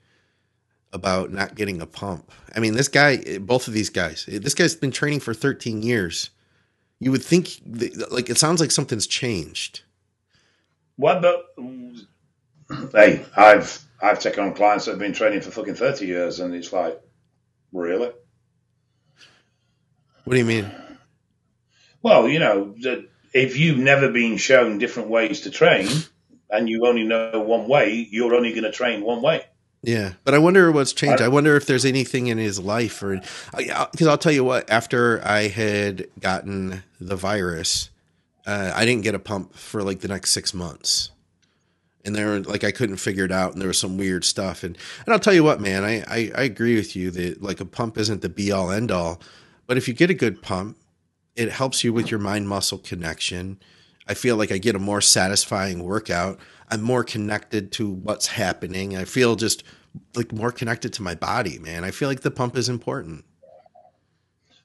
about 0.92 1.32
not 1.32 1.54
getting 1.54 1.80
a 1.80 1.86
pump. 1.86 2.30
I 2.54 2.60
mean, 2.60 2.74
this 2.74 2.88
guy, 2.88 3.38
both 3.38 3.68
of 3.68 3.74
these 3.74 3.90
guys, 3.90 4.26
this 4.26 4.54
guy's 4.54 4.74
been 4.74 4.90
training 4.90 5.20
for 5.20 5.32
13 5.32 5.82
years. 5.82 6.30
You 7.00 7.10
would 7.12 7.22
think, 7.22 7.60
like, 8.10 8.30
it 8.30 8.38
sounds 8.38 8.60
like 8.60 8.70
something's 8.70 9.06
changed. 9.06 9.82
What, 10.96 11.20
but 11.22 11.46
hey, 12.92 13.24
I've 13.36 13.84
I've 14.00 14.20
taken 14.20 14.44
on 14.44 14.54
clients 14.54 14.84
that 14.84 14.92
have 14.92 15.00
been 15.00 15.12
training 15.12 15.40
for 15.40 15.50
fucking 15.50 15.74
30 15.74 16.06
years, 16.06 16.40
and 16.40 16.54
it's 16.54 16.72
like, 16.72 17.00
really? 17.72 18.12
What 20.24 20.34
do 20.34 20.38
you 20.38 20.44
mean? 20.44 20.70
Well, 22.02 22.28
you 22.28 22.38
know, 22.38 22.74
if 23.32 23.58
you've 23.58 23.78
never 23.78 24.10
been 24.10 24.36
shown 24.36 24.78
different 24.78 25.08
ways 25.08 25.42
to 25.42 25.50
train 25.50 25.88
and 26.50 26.68
you 26.68 26.86
only 26.86 27.04
know 27.04 27.40
one 27.40 27.66
way, 27.66 28.06
you're 28.10 28.34
only 28.34 28.50
going 28.50 28.64
to 28.64 28.72
train 28.72 29.02
one 29.02 29.22
way. 29.22 29.42
Yeah, 29.86 30.14
but 30.24 30.32
I 30.32 30.38
wonder 30.38 30.72
what's 30.72 30.94
changed. 30.94 31.20
I 31.20 31.28
wonder 31.28 31.56
if 31.56 31.66
there's 31.66 31.84
anything 31.84 32.28
in 32.28 32.38
his 32.38 32.58
life, 32.58 33.02
or 33.02 33.20
because 33.54 34.06
I'll 34.06 34.18
tell 34.18 34.32
you 34.32 34.42
what. 34.42 34.68
After 34.70 35.20
I 35.24 35.48
had 35.48 36.06
gotten 36.20 36.82
the 37.00 37.16
virus, 37.16 37.90
uh, 38.46 38.72
I 38.74 38.86
didn't 38.86 39.02
get 39.02 39.14
a 39.14 39.18
pump 39.18 39.54
for 39.54 39.82
like 39.82 40.00
the 40.00 40.08
next 40.08 40.30
six 40.30 40.54
months, 40.54 41.10
and 42.02 42.16
there, 42.16 42.40
like, 42.40 42.64
I 42.64 42.70
couldn't 42.70 42.96
figure 42.96 43.26
it 43.26 43.32
out, 43.32 43.52
and 43.52 43.60
there 43.60 43.68
was 43.68 43.78
some 43.78 43.98
weird 43.98 44.24
stuff. 44.24 44.62
And 44.62 44.78
and 45.04 45.12
I'll 45.12 45.20
tell 45.20 45.34
you 45.34 45.44
what, 45.44 45.60
man, 45.60 45.84
I 45.84 46.00
I, 46.08 46.32
I 46.34 46.42
agree 46.44 46.76
with 46.76 46.96
you 46.96 47.10
that 47.10 47.42
like 47.42 47.60
a 47.60 47.66
pump 47.66 47.98
isn't 47.98 48.22
the 48.22 48.30
be 48.30 48.50
all 48.50 48.70
end 48.70 48.90
all, 48.90 49.20
but 49.66 49.76
if 49.76 49.86
you 49.86 49.92
get 49.92 50.08
a 50.08 50.14
good 50.14 50.40
pump, 50.40 50.78
it 51.36 51.50
helps 51.52 51.84
you 51.84 51.92
with 51.92 52.10
your 52.10 52.20
mind 52.20 52.48
muscle 52.48 52.78
connection. 52.78 53.58
I 54.06 54.14
feel 54.14 54.36
like 54.36 54.52
I 54.52 54.58
get 54.58 54.76
a 54.76 54.78
more 54.78 55.00
satisfying 55.00 55.82
workout. 55.82 56.38
I'm 56.70 56.82
more 56.82 57.04
connected 57.04 57.72
to 57.72 57.90
what's 57.90 58.26
happening. 58.26 58.96
I 58.96 59.04
feel 59.04 59.36
just 59.36 59.64
like 60.14 60.32
more 60.32 60.52
connected 60.52 60.92
to 60.94 61.02
my 61.02 61.14
body, 61.14 61.58
man. 61.58 61.84
I 61.84 61.90
feel 61.90 62.08
like 62.08 62.20
the 62.20 62.30
pump 62.30 62.56
is 62.56 62.68
important. 62.68 63.24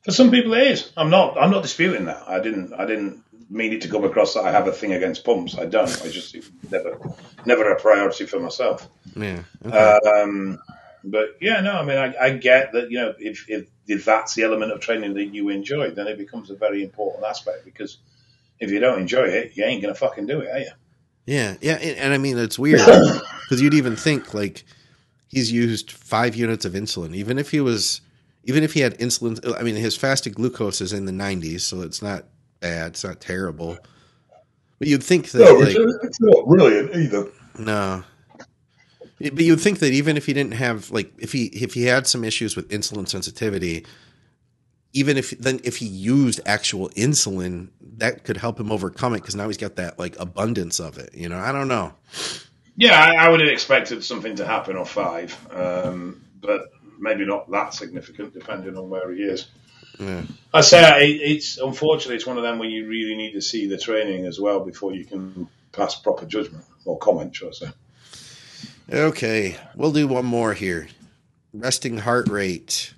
For 0.04 0.12
some 0.12 0.32
people, 0.32 0.54
it 0.54 0.68
is. 0.68 0.92
I'm 0.96 1.10
not. 1.10 1.38
I'm 1.38 1.52
not 1.52 1.62
disputing 1.62 2.06
that. 2.06 2.24
I 2.28 2.40
didn't. 2.40 2.74
I 2.74 2.86
didn't 2.86 3.24
mean 3.50 3.74
it 3.74 3.82
to 3.82 3.90
come 3.90 4.04
across 4.04 4.34
that 4.36 4.46
I 4.46 4.52
have 4.52 4.68
a 4.68 4.72
thing 4.72 4.94
against 4.94 5.26
pumps. 5.26 5.58
I 5.58 5.66
don't. 5.66 5.90
I 6.04 6.10
just 6.10 6.36
never, 6.72 7.00
never 7.46 7.72
a 7.72 7.80
priority 7.80 8.26
for 8.26 8.40
myself. 8.40 8.88
Yeah. 9.16 9.44
Okay. 9.66 9.78
Um, 9.78 10.60
but 11.04 11.38
yeah, 11.42 11.62
no. 11.62 11.74
I 11.74 11.84
mean, 11.84 11.98
I, 11.98 12.16
I 12.20 12.30
get 12.32 12.72
that. 12.74 12.92
You 12.92 13.00
know, 13.00 13.14
if, 13.20 13.50
if 13.50 13.68
if 13.88 14.06
that's 14.06 14.36
the 14.36 14.44
element 14.44 14.72
of 14.72 14.80
training 14.80 15.16
that 15.16 15.26
you 15.26 15.50
enjoy, 15.50 15.92
then 15.92 16.08
it 16.08 16.18
becomes 16.18 16.50
a 16.50 16.56
very 16.56 16.84
important 16.84 17.26
aspect 17.26 17.66
because 17.66 17.98
if 18.60 18.72
you 18.72 18.80
don't 18.80 19.00
enjoy 19.00 19.24
it, 19.24 19.52
you 19.56 19.64
ain't 19.64 19.82
gonna 19.82 19.96
fucking 19.96 20.28
do 20.28 20.42
it, 20.42 20.50
are 20.50 20.60
you? 20.60 20.72
Yeah, 21.26 21.56
yeah, 21.62 21.76
and, 21.76 21.98
and 21.98 22.14
I 22.14 22.18
mean 22.18 22.38
it's 22.38 22.58
weird 22.58 22.80
because 23.44 23.62
you'd 23.62 23.74
even 23.74 23.96
think 23.96 24.34
like 24.34 24.64
he's 25.28 25.52
used 25.52 25.92
five 25.92 26.36
units 26.36 26.66
of 26.66 26.74
insulin, 26.74 27.16
even 27.16 27.38
if 27.38 27.52
he 27.52 27.62
was, 27.62 28.02
even 28.44 28.64
if 28.64 28.74
he 28.74 28.82
had 28.82 28.98
insulin. 29.00 29.46
Uh, 29.46 29.56
I 29.58 29.64
mean, 29.64 29.76
his 29.76 29.96
fasted 29.96 30.36
glucose 30.36 30.82
is 30.82 30.92
in 30.94 31.06
the 31.06 31.12
90s, 31.12 31.62
so 31.62 31.82
it's 31.82 32.02
not 32.02 32.26
bad, 32.60 32.92
it's 32.92 33.04
not 33.04 33.22
terrible. 33.22 33.78
But 34.80 34.88
you'd 34.88 35.04
think 35.04 35.32
that 35.32 35.40
no, 35.40 35.54
like, 35.56 35.76
it's 36.04 36.22
not 36.22 36.46
brilliant 36.46 36.96
either. 36.96 37.28
No, 37.58 38.04
but 39.20 39.42
you'd 39.42 39.60
think 39.60 39.80
that 39.80 39.92
even 39.92 40.16
if 40.16 40.26
he 40.26 40.34
didn't 40.34 40.54
have 40.54 40.90
like 40.92 41.12
if 41.20 41.34
he 41.34 41.46
if 41.48 41.74
he 41.74 41.84
had 41.84 42.08
some 42.08 42.24
issues 42.24 42.56
with 42.56 42.70
insulin 42.70 43.08
sensitivity, 43.08 43.86
even 44.94 45.18
if 45.18 45.32
then 45.32 45.60
if 45.64 45.78
he 45.78 45.86
used 45.86 46.42
actual 46.46 46.90
insulin, 46.90 47.70
that 47.98 48.24
could 48.24 48.38
help 48.38 48.60
him 48.60 48.72
overcome 48.72 49.14
it 49.14 49.22
because 49.22 49.36
now 49.36 49.48
he's 49.48 49.58
got 49.58 49.76
that 49.76 50.00
like 50.00 50.20
abundance 50.20 50.80
of 50.80 50.98
it. 50.98 51.14
You 51.14 51.30
know, 51.30 51.38
I 51.38 51.52
don't 51.52 51.68
know. 51.68 51.94
Yeah, 52.76 53.00
I, 53.00 53.26
I 53.26 53.30
would 53.30 53.42
have 53.42 53.50
expected 53.50 54.04
something 54.04 54.38
to 54.38 54.46
happen 54.46 54.78
or 54.78 54.86
five, 54.86 55.38
um, 55.52 56.22
but 56.42 56.72
maybe 56.98 57.26
not 57.26 57.52
that 57.52 57.74
significant, 57.74 58.34
depending 58.34 58.78
on 58.78 58.90
where 58.90 59.12
he 59.12 59.24
is. 59.24 59.48
Yeah. 60.00 60.24
I 60.54 60.62
say 60.62 61.10
it's 61.12 61.58
unfortunately 61.58 62.16
it's 62.16 62.26
one 62.26 62.38
of 62.38 62.44
them 62.44 62.58
where 62.58 62.70
you 62.70 62.88
really 62.88 63.16
need 63.16 63.34
to 63.34 63.42
see 63.42 63.68
the 63.68 63.78
training 63.78 64.26
as 64.26 64.40
well 64.40 64.62
before 64.62 64.94
you 64.94 65.06
can 65.06 65.50
pass 65.72 65.96
proper 65.96 66.26
judgment 66.26 66.64
or 66.86 66.98
comment, 66.98 67.36
should 67.36 67.50
I 67.50 67.52
say? 67.52 67.68
Okay, 68.92 69.58
we'll 69.76 69.92
do 69.92 70.08
one 70.08 70.26
more 70.26 70.54
here. 70.54 70.88
Resting 71.54 71.98
heart 71.98 72.28
rate. 72.30 72.94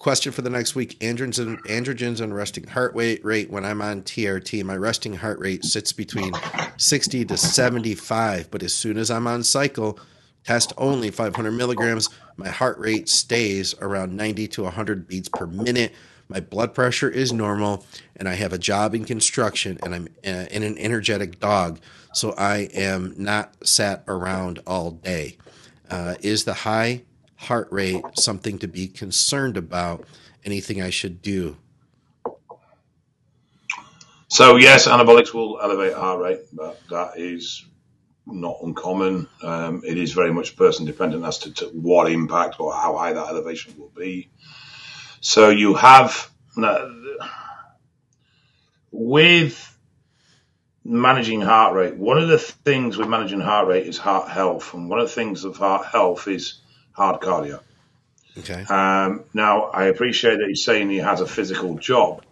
Question 0.00 0.32
for 0.32 0.40
the 0.40 0.48
next 0.48 0.74
week: 0.74 0.98
androgens, 1.00 1.60
androgens 1.66 2.22
and 2.22 2.34
resting 2.34 2.66
heart 2.66 2.94
rate 2.94 3.22
rate. 3.22 3.50
When 3.50 3.66
I'm 3.66 3.82
on 3.82 4.00
TRT, 4.00 4.64
my 4.64 4.74
resting 4.74 5.12
heart 5.12 5.38
rate 5.38 5.62
sits 5.62 5.92
between 5.92 6.32
60 6.78 7.26
to 7.26 7.36
75. 7.36 8.50
But 8.50 8.62
as 8.62 8.72
soon 8.72 8.96
as 8.96 9.10
I'm 9.10 9.26
on 9.26 9.42
cycle, 9.42 9.98
test 10.42 10.72
only 10.78 11.10
500 11.10 11.50
milligrams, 11.50 12.08
my 12.38 12.48
heart 12.48 12.78
rate 12.78 13.10
stays 13.10 13.74
around 13.82 14.16
90 14.16 14.48
to 14.48 14.62
100 14.62 15.06
beats 15.06 15.28
per 15.28 15.46
minute. 15.46 15.92
My 16.28 16.40
blood 16.40 16.72
pressure 16.72 17.10
is 17.10 17.30
normal, 17.30 17.84
and 18.16 18.26
I 18.26 18.36
have 18.36 18.54
a 18.54 18.58
job 18.58 18.94
in 18.94 19.04
construction, 19.04 19.78
and 19.82 19.94
I'm 19.94 20.08
uh, 20.26 20.46
in 20.50 20.62
an 20.62 20.78
energetic 20.78 21.40
dog, 21.40 21.78
so 22.14 22.32
I 22.38 22.70
am 22.72 23.12
not 23.18 23.54
sat 23.68 24.04
around 24.08 24.60
all 24.66 24.92
day. 24.92 25.36
Uh, 25.90 26.14
is 26.22 26.44
the 26.44 26.54
high 26.54 27.02
heart 27.40 27.68
rate 27.70 28.02
something 28.14 28.58
to 28.58 28.68
be 28.68 28.86
concerned 28.86 29.56
about? 29.56 30.04
Anything 30.44 30.80
I 30.80 30.90
should 30.90 31.20
do? 31.20 31.56
So 34.28 34.56
yes, 34.56 34.86
anabolics 34.86 35.34
will 35.34 35.58
elevate 35.60 35.94
heart 35.94 36.20
rate, 36.20 36.40
but 36.52 36.80
that 36.90 37.18
is 37.18 37.64
not 38.26 38.58
uncommon. 38.62 39.26
Um, 39.42 39.82
it 39.84 39.98
is 39.98 40.12
very 40.12 40.32
much 40.32 40.56
person 40.56 40.86
dependent 40.86 41.24
as 41.24 41.38
to, 41.38 41.52
to, 41.54 41.66
what 41.66 42.10
impact 42.10 42.60
or 42.60 42.72
how 42.72 42.96
high 42.96 43.12
that 43.12 43.26
elevation 43.26 43.74
will 43.76 43.92
be. 43.96 44.30
So 45.20 45.50
you 45.50 45.74
have 45.74 46.30
with 48.92 49.78
managing 50.84 51.40
heart 51.40 51.74
rate. 51.74 51.96
One 51.96 52.18
of 52.18 52.28
the 52.28 52.38
things 52.38 52.96
with 52.96 53.08
managing 53.08 53.40
heart 53.40 53.68
rate 53.68 53.86
is 53.86 53.98
heart 53.98 54.30
health, 54.30 54.74
and 54.74 54.88
one 54.88 54.98
of 54.98 55.08
the 55.08 55.14
things 55.14 55.44
of 55.44 55.56
heart 55.56 55.86
health 55.86 56.28
is 56.28 56.59
hard 56.92 57.20
cardio. 57.20 57.60
Okay. 58.38 58.62
Um, 58.62 59.24
now, 59.34 59.64
I 59.64 59.86
appreciate 59.86 60.38
that 60.38 60.48
he's 60.48 60.64
saying 60.64 60.90
he 60.90 60.98
has 60.98 61.20
a 61.20 61.26
physical 61.26 61.76
job, 61.76 62.22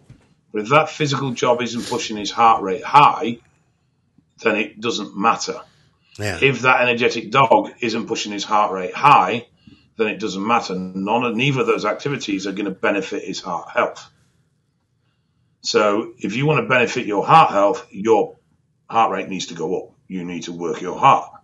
but 0.51 0.61
if 0.61 0.69
that 0.69 0.89
physical 0.89 1.31
job 1.31 1.61
isn't 1.61 1.87
pushing 1.87 2.17
his 2.17 2.31
heart 2.31 2.63
rate 2.63 2.83
high, 2.83 3.39
then 4.43 4.55
it 4.55 4.79
doesn't 4.79 5.17
matter. 5.17 5.61
Yeah. 6.17 6.39
If 6.41 6.61
that 6.61 6.81
energetic 6.81 7.31
dog 7.31 7.71
isn't 7.81 8.07
pushing 8.07 8.31
his 8.31 8.43
heart 8.43 8.71
rate 8.71 8.93
high, 8.93 9.47
then 9.97 10.07
it 10.07 10.19
doesn't 10.19 10.45
matter. 10.45 10.75
None 10.75 11.23
of 11.23 11.35
neither 11.35 11.61
of 11.61 11.67
those 11.67 11.85
activities 11.85 12.47
are 12.47 12.53
going 12.53 12.65
to 12.65 12.71
benefit 12.71 13.23
his 13.23 13.41
heart 13.41 13.69
health. 13.69 14.09
So, 15.61 16.13
if 16.17 16.35
you 16.37 16.45
want 16.45 16.63
to 16.63 16.69
benefit 16.69 17.05
your 17.05 17.25
heart 17.25 17.51
health, 17.51 17.85
your 17.91 18.37
heart 18.89 19.11
rate 19.11 19.27
needs 19.27 19.47
to 19.47 19.55
go 19.55 19.77
up. 19.77 19.91
You 20.07 20.23
need 20.23 20.43
to 20.43 20.53
work 20.53 20.81
your 20.81 20.97
heart 20.97 21.38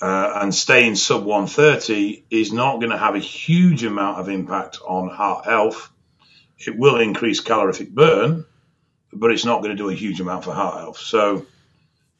uh, 0.00 0.40
and 0.42 0.54
staying 0.54 0.94
sub 0.94 1.24
130 1.24 2.24
is 2.30 2.52
not 2.52 2.78
going 2.78 2.90
to 2.90 2.98
have 2.98 3.14
a 3.14 3.20
huge 3.20 3.84
amount 3.84 4.18
of 4.18 4.28
impact 4.28 4.78
on 4.86 5.08
heart 5.08 5.46
health. 5.46 5.90
It 6.58 6.76
will 6.76 7.00
increase 7.00 7.40
calorific 7.40 7.90
burn, 7.90 8.44
but 9.12 9.30
it's 9.30 9.44
not 9.44 9.62
going 9.62 9.76
to 9.76 9.82
do 9.82 9.88
a 9.88 9.94
huge 9.94 10.20
amount 10.20 10.44
for 10.44 10.52
heart 10.52 10.80
health. 10.80 10.98
So, 10.98 11.46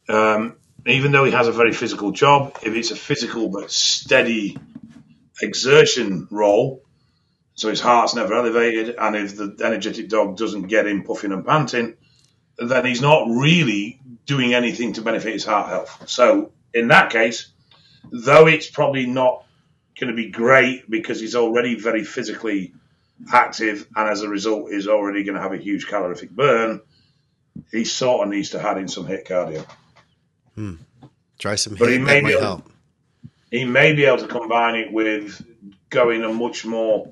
um, 0.09 0.57
even 0.87 1.13
though 1.13 1.25
he 1.25 1.33
has 1.33 1.49
a 1.49 1.53
very 1.53 1.73
physical 1.73 2.13
job, 2.13 2.59
if 2.63 2.75
it's 2.75 2.93
a 2.93 2.97
physical 2.97 3.49
but 3.49 3.71
steady 3.71 4.57
exertion 5.43 6.29
role, 6.31 6.83
so 7.55 7.69
his 7.71 7.81
heart's 7.81 8.15
never 8.15 8.35
elevated, 8.35 8.95
and 8.99 9.17
if 9.17 9.37
the 9.37 9.57
energetic 9.65 10.09
dog 10.09 10.37
doesn't 10.37 10.69
get 10.69 10.87
him 10.87 11.05
puffing 11.05 11.33
and 11.33 11.45
panting, 11.45 11.97
then 12.59 12.85
he's 12.85 13.01
not 13.01 13.29
really 13.29 14.01
doing 14.27 14.55
anything 14.55 14.95
to 14.95 15.03
benefit 15.03 15.33
his 15.33 15.45
heart 15.45 15.69
health. 15.69 16.05
So, 16.07 16.53
in 16.73 16.89
that 16.89 17.11
case, 17.11 17.53
though 18.11 18.47
it's 18.47 18.69
probably 18.69 19.07
not 19.07 19.45
going 19.99 20.11
to 20.11 20.17
be 20.17 20.31
great 20.31 20.91
because 20.91 21.21
he's 21.21 21.35
already 21.35 21.75
very 21.75 22.05
physically 22.05 22.75
active 23.33 23.87
and 23.97 24.09
as 24.09 24.23
a 24.23 24.29
result 24.29 24.71
is 24.71 24.89
already 24.89 25.25
going 25.25 25.37
to 25.37 25.41
have 25.41 25.53
a 25.53 25.57
huge 25.57 25.87
calorific 25.87 26.31
burn, 26.31 26.81
he 27.71 27.85
sort 27.85 28.27
of 28.27 28.33
needs 28.33 28.51
to 28.51 28.61
add 28.61 28.79
in 28.79 28.89
some 28.89 29.07
HIIT 29.07 29.27
cardio. 29.27 29.67
Hmm. 30.55 30.75
Try 31.39 31.55
some 31.55 31.75
but 31.75 31.89
HIIT, 31.89 31.93
he 31.93 31.99
may 31.99 32.21
be 32.21 32.31
able, 32.33 32.41
help. 32.41 32.71
He 33.51 33.65
may 33.65 33.95
be 33.95 34.05
able 34.05 34.19
to 34.19 34.29
combine 34.29 34.75
it 34.77 34.93
with 34.93 35.45
going 35.89 36.25
a 36.25 36.33
much 36.33 36.65
more 36.65 37.11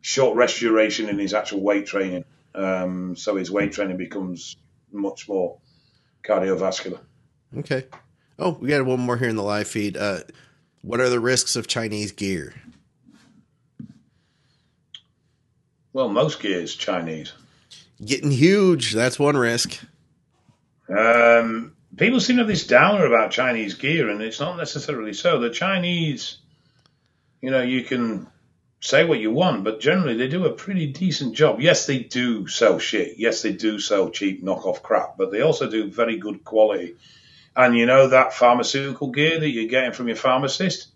short 0.00 0.36
rest 0.36 0.58
duration 0.60 1.08
in 1.08 1.18
his 1.18 1.34
actual 1.34 1.60
weight 1.60 1.86
training. 1.86 2.24
Um, 2.54 3.16
so 3.16 3.36
his 3.36 3.50
weight 3.50 3.72
training 3.72 3.96
becomes 3.96 4.56
much 4.92 5.28
more 5.28 5.58
cardiovascular. 6.22 7.00
Okay. 7.56 7.86
Oh, 8.38 8.56
we 8.60 8.68
got 8.68 8.84
one 8.84 9.00
more 9.00 9.16
here 9.16 9.28
in 9.28 9.36
the 9.36 9.42
live 9.42 9.68
feed. 9.68 9.96
Uh, 9.96 10.20
what 10.82 11.00
are 11.00 11.08
the 11.08 11.20
risks 11.20 11.56
of 11.56 11.66
Chinese 11.66 12.12
gear? 12.12 12.54
Well, 15.92 16.08
most 16.08 16.40
gear 16.40 16.60
is 16.60 16.74
Chinese. 16.74 17.32
Getting 18.04 18.30
huge. 18.30 18.92
That's 18.92 19.18
one 19.18 19.36
risk. 19.36 19.78
Um, 20.88 21.74
people 21.96 22.20
seem 22.20 22.36
to 22.36 22.42
have 22.42 22.48
this 22.48 22.66
downer 22.66 23.04
about 23.04 23.30
Chinese 23.30 23.74
gear, 23.74 24.08
and 24.08 24.22
it's 24.22 24.40
not 24.40 24.56
necessarily 24.56 25.12
so. 25.12 25.38
The 25.38 25.50
Chinese, 25.50 26.38
you 27.40 27.50
know, 27.50 27.62
you 27.62 27.84
can 27.84 28.26
say 28.80 29.04
what 29.04 29.20
you 29.20 29.30
want, 29.30 29.62
but 29.62 29.80
generally 29.80 30.16
they 30.16 30.28
do 30.28 30.46
a 30.46 30.52
pretty 30.52 30.86
decent 30.88 31.36
job. 31.36 31.60
Yes, 31.60 31.86
they 31.86 32.00
do 32.00 32.48
sell 32.48 32.78
shit. 32.78 33.14
Yes, 33.18 33.42
they 33.42 33.52
do 33.52 33.78
sell 33.78 34.10
cheap 34.10 34.42
knockoff 34.42 34.82
crap, 34.82 35.16
but 35.16 35.30
they 35.30 35.42
also 35.42 35.70
do 35.70 35.88
very 35.88 36.16
good 36.16 36.42
quality. 36.44 36.96
And 37.54 37.76
you 37.76 37.86
know 37.86 38.08
that 38.08 38.32
pharmaceutical 38.34 39.10
gear 39.10 39.38
that 39.38 39.48
you're 39.48 39.68
getting 39.68 39.92
from 39.92 40.08
your 40.08 40.16
pharmacist? 40.16 40.88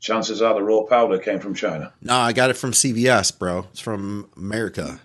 Chances 0.00 0.42
are 0.42 0.54
the 0.54 0.62
raw 0.62 0.82
powder 0.82 1.18
came 1.18 1.40
from 1.40 1.54
China. 1.54 1.92
No, 2.02 2.16
I 2.16 2.32
got 2.32 2.50
it 2.50 2.56
from 2.56 2.72
CVS, 2.72 3.38
bro. 3.38 3.66
It's 3.72 3.80
from 3.80 4.30
America. 4.36 5.00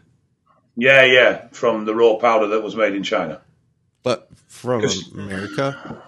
Yeah, 0.75 1.03
yeah, 1.03 1.47
from 1.51 1.85
the 1.85 1.95
raw 1.95 2.15
powder 2.15 2.47
that 2.47 2.63
was 2.63 2.75
made 2.75 2.95
in 2.95 3.03
China. 3.03 3.41
But 4.03 4.29
from 4.47 4.83
America? 5.13 6.01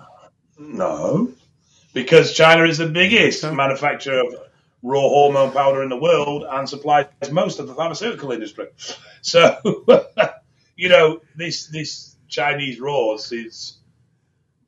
No, 0.57 1.31
because 1.93 2.33
China 2.33 2.63
is 2.65 2.77
the 2.77 2.87
biggest 2.87 3.43
manufacturer 3.43 4.21
of 4.21 4.35
raw 4.81 5.01
hormone 5.01 5.51
powder 5.51 5.81
in 5.81 5.89
the 5.89 5.97
world 5.97 6.45
and 6.49 6.67
supplies 6.67 7.07
most 7.31 7.59
of 7.59 7.67
the 7.67 7.73
pharmaceutical 7.73 8.31
industry. 8.31 8.67
So, 9.25 9.57
you 10.75 10.89
know, 10.89 11.21
this 11.37 11.67
this 11.67 12.17
Chinese 12.27 12.77
raws 12.81 13.31
is 13.31 13.77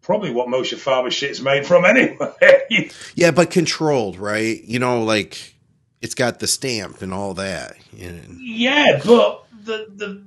probably 0.06 0.30
what 0.32 0.48
most 0.48 0.72
of 0.72 0.80
pharma 0.80 1.12
shit's 1.12 1.42
made 1.42 1.66
from 1.66 1.84
anyway. 1.84 2.32
Yeah, 3.16 3.32
but 3.32 3.50
controlled, 3.50 4.18
right? 4.18 4.64
You 4.64 4.80
know, 4.80 5.04
like 5.04 5.56
it's 6.02 6.14
got 6.16 6.40
the 6.40 6.48
stamp 6.48 7.02
and 7.02 7.14
all 7.14 7.34
that. 7.36 7.76
And 8.00 8.40
yeah, 8.40 9.02
but 9.04 9.46
the 9.64 9.88
the 9.94 10.22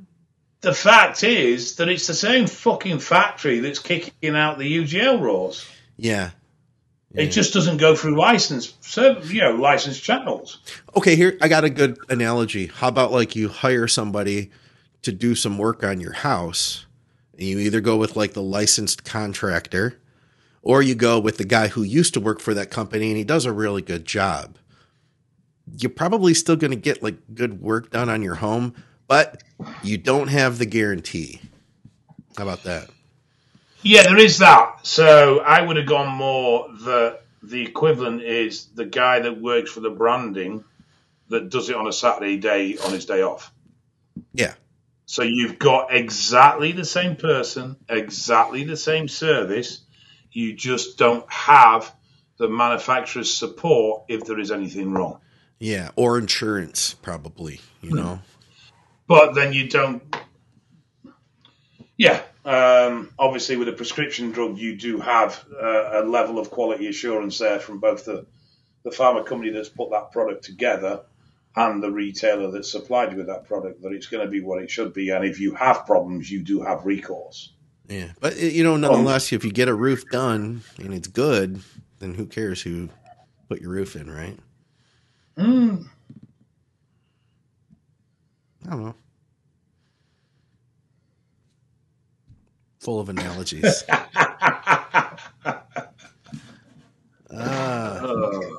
the 0.61 0.75
fact 0.75 1.23
is 1.23 1.77
that 1.77 1.89
it's 1.89 2.07
the 2.07 2.15
same 2.15 2.47
fucking 2.47 2.99
factory 2.99 3.61
that's 3.61 3.79
kicking 3.79 4.35
out 4.35 4.59
the 4.59 4.79
UGL 4.85 5.21
raws. 5.21 5.65
yeah. 5.97 6.31
It 7.15 7.29
just 7.29 7.55
doesn't 7.55 7.79
go 7.79 7.97
through 7.97 8.19
license, 8.19 8.75
you 9.25 9.41
know, 9.41 9.53
licensed 9.53 10.03
channels. 10.05 10.59
Okay, 10.95 11.17
here 11.17 11.39
I 11.41 11.49
got 11.49 11.65
a 11.65 11.71
good 11.71 11.99
analogy. 12.11 12.67
How 12.67 12.89
about 12.89 13.13
like 13.13 13.35
you 13.35 13.49
hire 13.49 13.89
somebody 13.89 14.51
to 15.03 15.13
do 15.13 15.35
some 15.35 15.57
work 15.57 15.83
on 15.83 16.01
your 16.01 16.13
house, 16.13 16.85
you 17.39 17.59
either 17.59 17.81
go 17.81 17.97
with 17.97 18.17
like 18.17 18.33
the 18.33 18.43
licensed 18.43 19.05
contractor, 19.05 20.01
or 20.63 20.83
you 20.83 20.95
go 20.95 21.19
with 21.19 21.39
the 21.39 21.45
guy 21.45 21.69
who 21.69 21.83
used 21.83 22.15
to 22.15 22.21
work 22.21 22.41
for 22.41 22.55
that 22.55 22.71
company 22.71 23.09
and 23.09 23.17
he 23.17 23.25
does 23.25 23.45
a 23.45 23.53
really 23.53 23.83
good 23.83 24.05
job. 24.05 24.59
You're 25.77 25.91
probably 25.91 26.35
still 26.35 26.57
going 26.57 26.71
to 26.71 26.77
get 26.77 27.03
like 27.03 27.17
good 27.35 27.61
work 27.61 27.91
done 27.91 28.09
on 28.09 28.23
your 28.23 28.37
home, 28.37 28.75
but 29.07 29.43
you 29.83 29.99
don't 29.99 30.29
have 30.29 30.59
the 30.59 30.67
guarantee. 30.67 31.41
How 32.37 32.45
about 32.45 32.65
that? 32.65 32.91
Yeah, 33.83 34.03
there 34.03 34.19
is 34.19 34.39
that. 34.39 34.87
So 34.87 35.41
I 35.41 35.63
would 35.63 35.77
have 35.77 35.87
gone 35.87 36.15
more 36.15 36.69
the 36.69 37.21
the 37.43 37.63
equivalent 37.63 38.23
is 38.23 38.67
the 38.67 38.85
guy 38.85 39.21
that 39.21 39.41
works 39.41 39.71
for 39.71 39.81
the 39.81 39.91
branding 39.91 40.65
that 41.29 41.51
does 41.51 41.71
it 41.71 41.77
on 41.77 41.87
a 41.87 41.93
Saturday 41.93 42.37
day 42.37 42.77
on 42.79 42.93
his 42.93 43.07
day 43.07 43.23
off. 43.23 43.53
Yeah. 44.33 44.55
So 45.11 45.23
you've 45.23 45.59
got 45.59 45.91
exactly 45.91 46.73
the 46.73 46.85
same 46.85 47.17
person, 47.17 47.77
exactly 47.89 48.65
the 48.65 48.77
same 48.77 49.09
service. 49.09 49.81
You 50.31 50.53
just 50.53 50.99
don't 50.99 51.25
have 51.33 51.91
the 52.37 52.47
manufacturer's 52.47 53.33
support 53.33 54.03
if 54.09 54.27
there 54.27 54.39
is 54.39 54.51
anything 54.51 54.93
wrong. 54.93 55.21
Yeah, 55.59 55.93
or 55.97 56.19
insurance 56.19 56.93
probably, 56.93 57.63
you 57.81 57.93
know. 57.93 58.21
But 59.07 59.35
then 59.35 59.55
you 59.55 59.71
don't. 59.71 60.03
Yeah, 61.97 62.21
um, 62.45 63.09
obviously 63.19 63.57
with 63.57 63.69
a 63.69 63.73
prescription 63.73 64.33
drug, 64.33 64.59
you 64.59 64.77
do 64.77 65.01
have 65.01 65.43
uh, 65.51 66.03
a 66.03 66.05
level 66.05 66.39
of 66.39 66.51
quality 66.51 66.87
assurance 66.87 67.39
there 67.39 67.59
from 67.59 67.81
both 67.81 68.05
the 68.05 68.27
the 68.85 68.91
pharma 68.91 69.25
company 69.25 69.53
that's 69.53 69.71
put 69.71 69.91
that 69.91 70.13
product 70.13 70.45
together 70.45 71.01
and 71.59 71.83
the 71.83 71.91
retailer 71.91 72.51
that 72.53 72.65
supplied 72.65 73.11
you 73.11 73.19
with 73.19 73.27
that 73.27 73.45
product 73.45 73.83
that 73.83 73.93
it's 73.93 74.07
going 74.07 74.25
to 74.25 74.31
be 74.31 74.41
what 74.41 74.63
it 74.63 74.71
should 74.71 74.95
be. 74.95 75.11
And 75.11 75.25
if 75.25 75.41
you 75.41 75.55
have 75.55 75.85
problems, 75.87 76.31
you 76.31 76.41
do 76.41 76.61
have 76.63 76.87
recourse. 76.87 77.53
Yeah, 77.89 78.13
but 78.21 78.37
you 78.37 78.63
know, 78.63 78.77
nonetheless, 78.77 79.33
if 79.33 79.45
you 79.45 79.51
get 79.51 79.67
a 79.69 79.75
roof 79.75 80.05
done 80.11 80.63
and 80.79 80.95
it's 80.95 81.09
good, 81.09 81.61
then 81.99 82.15
who 82.15 82.27
cares 82.27 82.63
who 82.63 82.91
put 83.49 83.61
your 83.61 83.71
roof 83.71 83.97
in, 83.97 84.09
right? 84.11 84.39
Mm. 85.37 85.87
I 88.67 88.71
don't 88.71 88.85
know. 88.85 88.95
Full 92.81 93.01
of 93.01 93.09
analogies. 93.09 93.85
Ah, 97.31 98.01
Uh, 98.01 98.58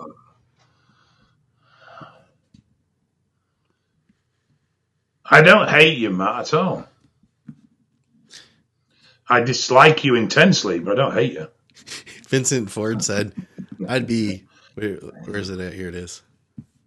I 5.29 5.41
don't 5.41 5.69
hate 5.69 5.97
you, 5.97 6.09
Matt, 6.09 6.39
at 6.39 6.53
all. 6.53 6.85
I 9.27 9.41
dislike 9.41 10.03
you 10.03 10.15
intensely, 10.15 10.79
but 10.79 10.99
I 10.99 11.03
don't 11.03 11.13
hate 11.13 11.33
you. 11.33 11.47
Vincent 12.27 12.71
Ford 12.71 13.03
said, 13.03 13.33
"I'd 13.87 14.07
be 14.07 14.45
where, 14.73 14.95
where 14.95 15.37
is 15.37 15.49
it 15.49 15.59
at? 15.59 15.73
Here 15.73 15.87
it 15.87 15.95
is. 15.95 16.21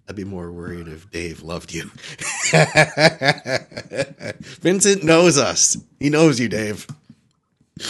I'd 0.09 0.17
be 0.17 0.25
more 0.25 0.51
worried 0.51 0.89
if 0.89 1.11
Dave 1.11 1.43
loved 1.43 1.73
you." 1.73 1.91
Vincent 4.61 5.05
knows 5.05 5.39
us. 5.39 5.77
He 6.01 6.11
knows 6.11 6.41
you, 6.41 6.49
Dave. 6.49 6.87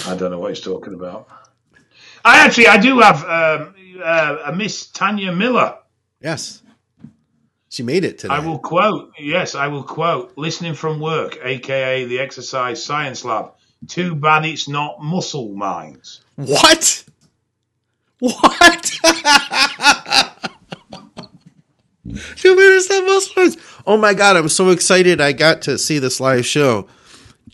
I 0.07 0.17
don't 0.17 0.31
know 0.31 0.39
what 0.39 0.51
he's 0.51 0.61
talking 0.61 0.95
about. 0.95 1.29
I 2.25 2.45
actually, 2.45 2.69
I 2.69 2.77
do 2.77 3.01
have 3.01 3.25
um, 3.25 3.75
uh, 4.03 4.39
a 4.47 4.53
Miss 4.55 4.87
Tanya 4.87 5.33
Miller. 5.33 5.77
Yes, 6.21 6.63
she 7.73 7.83
made 7.83 8.05
it 8.05 8.19
today. 8.19 8.35
I 8.35 8.41
will 8.41 8.59
quote, 8.59 9.15
yes, 9.19 9.55
I 9.55 9.69
will 9.69 9.83
quote, 9.83 10.35
listening 10.37 10.75
from 10.75 11.01
work, 11.01 11.39
aka 11.43 12.05
the 12.05 12.19
exercise 12.19 12.85
science 12.85 13.25
lab. 13.25 13.53
Too 13.89 14.15
bad 14.15 14.45
it's 14.45 14.69
not 14.69 15.03
muscle 15.03 15.55
minds. 15.55 16.21
What? 16.37 17.05
What? 18.19 18.91
Two 22.37 22.57
minutes 22.57 22.89
that 22.89 23.05
most 23.07 23.35
words. 23.37 23.57
Oh 23.87 23.97
my 23.97 24.13
god, 24.13 24.37
I'm 24.37 24.51
so 24.51 24.69
excited 24.69 25.23
I 25.23 25.33
got 25.33 25.63
to 25.63 25.79
see 25.79 25.99
this 25.99 26.21
live 26.21 26.45
show. 26.45 26.87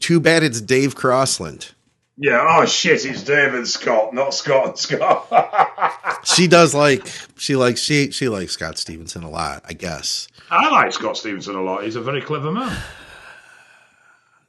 Too 0.00 0.18
bad 0.18 0.42
it's 0.42 0.60
Dave 0.60 0.96
Crossland. 0.96 1.74
Yeah, 2.20 2.44
oh 2.48 2.66
shit, 2.66 3.04
it's 3.04 3.22
David 3.22 3.68
Scott, 3.68 4.12
not 4.12 4.34
Scott 4.34 4.66
and 4.66 4.78
Scott. 4.78 5.28
She 6.24 6.48
does 6.48 6.74
like 6.74 7.06
she 7.36 7.54
likes 7.54 7.80
she 7.80 8.10
she 8.10 8.28
likes 8.28 8.52
Scott 8.52 8.76
Stevenson 8.76 9.22
a 9.22 9.30
lot, 9.30 9.62
I 9.64 9.72
guess. 9.72 10.26
I 10.50 10.68
like 10.68 10.92
Scott 10.92 11.16
Stevenson 11.16 11.54
a 11.54 11.62
lot. 11.62 11.84
He's 11.84 11.96
a 11.96 12.00
very 12.00 12.20
clever 12.20 12.50
man. 12.50 12.76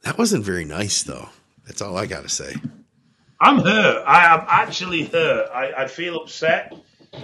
That 0.02 0.18
wasn't 0.18 0.44
very 0.44 0.64
nice 0.64 1.04
though. 1.04 1.28
That's 1.66 1.80
all 1.80 1.96
I 1.96 2.06
gotta 2.06 2.28
say. 2.28 2.56
I'm 3.40 3.58
hurt. 3.60 4.04
I 4.06 4.34
am 4.34 4.44
actually 4.48 5.04
hurt. 5.04 5.48
I, 5.54 5.84
I 5.84 5.86
feel 5.86 6.16
upset. 6.16 6.74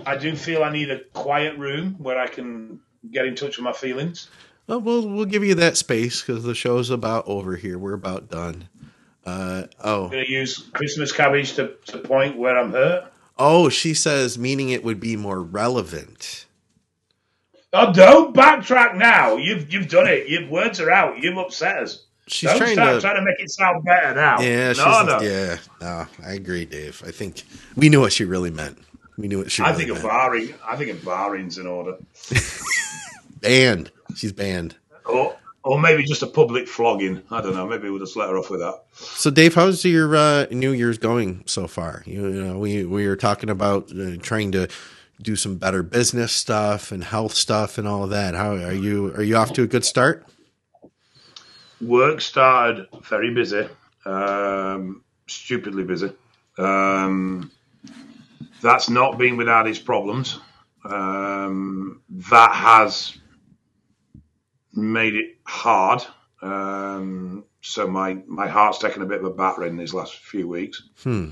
I 0.06 0.16
do 0.16 0.36
feel 0.36 0.62
I 0.62 0.70
need 0.70 0.90
a 0.90 1.00
quiet 1.12 1.58
room 1.58 1.96
where 1.98 2.18
I 2.18 2.28
can 2.28 2.80
get 3.10 3.26
in 3.26 3.34
touch 3.34 3.56
with 3.56 3.64
my 3.64 3.72
feelings. 3.72 4.28
Well, 4.66 4.80
we'll 4.80 5.08
we'll 5.08 5.26
give 5.26 5.44
you 5.44 5.56
that 5.56 5.76
space 5.76 6.22
because 6.22 6.44
the 6.44 6.54
show's 6.54 6.90
about 6.90 7.26
over 7.26 7.56
here. 7.56 7.78
We're 7.78 7.94
about 7.94 8.30
done. 8.30 8.68
Uh, 9.26 9.66
oh, 9.82 10.04
I'm 10.04 10.10
going 10.12 10.24
to 10.24 10.30
use 10.30 10.58
Christmas 10.72 11.10
cabbage 11.12 11.54
to, 11.54 11.74
to 11.86 11.98
point 11.98 12.36
where 12.38 12.56
I'm 12.56 12.70
hurt. 12.70 13.12
oh, 13.38 13.68
she 13.68 13.92
says 13.92 14.38
meaning 14.38 14.68
it 14.70 14.84
would 14.84 15.00
be 15.00 15.16
more 15.16 15.42
relevant. 15.42 16.46
Oh, 17.72 17.92
don't 17.92 18.34
backtrack 18.34 18.96
now. 18.96 19.36
You've 19.36 19.72
you've 19.72 19.88
done 19.88 20.06
it. 20.06 20.28
Your 20.28 20.48
words 20.48 20.80
are 20.80 20.90
out. 20.90 21.18
You've 21.22 21.36
upset 21.36 21.78
us. 21.82 22.04
She's 22.28 22.48
don't 22.50 22.58
trying 22.58 22.72
start 22.74 22.94
to. 22.94 23.00
trying 23.00 23.16
to 23.16 23.22
make 23.22 23.38
it 23.40 23.50
sound 23.50 23.84
better 23.84 24.14
now. 24.14 24.40
Yeah, 24.40 24.72
she's, 24.72 24.84
no, 24.84 25.02
no. 25.04 25.20
yeah, 25.20 25.58
no, 25.80 26.06
I 26.24 26.32
agree, 26.32 26.64
Dave. 26.64 27.02
I 27.06 27.10
think 27.10 27.42
we 27.76 27.88
knew 27.88 28.00
what 28.00 28.12
she 28.12 28.24
really 28.24 28.50
meant. 28.50 28.78
We 29.18 29.28
knew 29.28 29.38
what 29.38 29.50
she. 29.52 29.62
I 29.62 29.70
really 29.70 29.78
think 29.86 29.90
a 29.90 29.94
meant. 29.94 30.04
barring. 30.06 30.54
I 30.64 30.76
think 30.76 30.90
a 30.90 31.04
barring's 31.04 31.58
in 31.58 31.66
order, 31.66 31.96
banned. 33.40 33.90
She's 34.14 34.32
banned. 34.32 34.76
or 35.04 35.36
or 35.66 35.80
maybe 35.80 36.04
just 36.04 36.22
a 36.22 36.28
public 36.28 36.68
flogging. 36.68 37.20
I 37.28 37.42
don't 37.42 37.54
know. 37.54 37.66
Maybe 37.66 37.90
we'll 37.90 37.98
just 37.98 38.16
let 38.16 38.30
her 38.30 38.38
off 38.38 38.50
with 38.50 38.60
that. 38.60 38.84
So, 38.92 39.30
Dave, 39.30 39.56
how's 39.56 39.84
your 39.84 40.14
uh, 40.14 40.46
New 40.52 40.70
Year's 40.70 40.96
going 40.96 41.42
so 41.46 41.66
far? 41.66 42.04
You, 42.06 42.28
you 42.28 42.44
know, 42.44 42.58
we 42.58 42.84
we 42.84 43.08
were 43.08 43.16
talking 43.16 43.50
about 43.50 43.90
uh, 43.90 44.16
trying 44.22 44.52
to 44.52 44.68
do 45.20 45.34
some 45.34 45.56
better 45.56 45.82
business 45.82 46.32
stuff 46.32 46.92
and 46.92 47.02
health 47.02 47.34
stuff 47.34 47.78
and 47.78 47.88
all 47.88 48.04
of 48.04 48.10
that. 48.10 48.34
How 48.34 48.52
are 48.54 48.72
you? 48.72 49.12
Are 49.16 49.22
you 49.24 49.36
off 49.36 49.52
to 49.54 49.62
a 49.64 49.66
good 49.66 49.84
start? 49.84 50.24
Work 51.80 52.20
started 52.20 52.86
very 53.02 53.34
busy, 53.34 53.68
um, 54.04 55.02
stupidly 55.26 55.82
busy. 55.82 56.12
Um, 56.58 57.50
that's 58.62 58.88
not 58.88 59.18
been 59.18 59.36
without 59.36 59.66
its 59.66 59.80
problems. 59.80 60.38
Um, 60.84 62.02
that 62.30 62.52
has 62.52 63.18
made 64.76 65.14
it 65.14 65.38
hard. 65.44 66.02
Um, 66.42 67.44
so 67.60 67.86
my 67.86 68.18
my 68.26 68.48
heart's 68.48 68.78
taken 68.78 69.02
a 69.02 69.06
bit 69.06 69.18
of 69.18 69.24
a 69.24 69.30
battering 69.30 69.76
these 69.76 69.94
last 69.94 70.14
few 70.14 70.46
weeks. 70.46 70.82
Hmm. 71.02 71.30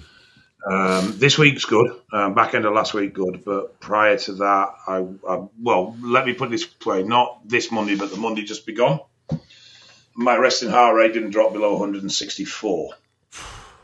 Um, 0.67 1.19
this 1.19 1.37
week's 1.37 1.67
good. 1.67 1.91
Um, 2.11 2.33
back 2.35 2.55
end 2.55 2.65
of 2.65 2.73
last 2.73 2.95
week, 2.95 3.13
good. 3.13 3.45
But 3.45 3.81
prior 3.81 4.17
to 4.17 4.33
that, 4.35 4.75
I, 4.87 5.07
I 5.29 5.47
well, 5.61 5.97
let 6.01 6.25
me 6.25 6.33
put 6.33 6.51
this 6.51 6.67
way: 6.85 7.03
not 7.03 7.47
this 7.47 7.71
Monday, 7.71 7.97
but 7.97 8.11
the 8.11 8.17
Monday 8.17 8.45
just 8.45 8.65
begun. 8.65 9.01
My 10.17 10.37
resting 10.37 10.71
heart 10.71 10.97
rate 10.97 11.13
didn't 11.13 11.31
drop 11.31 11.53
below 11.53 11.73
164. 11.73 12.95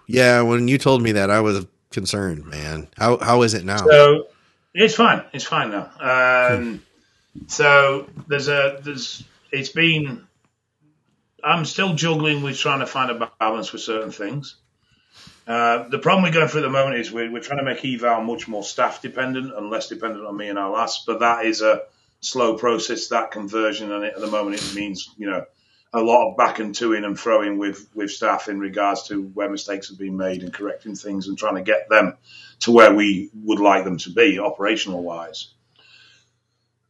Yeah, 0.06 0.42
when 0.42 0.68
you 0.68 0.78
told 0.78 1.02
me 1.02 1.12
that, 1.12 1.28
I 1.30 1.40
was 1.40 1.66
concerned, 1.90 2.46
man. 2.46 2.88
How 2.96 3.18
how 3.18 3.42
is 3.42 3.54
it 3.54 3.64
now? 3.64 3.84
So 3.84 4.28
it's 4.72 4.94
fine. 4.94 5.22
It's 5.32 5.44
fine 5.44 5.70
now. 5.70 5.90
Um, 6.00 6.82
so 7.46 8.08
there's 8.26 8.48
a 8.48 8.80
there's 8.82 9.22
it's 9.52 9.70
been. 9.70 10.26
I'm 11.42 11.64
still 11.64 11.94
juggling 11.94 12.42
with 12.42 12.58
trying 12.58 12.80
to 12.80 12.86
find 12.86 13.10
a 13.10 13.32
balance 13.40 13.72
with 13.72 13.80
certain 13.80 14.10
things. 14.10 14.56
Uh, 15.46 15.88
the 15.88 15.98
problem 15.98 16.22
we're 16.22 16.32
going 16.32 16.48
through 16.48 16.60
at 16.60 16.64
the 16.64 16.70
moment 16.70 16.96
is 16.96 17.10
we're, 17.10 17.32
we're 17.32 17.42
trying 17.42 17.58
to 17.58 17.64
make 17.64 17.84
eval 17.84 18.20
much 18.20 18.46
more 18.46 18.62
staff 18.62 19.00
dependent 19.00 19.52
and 19.56 19.70
less 19.70 19.88
dependent 19.88 20.24
on 20.26 20.36
me 20.36 20.48
and 20.48 20.58
our 20.58 20.70
lass, 20.70 21.04
but 21.04 21.20
that 21.20 21.46
is 21.46 21.62
a 21.62 21.82
slow 22.20 22.56
process. 22.56 23.08
That 23.08 23.30
conversion, 23.30 23.90
and 23.90 24.04
at 24.04 24.20
the 24.20 24.26
moment 24.26 24.56
it 24.56 24.74
means 24.74 25.08
you 25.16 25.28
know 25.28 25.44
a 25.92 26.00
lot 26.00 26.30
of 26.30 26.36
back 26.36 26.60
and 26.60 26.74
to 26.76 26.92
in 26.92 27.04
and 27.04 27.18
throwing 27.18 27.58
with 27.58 27.88
with 27.94 28.10
staff 28.10 28.48
in 28.48 28.60
regards 28.60 29.08
to 29.08 29.22
where 29.22 29.50
mistakes 29.50 29.88
have 29.88 29.98
been 29.98 30.16
made 30.16 30.42
and 30.42 30.52
correcting 30.52 30.94
things 30.94 31.26
and 31.26 31.36
trying 31.36 31.56
to 31.56 31.62
get 31.62 31.88
them 31.88 32.16
to 32.60 32.70
where 32.70 32.94
we 32.94 33.30
would 33.34 33.60
like 33.60 33.84
them 33.84 33.98
to 33.98 34.10
be 34.10 34.38
operational 34.38 35.02
wise. 35.02 35.52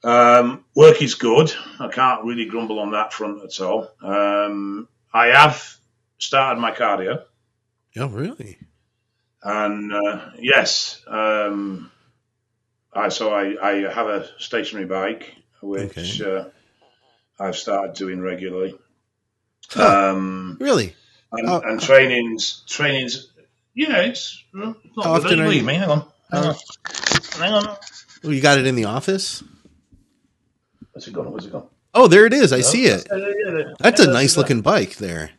Um, 0.03 0.65
work 0.75 1.03
is 1.03 1.15
good. 1.15 1.53
I 1.79 1.89
can't 1.89 2.25
really 2.25 2.47
grumble 2.47 2.79
on 2.79 2.93
that 2.93 3.13
front 3.13 3.43
at 3.45 3.61
all. 3.61 3.91
Um, 4.03 4.89
I 5.13 5.27
have 5.29 5.77
started 6.19 6.61
my 6.61 6.73
cardio. 6.73 7.23
Oh, 7.97 8.09
really? 8.09 8.59
And 9.43 9.93
uh, 9.93 10.31
yes, 10.39 11.03
um, 11.07 11.91
I 12.93 13.09
so 13.09 13.33
I, 13.33 13.57
I 13.87 13.93
have 13.93 14.07
a 14.07 14.29
stationary 14.39 14.87
bike 14.87 15.35
which 15.63 15.99
Okay. 16.23 16.25
uh, 16.39 16.45
I've 17.39 17.57
started 17.57 17.95
doing 17.95 18.21
regularly. 18.21 18.75
Huh. 19.71 20.11
Um, 20.13 20.57
Really? 20.61 20.95
and, 21.33 21.49
Oh. 21.49 21.61
and 21.65 21.81
trainings, 21.81 22.63
trainings. 22.67 23.29
Yeah, 23.75 23.99
it's 24.03 24.43
not 24.53 24.77
How 24.97 25.13
often 25.15 25.41
are 25.41 25.53
you-. 25.53 25.65
Hang 25.65 25.83
on, 25.91 26.07
hang 26.31 26.45
on, 26.45 26.55
hang 27.39 27.53
on. 27.53 27.77
Oh, 28.25 28.31
you 28.31 28.41
got 28.41 28.59
it 28.59 28.67
in 28.67 28.75
the 28.75 28.85
office? 28.87 29.43
Where's 30.93 31.07
it 31.09 31.13
gone? 31.15 31.31
Where's 31.31 31.47
it 31.47 31.53
gone? 31.53 31.67
Oh, 31.95 32.07
there 32.07 32.27
it 32.27 32.33
is. 32.33 32.53
I 32.53 32.61
see 32.61 32.85
it. 32.87 33.07
Yeah, 33.11 33.17
yeah, 33.19 33.59
yeah. 33.59 33.65
That's 33.81 34.01
a 34.01 34.11
nice 34.13 34.37
looking 34.37 34.61
bike 34.61 34.97
there. 34.97 35.31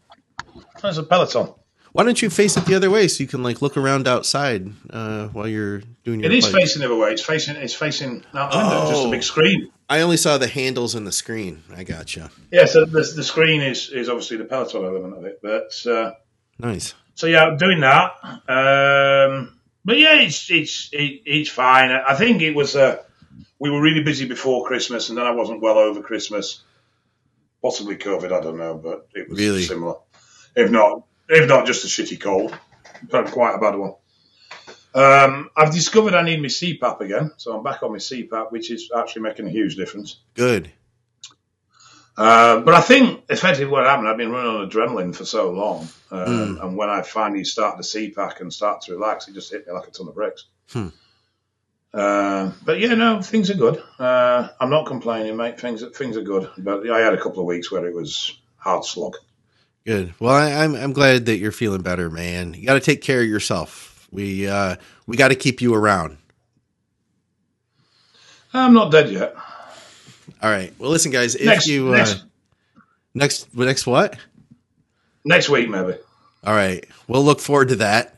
That's 0.81 0.97
a 0.97 1.03
Peloton. 1.03 1.53
Why 1.93 2.03
don't 2.03 2.21
you 2.21 2.29
face 2.29 2.55
it 2.55 2.65
the 2.65 2.75
other 2.75 2.89
way 2.89 3.07
so 3.09 3.21
you 3.21 3.27
can 3.27 3.43
like 3.43 3.61
look 3.61 3.75
around 3.75 4.07
outside 4.07 4.71
uh, 4.91 5.27
while 5.27 5.47
you're 5.47 5.81
doing 6.05 6.21
your 6.21 6.31
It 6.31 6.37
is 6.37 6.45
bike? 6.45 6.55
facing 6.61 6.79
the 6.81 6.85
other 6.85 6.95
way. 6.95 7.11
It's 7.11 7.21
facing. 7.21 7.57
It's 7.57 7.73
facing 7.73 8.23
out 8.33 8.51
window. 8.53 8.89
Just 8.89 9.03
a 9.03 9.07
Oh. 9.07 9.11
big 9.11 9.23
screen. 9.23 9.71
I 9.89 9.99
only 10.01 10.15
saw 10.17 10.37
the 10.37 10.47
handles 10.47 10.95
and 10.95 11.05
the 11.05 11.11
screen. 11.11 11.63
I 11.75 11.83
gotcha. 11.83 12.31
Yeah. 12.49 12.65
So 12.65 12.85
the, 12.85 13.01
the 13.01 13.23
screen 13.23 13.61
is 13.61 13.89
is 13.89 14.07
obviously 14.07 14.37
the 14.37 14.45
Peloton 14.45 14.85
element 14.85 15.17
of 15.17 15.25
it. 15.25 15.39
But 15.43 15.73
uh, 15.91 16.13
Nice. 16.59 16.93
so 17.15 17.27
yeah, 17.27 17.43
I'm 17.45 17.57
doing 17.57 17.81
that. 17.81 18.11
Um, 18.23 19.59
but 19.83 19.97
yeah, 19.97 20.21
it's 20.21 20.49
it's 20.49 20.89
it, 20.93 21.21
it's 21.25 21.49
fine. 21.49 21.91
I 21.91 22.15
think 22.15 22.41
it 22.41 22.55
was. 22.55 22.75
Uh, 22.75 23.03
we 23.61 23.69
were 23.69 23.79
really 23.79 24.01
busy 24.01 24.25
before 24.27 24.65
Christmas, 24.65 25.09
and 25.09 25.17
then 25.19 25.25
I 25.27 25.31
wasn't 25.31 25.61
well 25.61 25.77
over 25.77 26.01
Christmas. 26.01 26.63
Possibly 27.61 27.95
COVID, 27.95 28.31
I 28.31 28.41
don't 28.41 28.57
know, 28.57 28.73
but 28.73 29.07
it 29.13 29.29
was 29.29 29.37
Really? 29.39 29.61
similar. 29.61 29.97
If 30.55 30.71
not, 30.71 31.03
if 31.29 31.47
not, 31.47 31.67
just 31.67 31.85
a 31.85 31.87
shitty 31.87 32.19
cold, 32.19 32.57
but 33.07 33.27
quite 33.29 33.53
a 33.53 33.59
bad 33.59 33.75
one. 33.75 33.93
Um, 34.95 35.51
I've 35.55 35.71
discovered 35.71 36.15
I 36.15 36.23
need 36.23 36.41
my 36.41 36.47
CPAP 36.47 37.01
again, 37.01 37.31
so 37.37 37.55
I'm 37.55 37.63
back 37.63 37.83
on 37.83 37.91
my 37.91 37.99
CPAP, 37.99 38.51
which 38.51 38.71
is 38.71 38.89
actually 38.97 39.21
making 39.21 39.45
a 39.45 39.51
huge 39.51 39.75
difference. 39.75 40.17
Good. 40.33 40.71
Uh, 42.17 42.61
but 42.61 42.73
I 42.73 42.81
think 42.81 43.23
effectively 43.29 43.67
what 43.71 43.85
happened, 43.85 44.07
I've 44.07 44.17
been 44.17 44.31
running 44.31 44.51
on 44.55 44.69
adrenaline 44.69 45.15
for 45.15 45.23
so 45.23 45.51
long, 45.51 45.87
um, 46.09 46.59
and 46.63 46.75
when 46.75 46.89
I 46.89 47.03
finally 47.03 47.43
start 47.43 47.77
the 47.77 47.83
CPAP 47.83 48.41
and 48.41 48.51
start 48.51 48.81
to 48.81 48.93
relax, 48.93 49.27
it 49.27 49.35
just 49.35 49.51
hit 49.51 49.67
me 49.67 49.71
like 49.73 49.87
a 49.87 49.91
ton 49.91 50.07
of 50.07 50.15
bricks. 50.15 50.45
Hmm. 50.71 50.87
Uh, 51.93 52.51
but 52.63 52.79
yeah, 52.79 52.93
no, 52.93 53.21
things 53.21 53.49
are 53.49 53.55
good. 53.55 53.81
Uh, 53.99 54.47
I'm 54.59 54.69
not 54.69 54.85
complaining, 54.85 55.35
mate. 55.35 55.59
Things 55.59 55.83
things 55.95 56.15
are 56.15 56.21
good. 56.21 56.49
But 56.57 56.89
I 56.89 56.99
had 56.99 57.13
a 57.13 57.21
couple 57.21 57.39
of 57.41 57.45
weeks 57.45 57.71
where 57.71 57.85
it 57.85 57.93
was 57.93 58.37
hard 58.57 58.85
slog. 58.85 59.17
Good. 59.85 60.13
Well, 60.19 60.33
I, 60.33 60.63
I'm 60.63 60.73
I'm 60.75 60.93
glad 60.93 61.25
that 61.25 61.37
you're 61.37 61.51
feeling 61.51 61.81
better, 61.81 62.09
man. 62.09 62.53
You 62.53 62.65
got 62.65 62.75
to 62.75 62.79
take 62.79 63.01
care 63.01 63.21
of 63.21 63.27
yourself. 63.27 64.07
We 64.11 64.47
uh 64.47 64.77
we 65.05 65.17
got 65.17 65.29
to 65.29 65.35
keep 65.35 65.61
you 65.61 65.73
around. 65.73 66.17
I'm 68.53 68.73
not 68.73 68.91
dead 68.91 69.09
yet. 69.09 69.35
All 70.41 70.49
right. 70.49 70.73
Well, 70.79 70.91
listen, 70.91 71.11
guys. 71.11 71.35
If 71.35 71.45
Next- 71.45 71.67
you 71.67 71.93
uh, 71.93 71.97
next- 71.97 72.23
next 73.13 73.53
next 73.55 73.85
what? 73.87 74.17
Next 75.25 75.49
week, 75.49 75.69
maybe. 75.69 75.95
All 76.43 76.53
right. 76.55 76.85
We'll 77.07 77.23
look 77.23 77.39
forward 77.41 77.67
to 77.69 77.75
that. 77.77 78.15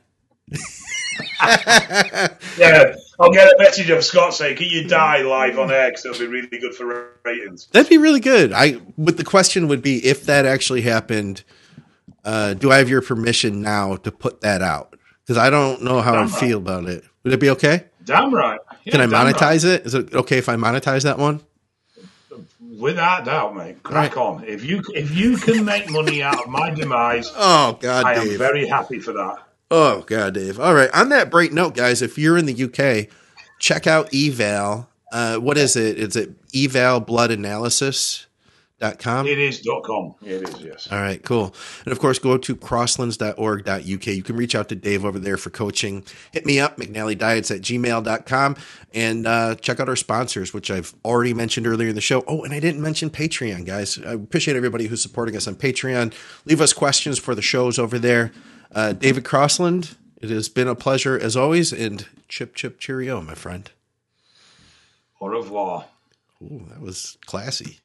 Yeah, 2.58 2.96
I'll 3.20 3.32
get 3.32 3.48
a 3.48 3.56
message 3.60 3.90
of 3.90 4.04
Scott 4.04 4.34
saying, 4.34 4.58
"Can 4.58 4.68
you 4.68 4.88
die 4.88 5.22
live 5.22 5.60
on 5.60 5.72
air? 5.72 5.90
Because 5.90 6.06
it'll 6.06 6.20
be 6.20 6.28
really 6.28 6.48
good 6.48 6.74
for 6.74 7.12
ratings." 7.24 7.68
That'd 7.72 7.90
be 7.90 7.98
really 7.98 8.20
good. 8.20 8.52
I 8.54 8.80
but 8.98 9.18
the 9.18 9.24
question 9.24 9.68
would 9.68 9.82
be 9.82 10.04
if 10.06 10.26
that 10.26 10.46
actually 10.46 10.82
happened, 10.82 11.44
uh, 12.26 12.54
do 12.56 12.72
I 12.72 12.78
have 12.78 12.90
your 12.90 13.02
permission 13.02 13.62
now 13.62 13.96
to 13.98 14.12
put 14.12 14.42
that 14.42 14.62
out? 14.62 14.96
Because 15.24 15.38
I 15.38 15.50
don't 15.50 15.84
know 15.84 16.02
how 16.02 16.16
I 16.16 16.22
right. 16.24 16.32
feel 16.32 16.58
about 16.58 16.86
it. 16.86 17.04
Would 17.24 17.34
it 17.34 17.40
be 17.40 17.50
okay? 17.52 17.86
Damn 18.04 18.34
right. 18.34 18.60
Yeah, 18.84 18.92
Can 18.92 19.02
I 19.02 19.06
damn 19.06 19.26
right. 19.26 19.36
monetize 19.36 19.64
it? 19.64 19.86
Is 19.86 19.94
it 19.94 20.14
okay 20.14 20.38
if 20.38 20.50
I 20.50 20.56
monetize 20.56 21.04
that 21.04 21.18
one? 21.18 21.42
Without 22.78 23.24
doubt, 23.26 23.56
mate. 23.56 23.82
Crack 23.84 24.18
on. 24.18 24.44
If 24.46 24.66
you 24.66 24.82
if 24.94 25.16
you 25.16 25.38
can 25.38 25.64
make 25.64 25.90
money 25.90 26.22
out 26.22 26.44
of 26.44 26.50
my 26.50 26.72
demise, 26.72 27.32
Oh 27.36 27.78
God, 27.80 28.06
I 28.06 28.16
am 28.16 28.38
very 28.38 28.68
happy 28.68 29.00
for 29.00 29.14
that. 29.14 29.38
Oh 29.76 30.04
God, 30.04 30.36
Dave. 30.36 30.60
All 30.60 30.76
right. 30.76 30.92
On 30.94 31.10
that 31.10 31.32
bright 31.32 31.52
note, 31.52 31.74
guys, 31.74 32.04
if 32.04 32.16
you're 32.16 32.38
in 32.38 32.46
the 32.46 32.64
UK, 32.66 33.08
check 33.58 33.88
out 33.88 34.14
eval. 34.14 34.88
Uh, 35.12 35.38
what 35.38 35.58
is 35.58 35.76
it? 35.76 35.98
Is 35.98 36.16
it 36.16 36.40
evalbloodanalysis.com? 36.52 39.28
It 39.28 39.40
is 39.40 39.62
dot 39.62 39.84
com. 39.84 40.14
It 40.22 40.48
is 40.48 40.62
yes. 40.62 40.88
All 40.92 41.00
right, 41.00 41.24
cool. 41.24 41.56
And 41.86 41.92
of 41.92 41.98
course, 41.98 42.20
go 42.20 42.38
to 42.38 42.56
crosslands.org.uk. 42.56 44.08
You 44.08 44.24
can 44.24 44.36
reach 44.36 44.54
out 44.54 44.70
to 44.70 44.76
Dave 44.76 45.06
over 45.06 45.18
there 45.18 45.38
for 45.38 45.50
coaching. 45.50 46.06
Hit 46.32 46.46
me 46.46 46.60
up, 46.60 46.78
McNallyDiets 46.78 47.50
at 47.50 47.62
gmail.com. 47.62 48.56
And 48.94 49.26
uh, 49.26 49.56
check 49.56 49.80
out 49.80 49.90
our 49.90 49.96
sponsors, 49.96 50.54
which 50.54 50.70
I've 50.70 50.94
already 51.04 51.34
mentioned 51.34 51.66
earlier 51.66 51.90
in 51.90 51.96
the 51.96 52.02
show. 52.02 52.24
Oh, 52.28 52.44
and 52.44 52.54
I 52.54 52.60
didn't 52.60 52.84
mention 52.84 53.10
Patreon, 53.10 53.66
guys. 53.66 53.98
I 54.06 54.14
appreciate 54.14 54.56
everybody 54.56 54.86
who's 54.86 55.02
supporting 55.02 55.36
us 55.36 55.48
on 55.48 55.56
Patreon. 55.56 56.14
Leave 56.46 56.62
us 56.62 56.74
questions 56.74 57.18
for 57.18 57.34
the 57.34 57.42
shows 57.42 57.80
over 57.80 57.98
there. 57.98 58.32
Uh, 58.74 58.94
David 58.94 59.24
Crossland, 59.24 59.96
it 60.22 60.30
has 60.30 60.50
been 60.50 60.68
a 60.68 60.76
pleasure 60.76 61.18
as 61.20 61.36
always. 61.38 61.72
And 61.72 62.08
chip, 62.28 62.56
chip, 62.56 62.80
cheerio, 62.80 63.22
my 63.22 63.36
friend. 63.36 63.70
Au 65.22 65.28
revoir. 65.28 65.86
Ooh, 66.42 66.66
that 66.70 66.82
was 66.82 67.18
classy. 67.26 67.80